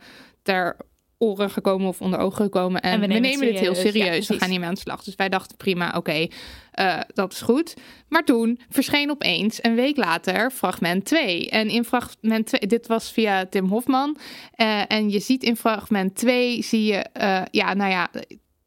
[0.42, 0.76] ter
[1.22, 2.80] oren gekomen of onder ogen gekomen.
[2.80, 4.26] En, we nemen, dit heel serieus.
[4.26, 5.02] Ja, we gaan hiermee aan de slag.
[5.02, 6.26] Dus wij dachten prima, oké,
[6.70, 7.74] eh, dat is goed.
[8.08, 11.50] Maar toen verscheen opeens een week later fragment 2.
[11.50, 14.16] En in fragment 2, dit was via Tim Hofman.
[14.54, 18.10] Eh, en je ziet in fragment 2, zie je, eh, ja, nou ja,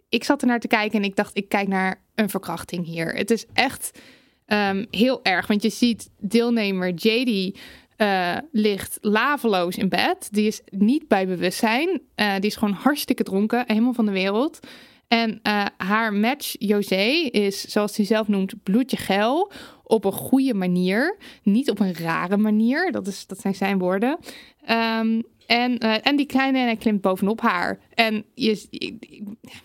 [0.09, 3.15] ik zat er naar te kijken en ik dacht, ik kijk naar een verkrachting hier.
[3.15, 3.99] Het is echt
[4.45, 7.57] ehm, heel erg, want je ziet deelnemer JD
[7.97, 10.27] uh, ligt laveloos in bed.
[10.31, 12.01] Die is niet bij bewustzijn.
[12.15, 14.59] Uh, die is gewoon hartstikke dronken, helemaal van de wereld.
[15.07, 19.51] En uh, haar match, José, is zoals hij zelf noemt, bloedje geil.
[19.83, 21.17] Op een goede manier.
[21.43, 22.91] Niet op een rare manier.
[22.91, 24.17] Dat, is, dat zijn zijn woorden.
[24.69, 27.79] Um, en, en die kleine en hij klimt bovenop haar.
[27.93, 29.05] En je, ik,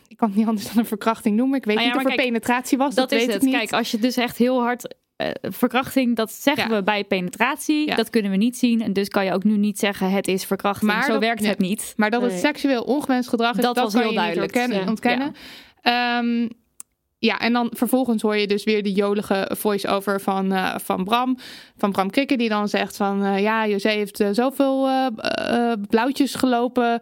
[0.08, 1.58] ik, kan het niet anders dan een verkrachting noemen.
[1.58, 2.94] Ik weet ah ja, niet of er kijk, penetratie was.
[2.94, 3.42] Dat, dat is weet het.
[3.42, 3.58] Ik niet.
[3.58, 4.94] Kijk, als je dus echt heel hard
[5.42, 6.76] verkrachting, dat zeggen ja.
[6.76, 7.86] we bij penetratie.
[7.86, 7.94] Ja.
[7.94, 8.82] Dat kunnen we niet zien.
[8.82, 10.90] En dus kan je ook nu niet zeggen het is verkrachting.
[10.90, 11.94] Maar Zo dat, werkt het niet.
[11.96, 14.86] Maar dat het seksueel ongewenst gedrag is, dat, dat was heel duidelijk.
[14.86, 15.34] Ontkennen.
[15.82, 16.48] Um,
[17.20, 21.36] ja, en dan vervolgens hoor je dus weer de jolige voice-over van, uh, van Bram.
[21.76, 23.24] Van Bram Krikke, die dan zegt van...
[23.24, 24.88] Uh, ja, José heeft uh, zoveel
[25.88, 27.00] blauwtjes gelopen.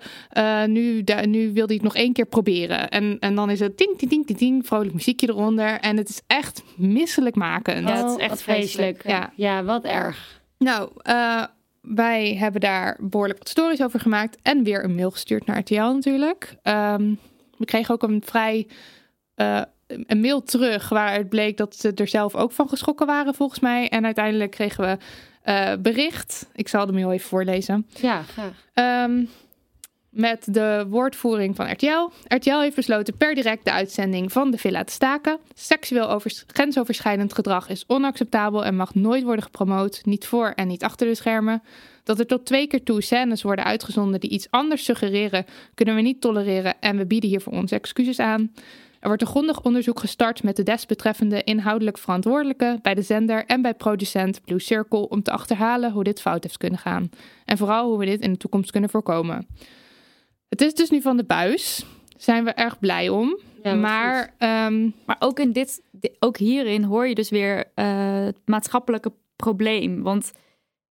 [0.67, 2.89] nu, nu wil hij het nog één keer proberen.
[2.89, 4.67] En, en dan is het ting, ting, ting, ting, ting.
[4.67, 5.81] Vrolijk muziekje eronder.
[5.81, 7.89] En het is echt misselijkmakend.
[7.89, 9.07] Ja, het is echt vreselijk.
[9.09, 9.33] Ja.
[9.35, 10.41] ja, wat erg.
[10.59, 10.91] Nou,
[11.81, 14.39] wij hebben daar behoorlijk wat stories over gemaakt.
[14.43, 16.57] En weer een mail gestuurd naar RTL natuurlijk.
[16.63, 17.19] Um,
[17.59, 18.67] we kregen ook een vrij
[19.89, 23.89] een mail terug waaruit bleek dat ze er zelf ook van geschrokken waren, volgens mij.
[23.89, 24.99] En uiteindelijk kregen we
[25.51, 26.49] uh, bericht.
[26.55, 27.87] Ik zal de mail even voorlezen.
[28.01, 29.05] Ja, graag.
[29.05, 29.29] Um,
[30.11, 32.11] met de woordvoering van RTL.
[32.27, 35.39] RTL heeft besloten per direct de uitzending van de villa te staken.
[35.55, 40.85] Seksueel over, grensoverschrijdend gedrag is onacceptabel en mag nooit worden gepromoot, niet voor en niet
[40.85, 41.63] achter de schermen.
[42.05, 45.45] Dat er tot twee keer toe scènes worden uitgezonden die iets anders suggereren,
[45.75, 48.53] kunnen we niet tolereren en we bieden hiervoor onze excuses aan.
[49.01, 53.63] Er wordt een grondig onderzoek gestart met de desbetreffende inhoudelijk verantwoordelijke bij de zender en
[53.63, 57.11] bij producent Blue Circle om te achterhalen hoe dit fout heeft kunnen gaan.
[57.45, 59.47] En vooral hoe we dit in de toekomst kunnen voorkomen.
[60.49, 61.85] Het is dus nu van de buis.
[62.17, 63.39] Zijn we erg blij om.
[63.63, 65.83] Ja, maar, um, maar ook, in dit,
[66.19, 70.03] ook hierin hoor je dus weer uh, het maatschappelijke probleem.
[70.03, 70.33] Want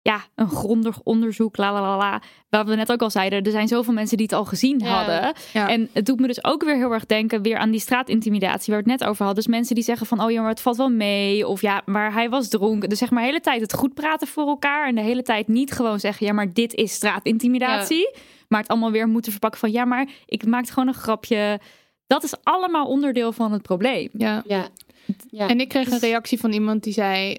[0.02, 2.22] ja, een grondig onderzoek, la la la la.
[2.50, 5.34] Waar we net ook al zeiden, er zijn zoveel mensen die het al gezien hadden.
[5.54, 8.84] En het doet me dus ook weer heel erg denken weer aan die straatintimidatie waar
[8.84, 9.44] we het net over hadden.
[9.44, 11.48] Dus mensen die zeggen van, oh ja, maar het valt wel mee.
[11.48, 12.90] Of ja, maar hij was dronken.
[12.90, 14.88] Dus zeg maar de hele tijd het goed praten voor elkaar.
[14.88, 18.16] En de hele tijd niet gewoon zeggen, ja, maar dit is straatintimidatie.
[18.48, 21.60] Maar het allemaal weer moeten verpakken van, ja, maar ik maak gewoon een grapje.
[22.08, 24.10] Dat is allemaal onderdeel van het probleem.
[24.14, 24.44] Ja.
[24.46, 24.68] ja.
[25.30, 25.48] ja.
[25.48, 27.38] En ik kreeg een reactie van iemand die zei...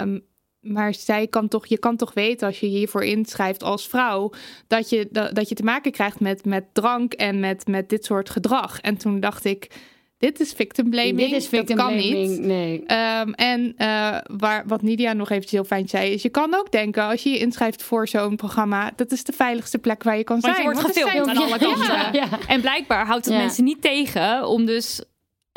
[0.00, 0.30] Um,
[0.62, 4.32] maar zij kan toch, je kan toch weten als je hiervoor inschrijft als vrouw,
[4.66, 8.04] dat je, dat, dat je te maken krijgt met, met drank en met, met dit
[8.04, 8.80] soort gedrag.
[8.80, 9.70] En toen dacht ik,
[10.18, 11.18] dit is victim blaming.
[11.18, 12.40] Dit is victim dat kan blaming, niet.
[12.40, 12.80] Nee.
[13.20, 16.72] Um, en uh, waar, wat Nidia nog eventjes heel fijn zei, is je kan ook
[16.72, 20.24] denken als je je inschrijft voor zo'n programma, dat is de veiligste plek waar je
[20.24, 20.52] kan zijn.
[20.52, 21.80] Want je wordt gefilmd aan alle kanten.
[21.92, 22.28] Ja, ja.
[22.46, 25.02] En blijkbaar houdt het mensen niet tegen om dus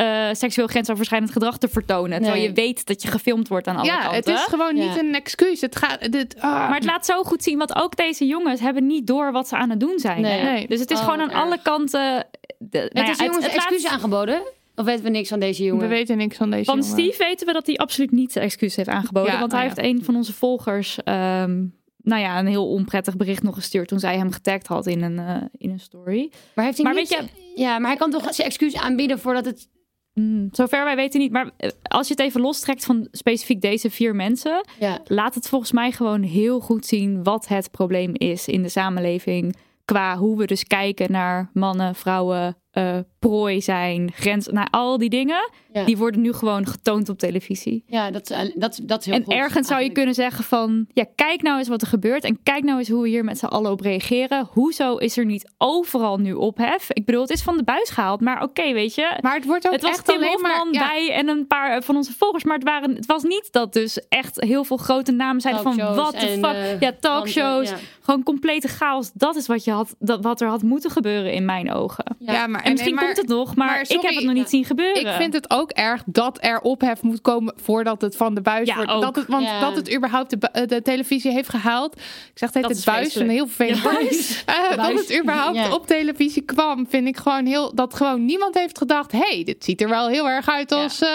[0.02, 2.22] uh, seksueel grensoverschrijdend gedrag te vertonen.
[2.22, 4.12] Terwijl je weet dat je gefilmd wordt aan alle ja, kanten.
[4.12, 5.62] Ja, het is gewoon niet een excuus.
[5.62, 6.52] Het gaat, dit, ah.
[6.52, 9.56] Maar het laat zo goed zien, want ook deze jongens hebben niet door wat ze
[9.56, 10.22] aan het doen zijn.
[10.22, 10.44] Nee.
[10.44, 10.68] nee.
[10.68, 12.28] Dus het is oh, gewoon aan alle kanten...
[12.58, 13.92] De, het nou is jongens het, excuus laat...
[13.92, 14.42] aangeboden?
[14.76, 15.82] Of weten we niks van deze jongen?
[15.82, 16.90] We weten niks van deze van jongen.
[16.90, 19.40] Van Steve weten we dat hij absoluut niet excuus heeft aangeboden.
[19.40, 20.98] want hij oh heeft een van onze volgers...
[21.06, 25.02] Um, nou ja, een heel onprettig bericht nog gestuurd toen zij hem getagd had in
[25.02, 26.32] een, uh, in een story.
[26.54, 27.10] Maar heeft hij maar niet...
[27.10, 29.68] Weet je, ja, maar hij kan toch zijn excuus aanbieden voordat het
[30.16, 31.32] Mm, zover wij weten niet.
[31.32, 35.00] Maar eh, als je het even lostrekt van specifiek deze vier mensen, ja.
[35.06, 39.56] laat het volgens mij gewoon heel goed zien wat het probleem is in de samenleving.
[39.86, 45.10] Qua hoe we dus kijken naar mannen, vrouwen, uh, prooi zijn, grens, naar al die
[45.10, 45.50] dingen.
[45.86, 47.84] Die worden nu gewoon getoond op televisie.
[47.88, 49.66] Ja, dat, dat, dat is heel En ergens eigenlijk.
[49.66, 50.86] zou je kunnen zeggen van...
[50.94, 52.24] ja, kijk nou eens wat er gebeurt...
[52.24, 54.48] en kijk nou eens hoe we hier met z'n allen op reageren.
[54.52, 56.88] Hoezo is er niet overal nu ophef?
[56.92, 59.18] Ik bedoel, het is van de buis gehaald, maar oké, weet je...
[59.22, 60.68] Maar het wordt ook het was echt Tim alleen maar...
[60.72, 60.88] Ja.
[60.88, 62.44] bij en een paar van onze volgers...
[62.44, 65.78] maar het, waren, het was niet dat dus echt heel veel grote namen zijn van...
[65.78, 67.70] wat de fuck, uh, ja, talkshows...
[67.70, 67.76] Ja.
[68.02, 69.12] Gewoon complete chaos.
[69.14, 72.16] Dat is wat, je had, dat, wat er had moeten gebeuren in mijn ogen.
[72.20, 74.26] Ja, maar en misschien nee, maar, komt het nog, maar, maar sorry, ik heb het
[74.26, 75.02] nog niet zien gebeuren.
[75.02, 78.68] Ik vind het ook erg dat er ophef moet komen voordat het van de buis
[78.68, 79.02] ja, wordt.
[79.02, 79.60] Dat het, want ja.
[79.60, 81.96] dat het überhaupt de, de, televisie heeft gehaald.
[81.96, 84.44] Ik zeg het het buis, een heel vervelend buis.
[84.50, 85.74] Uh, dat het überhaupt ja.
[85.74, 87.76] op televisie kwam, vind ik gewoon heel...
[87.76, 91.02] Dat gewoon niemand heeft gedacht, hey, dit ziet er wel heel erg uit als...
[91.02, 91.10] Uh,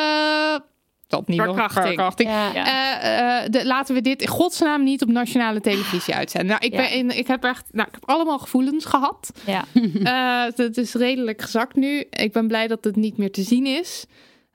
[1.10, 1.86] dat niet verkrachting.
[1.86, 2.28] verkrachting.
[2.28, 2.54] Ja.
[2.54, 6.48] Uh, uh, de, laten we dit in godsnaam niet op nationale televisie uitzenden.
[6.48, 9.32] Nou, ik, ben in, ik heb echt, nou, ik heb allemaal gevoelens gehad.
[9.46, 9.64] Ja.
[10.48, 12.04] uh, het is redelijk gezakt nu.
[12.10, 14.06] Ik ben blij dat het niet meer te zien is.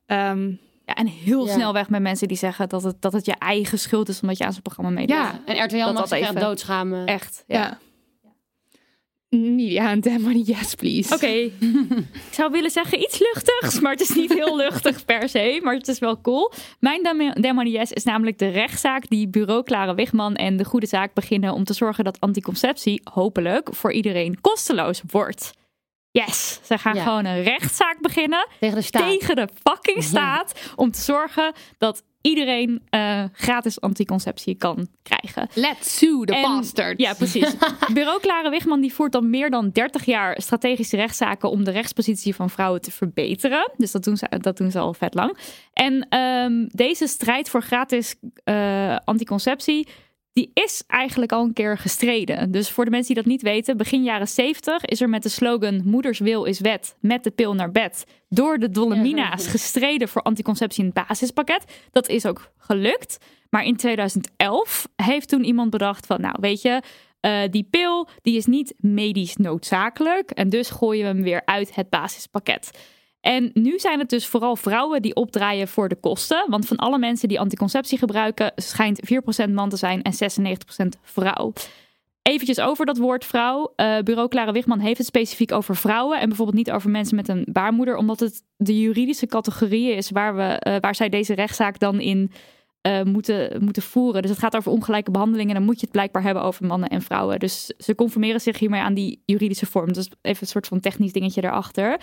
[0.07, 1.53] Um, ja, en heel ja.
[1.53, 4.37] snel weg met mensen die zeggen dat het, dat het je eigen schuld is omdat
[4.37, 5.15] je aan zo'n programma meedoet.
[5.15, 7.05] Ja, en RTL mag zich echt doodschamen.
[7.05, 7.77] Echt, ja.
[9.43, 9.49] Ja.
[9.49, 11.13] Nidia en Demony, yes please.
[11.13, 11.27] Oké,
[12.27, 15.73] ik zou willen zeggen iets luchtigs, maar het is niet heel luchtig per se, maar
[15.73, 16.51] het is wel cool.
[16.79, 20.85] Mijn dem- Demony Yes is namelijk de rechtszaak die bureau Clara Wigman en de Goede
[20.87, 25.51] Zaak beginnen om te zorgen dat anticonceptie hopelijk voor iedereen kosteloos wordt.
[26.23, 27.03] Yes, ze gaan Ja.
[27.03, 29.01] gewoon een rechtszaak beginnen Tegen de staat.
[29.19, 35.47] tegen de fucking staat om te zorgen dat iedereen eh, gratis anticonceptie kan krijgen.
[35.53, 37.03] Let's sue the En- bastards.
[37.03, 37.55] Ja, precies.
[37.93, 42.35] Bureau Klare Wigman die voert dan meer dan 30 jaar strategische rechtszaken om de rechtspositie
[42.35, 43.71] van vrouwen te verbeteren.
[43.77, 45.37] Dus dat doen ze, dat doen ze al vet lang.
[45.73, 49.87] En ehm, deze strijd voor gratis eh, anticonceptie.
[50.35, 52.51] Die is eigenlijk al een keer gestreden.
[52.51, 55.29] Dus voor de mensen die dat niet weten, begin jaren 70 is er met de
[55.29, 60.21] slogan Moeders wil is wet, met de pil naar bed, door de Dolomina's gestreden voor
[60.21, 61.87] anticonceptie in het basispakket.
[61.91, 63.17] Dat is ook gelukt.
[63.49, 66.81] Maar in 2011 heeft toen iemand bedacht van, nou weet je,
[67.19, 71.75] eh, die pil die is niet medisch noodzakelijk en dus gooien we hem weer uit
[71.75, 72.71] het basispakket.
[73.25, 76.45] En nu zijn het dus vooral vrouwen die opdraaien voor de kosten.
[76.49, 78.99] Want van alle mensen die anticonceptie gebruiken, schijnt
[79.47, 81.53] 4% man te zijn en 96% vrouw.
[82.21, 83.73] Eventjes over dat woord vrouw.
[83.75, 87.27] Eh, bureau Clara Wigman heeft het specifiek over vrouwen en bijvoorbeeld niet over mensen met
[87.27, 91.79] een baarmoeder, omdat het de juridische categorie is waar, we, eh, waar zij deze rechtszaak
[91.79, 92.31] dan in
[92.81, 94.21] eh, moeten, moeten voeren.
[94.21, 95.53] Dus het gaat over ongelijke behandelingen.
[95.55, 97.39] Dan moet je het blijkbaar hebben over mannen en vrouwen.
[97.39, 99.93] Dus ze conformeren zich hiermee aan die juridische vorm.
[99.93, 101.99] Dus even een soort van technisch dingetje daarachter.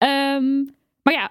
[0.00, 0.64] Ehm,
[1.02, 1.30] maar ja,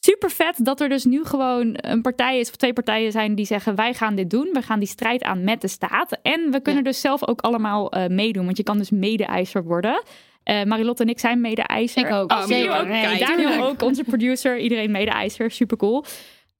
[0.00, 3.46] super vet dat er dus nu gewoon een partij is of twee partijen zijn die
[3.46, 4.48] zeggen wij gaan dit doen.
[4.52, 6.18] We gaan die strijd aan met de staat.
[6.22, 8.44] En we kunnen dus zelf ook allemaal eh, meedoen.
[8.44, 10.02] Want je kan dus mede-eiser worden.
[10.42, 12.06] Eh Marilotte en ik zijn mede-eiser.
[12.06, 12.30] Ik ook.
[12.30, 12.48] Oh, ook.
[12.48, 13.60] Nee, tuurlijk.
[13.60, 14.58] ook, onze producer.
[14.58, 15.50] Iedereen mede-eiser.
[15.50, 16.04] Super cool.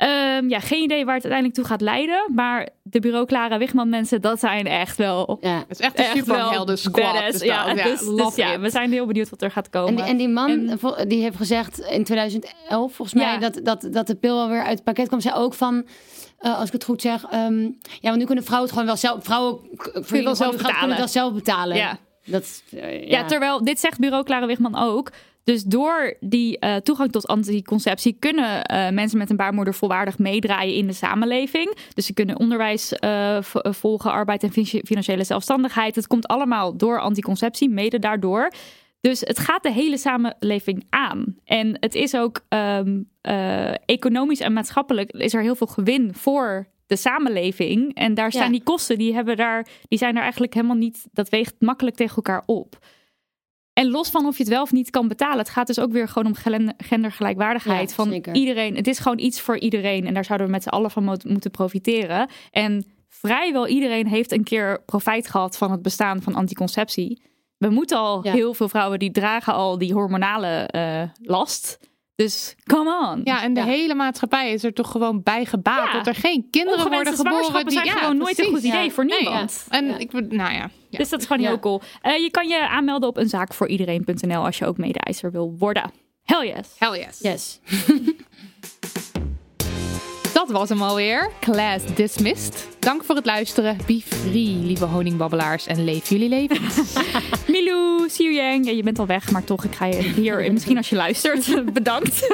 [0.03, 2.25] Ehm, ja, geen idee waar het uiteindelijk toe gaat leiden.
[2.35, 5.39] Maar de bureau Clara Wigman mensen, dat zijn echt wel...
[5.41, 5.57] Ja.
[5.59, 7.13] Het is echt een Echt superhelden squad.
[7.13, 7.35] badass.
[7.35, 7.85] is Ja, dat.
[7.85, 9.89] dus, dus ja, we zijn heel benieuwd wat er gaat komen.
[9.89, 10.51] En, die- en die man,
[10.81, 13.39] En- die heeft gezegd in 2011, volgens mij, Ja.
[13.39, 15.21] dat, dat, dat de pil alweer uit het pakket kwam.
[15.21, 15.87] Zei ook van,
[16.39, 17.71] eh, als ik het goed zeg, ehm, ja,
[18.01, 20.89] want nu kunnen vrouwen het gewoon wel zelf, vrouwen k- verdienen wel zelf kunnen betalen.
[20.89, 21.77] het wel zelf betalen.
[21.77, 21.99] Ja.
[22.25, 25.11] Dat, eh, Ja, terwijl dit zegt bureau Clara Wigman ook.
[25.45, 30.75] Dus door die eh, toegang tot anticonceptie kunnen eh, mensen met een baarmoeder volwaardig meedraaien
[30.75, 31.77] in de samenleving.
[31.95, 35.95] Dus ze kunnen onderwijs eh, volgen, arbeid en fin- financiële zelfstandigheid.
[35.95, 38.53] Het komt allemaal door anticonceptie, mede daardoor.
[39.01, 41.37] Dus het gaat de hele samenleving aan.
[41.45, 46.67] En het is ook ehm, eh, economisch en maatschappelijk is er heel veel gewin voor
[46.87, 47.95] de samenleving.
[47.95, 48.51] En daar staan Ja.
[48.51, 52.17] die kosten, die, hebben daar, die zijn er eigenlijk helemaal niet, dat weegt makkelijk tegen
[52.17, 52.79] elkaar op.
[53.73, 55.93] En los van of je het wel of niet kan betalen, het gaat dus ook
[55.93, 57.89] weer gewoon om gendergelijkwaardigheid.
[57.89, 58.35] Ja, van zeker.
[58.35, 61.05] iedereen, het is gewoon iets voor iedereen en daar zouden we met z'n allen van
[61.05, 62.29] mo- moeten profiteren.
[62.51, 67.23] En vrijwel iedereen heeft een keer profijt gehad van het bestaan van anticonceptie.
[67.59, 68.33] We moeten al, Ja.
[68.33, 71.79] heel veel vrouwen die dragen al die hormonale eh, last.
[72.15, 73.21] Dus come on.
[73.25, 73.67] Ja, en de Ja.
[73.67, 75.93] hele maatschappij is er toch gewoon bij gebaat Ja.
[75.93, 77.45] dat er geen kinderen worden geboren.
[77.45, 79.67] zwangerschappen zijn ja, gewoon nooit een goed idee voor Nee, niemand.
[79.69, 80.71] En ik, nou ja.
[80.91, 81.81] Dus dat is gewoon heel cool.
[82.03, 85.91] Eh, je kan je aanmelden op eenzaakvooriedereen.nl als je ook mede-eiser wil worden.
[86.25, 86.69] Hell yes.
[86.79, 87.19] Hell yes.
[87.21, 87.61] Yes.
[90.33, 91.31] Dat was hem alweer.
[91.41, 92.69] Class dismissed.
[92.83, 93.77] Dank voor het luisteren.
[93.87, 95.67] Be free, lieve honingbabbelaars.
[95.67, 96.57] En leef jullie leven.
[97.53, 98.65] Milou, Siu Yang.
[98.67, 101.65] Ja, je bent al weg, maar toch, ik ga je hier, misschien als je luistert,
[101.73, 102.29] bedankt.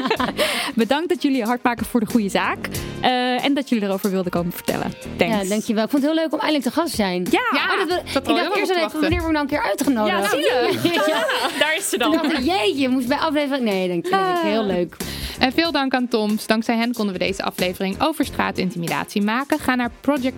[0.75, 2.69] bedankt dat jullie je hard maken voor de goede zaak.
[3.01, 4.93] Eh, en dat jullie erover wilden komen vertellen.
[5.17, 5.43] Thanks.
[5.43, 5.85] Ja, dankjewel.
[5.85, 7.27] Ik vond het heel leuk om eindelijk te gast te zijn.
[7.31, 9.63] Ja, Ja, Oh, dat, zat ik dacht eerst al even, wanneer ik nou een keer
[9.63, 10.23] uitgenodigd?
[10.23, 10.79] ja, zie je.
[11.07, 11.27] Ja.
[11.59, 12.23] Daar is ze Toen dan.
[12.23, 13.65] dacht ik, jeetje, je moest bij aflevering...
[13.65, 14.13] Nee, denk ik.
[14.13, 14.43] Ah.
[14.43, 14.97] Heel leuk.
[15.39, 16.47] En veel dank aan Toms.
[16.47, 19.59] Dankzij hen konden we deze aflevering over straatintimidatie maken.
[19.59, 19.91] Ga naar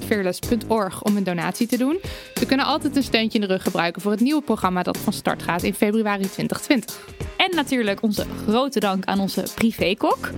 [0.06, 2.00] projectfearless.org om een donatie te doen.
[2.34, 5.12] We kunnen altijd een steuntje in de rug gebruiken voor het nieuwe programma dat van
[5.12, 7.08] start gaat in februari 2020.
[7.36, 10.30] En natuurlijk onze grote dank aan onze privékok.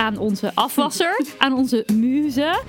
[0.00, 1.20] Aan onze afwasser.
[1.38, 2.60] aan onze muze.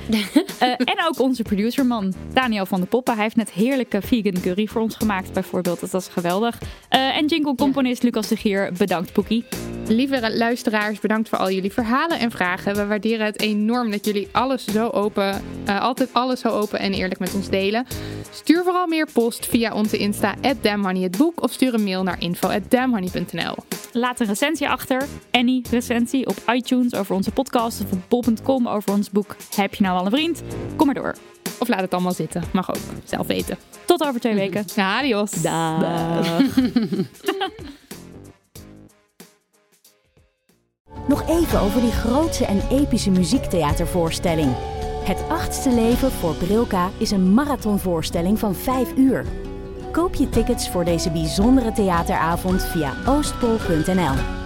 [0.60, 3.14] eh, en ook onze producerman Daniel van de Poppen.
[3.14, 5.80] Hij heeft net heerlijke vegan curry voor ons gemaakt bijvoorbeeld.
[5.80, 6.58] Dat was geweldig.
[6.90, 8.72] Eh, en jingle componist Lucas de Gier.
[8.78, 9.46] Bedankt Poekie.
[9.88, 12.76] Lieve luisteraars, bedankt voor al jullie verhalen en vragen.
[12.76, 16.94] We waarderen het enorm dat jullie alles zo open, eh, altijd alles zo open en
[16.94, 17.86] eerlijk met ons delen.
[18.32, 23.56] Stuur vooral meer post via onze Insta het boek of stuur een mail naar info@damnhoney.nl.
[23.94, 25.04] Laat een recensie achter.
[25.32, 27.82] Any recensie op iTunes over onze podcast.
[27.82, 30.42] Of op bol.com over ons boek Heb je nou al een vriend?
[30.76, 31.16] Kom maar door.
[31.60, 33.58] Of laat het allemaal zitten, mag ook, zelf weten.
[33.86, 34.66] Tot over twee weken.
[34.76, 35.32] Adios.
[35.32, 36.26] Dag.
[41.08, 44.56] Nog even over die grootse en epische muziektheatervoorstelling.
[45.04, 49.26] Het achtste leven voor Brilka is een marathonvoorstelling van 5 uur.
[49.92, 54.41] Koop je tickets voor deze bijzondere theateravond via oostpol.nl.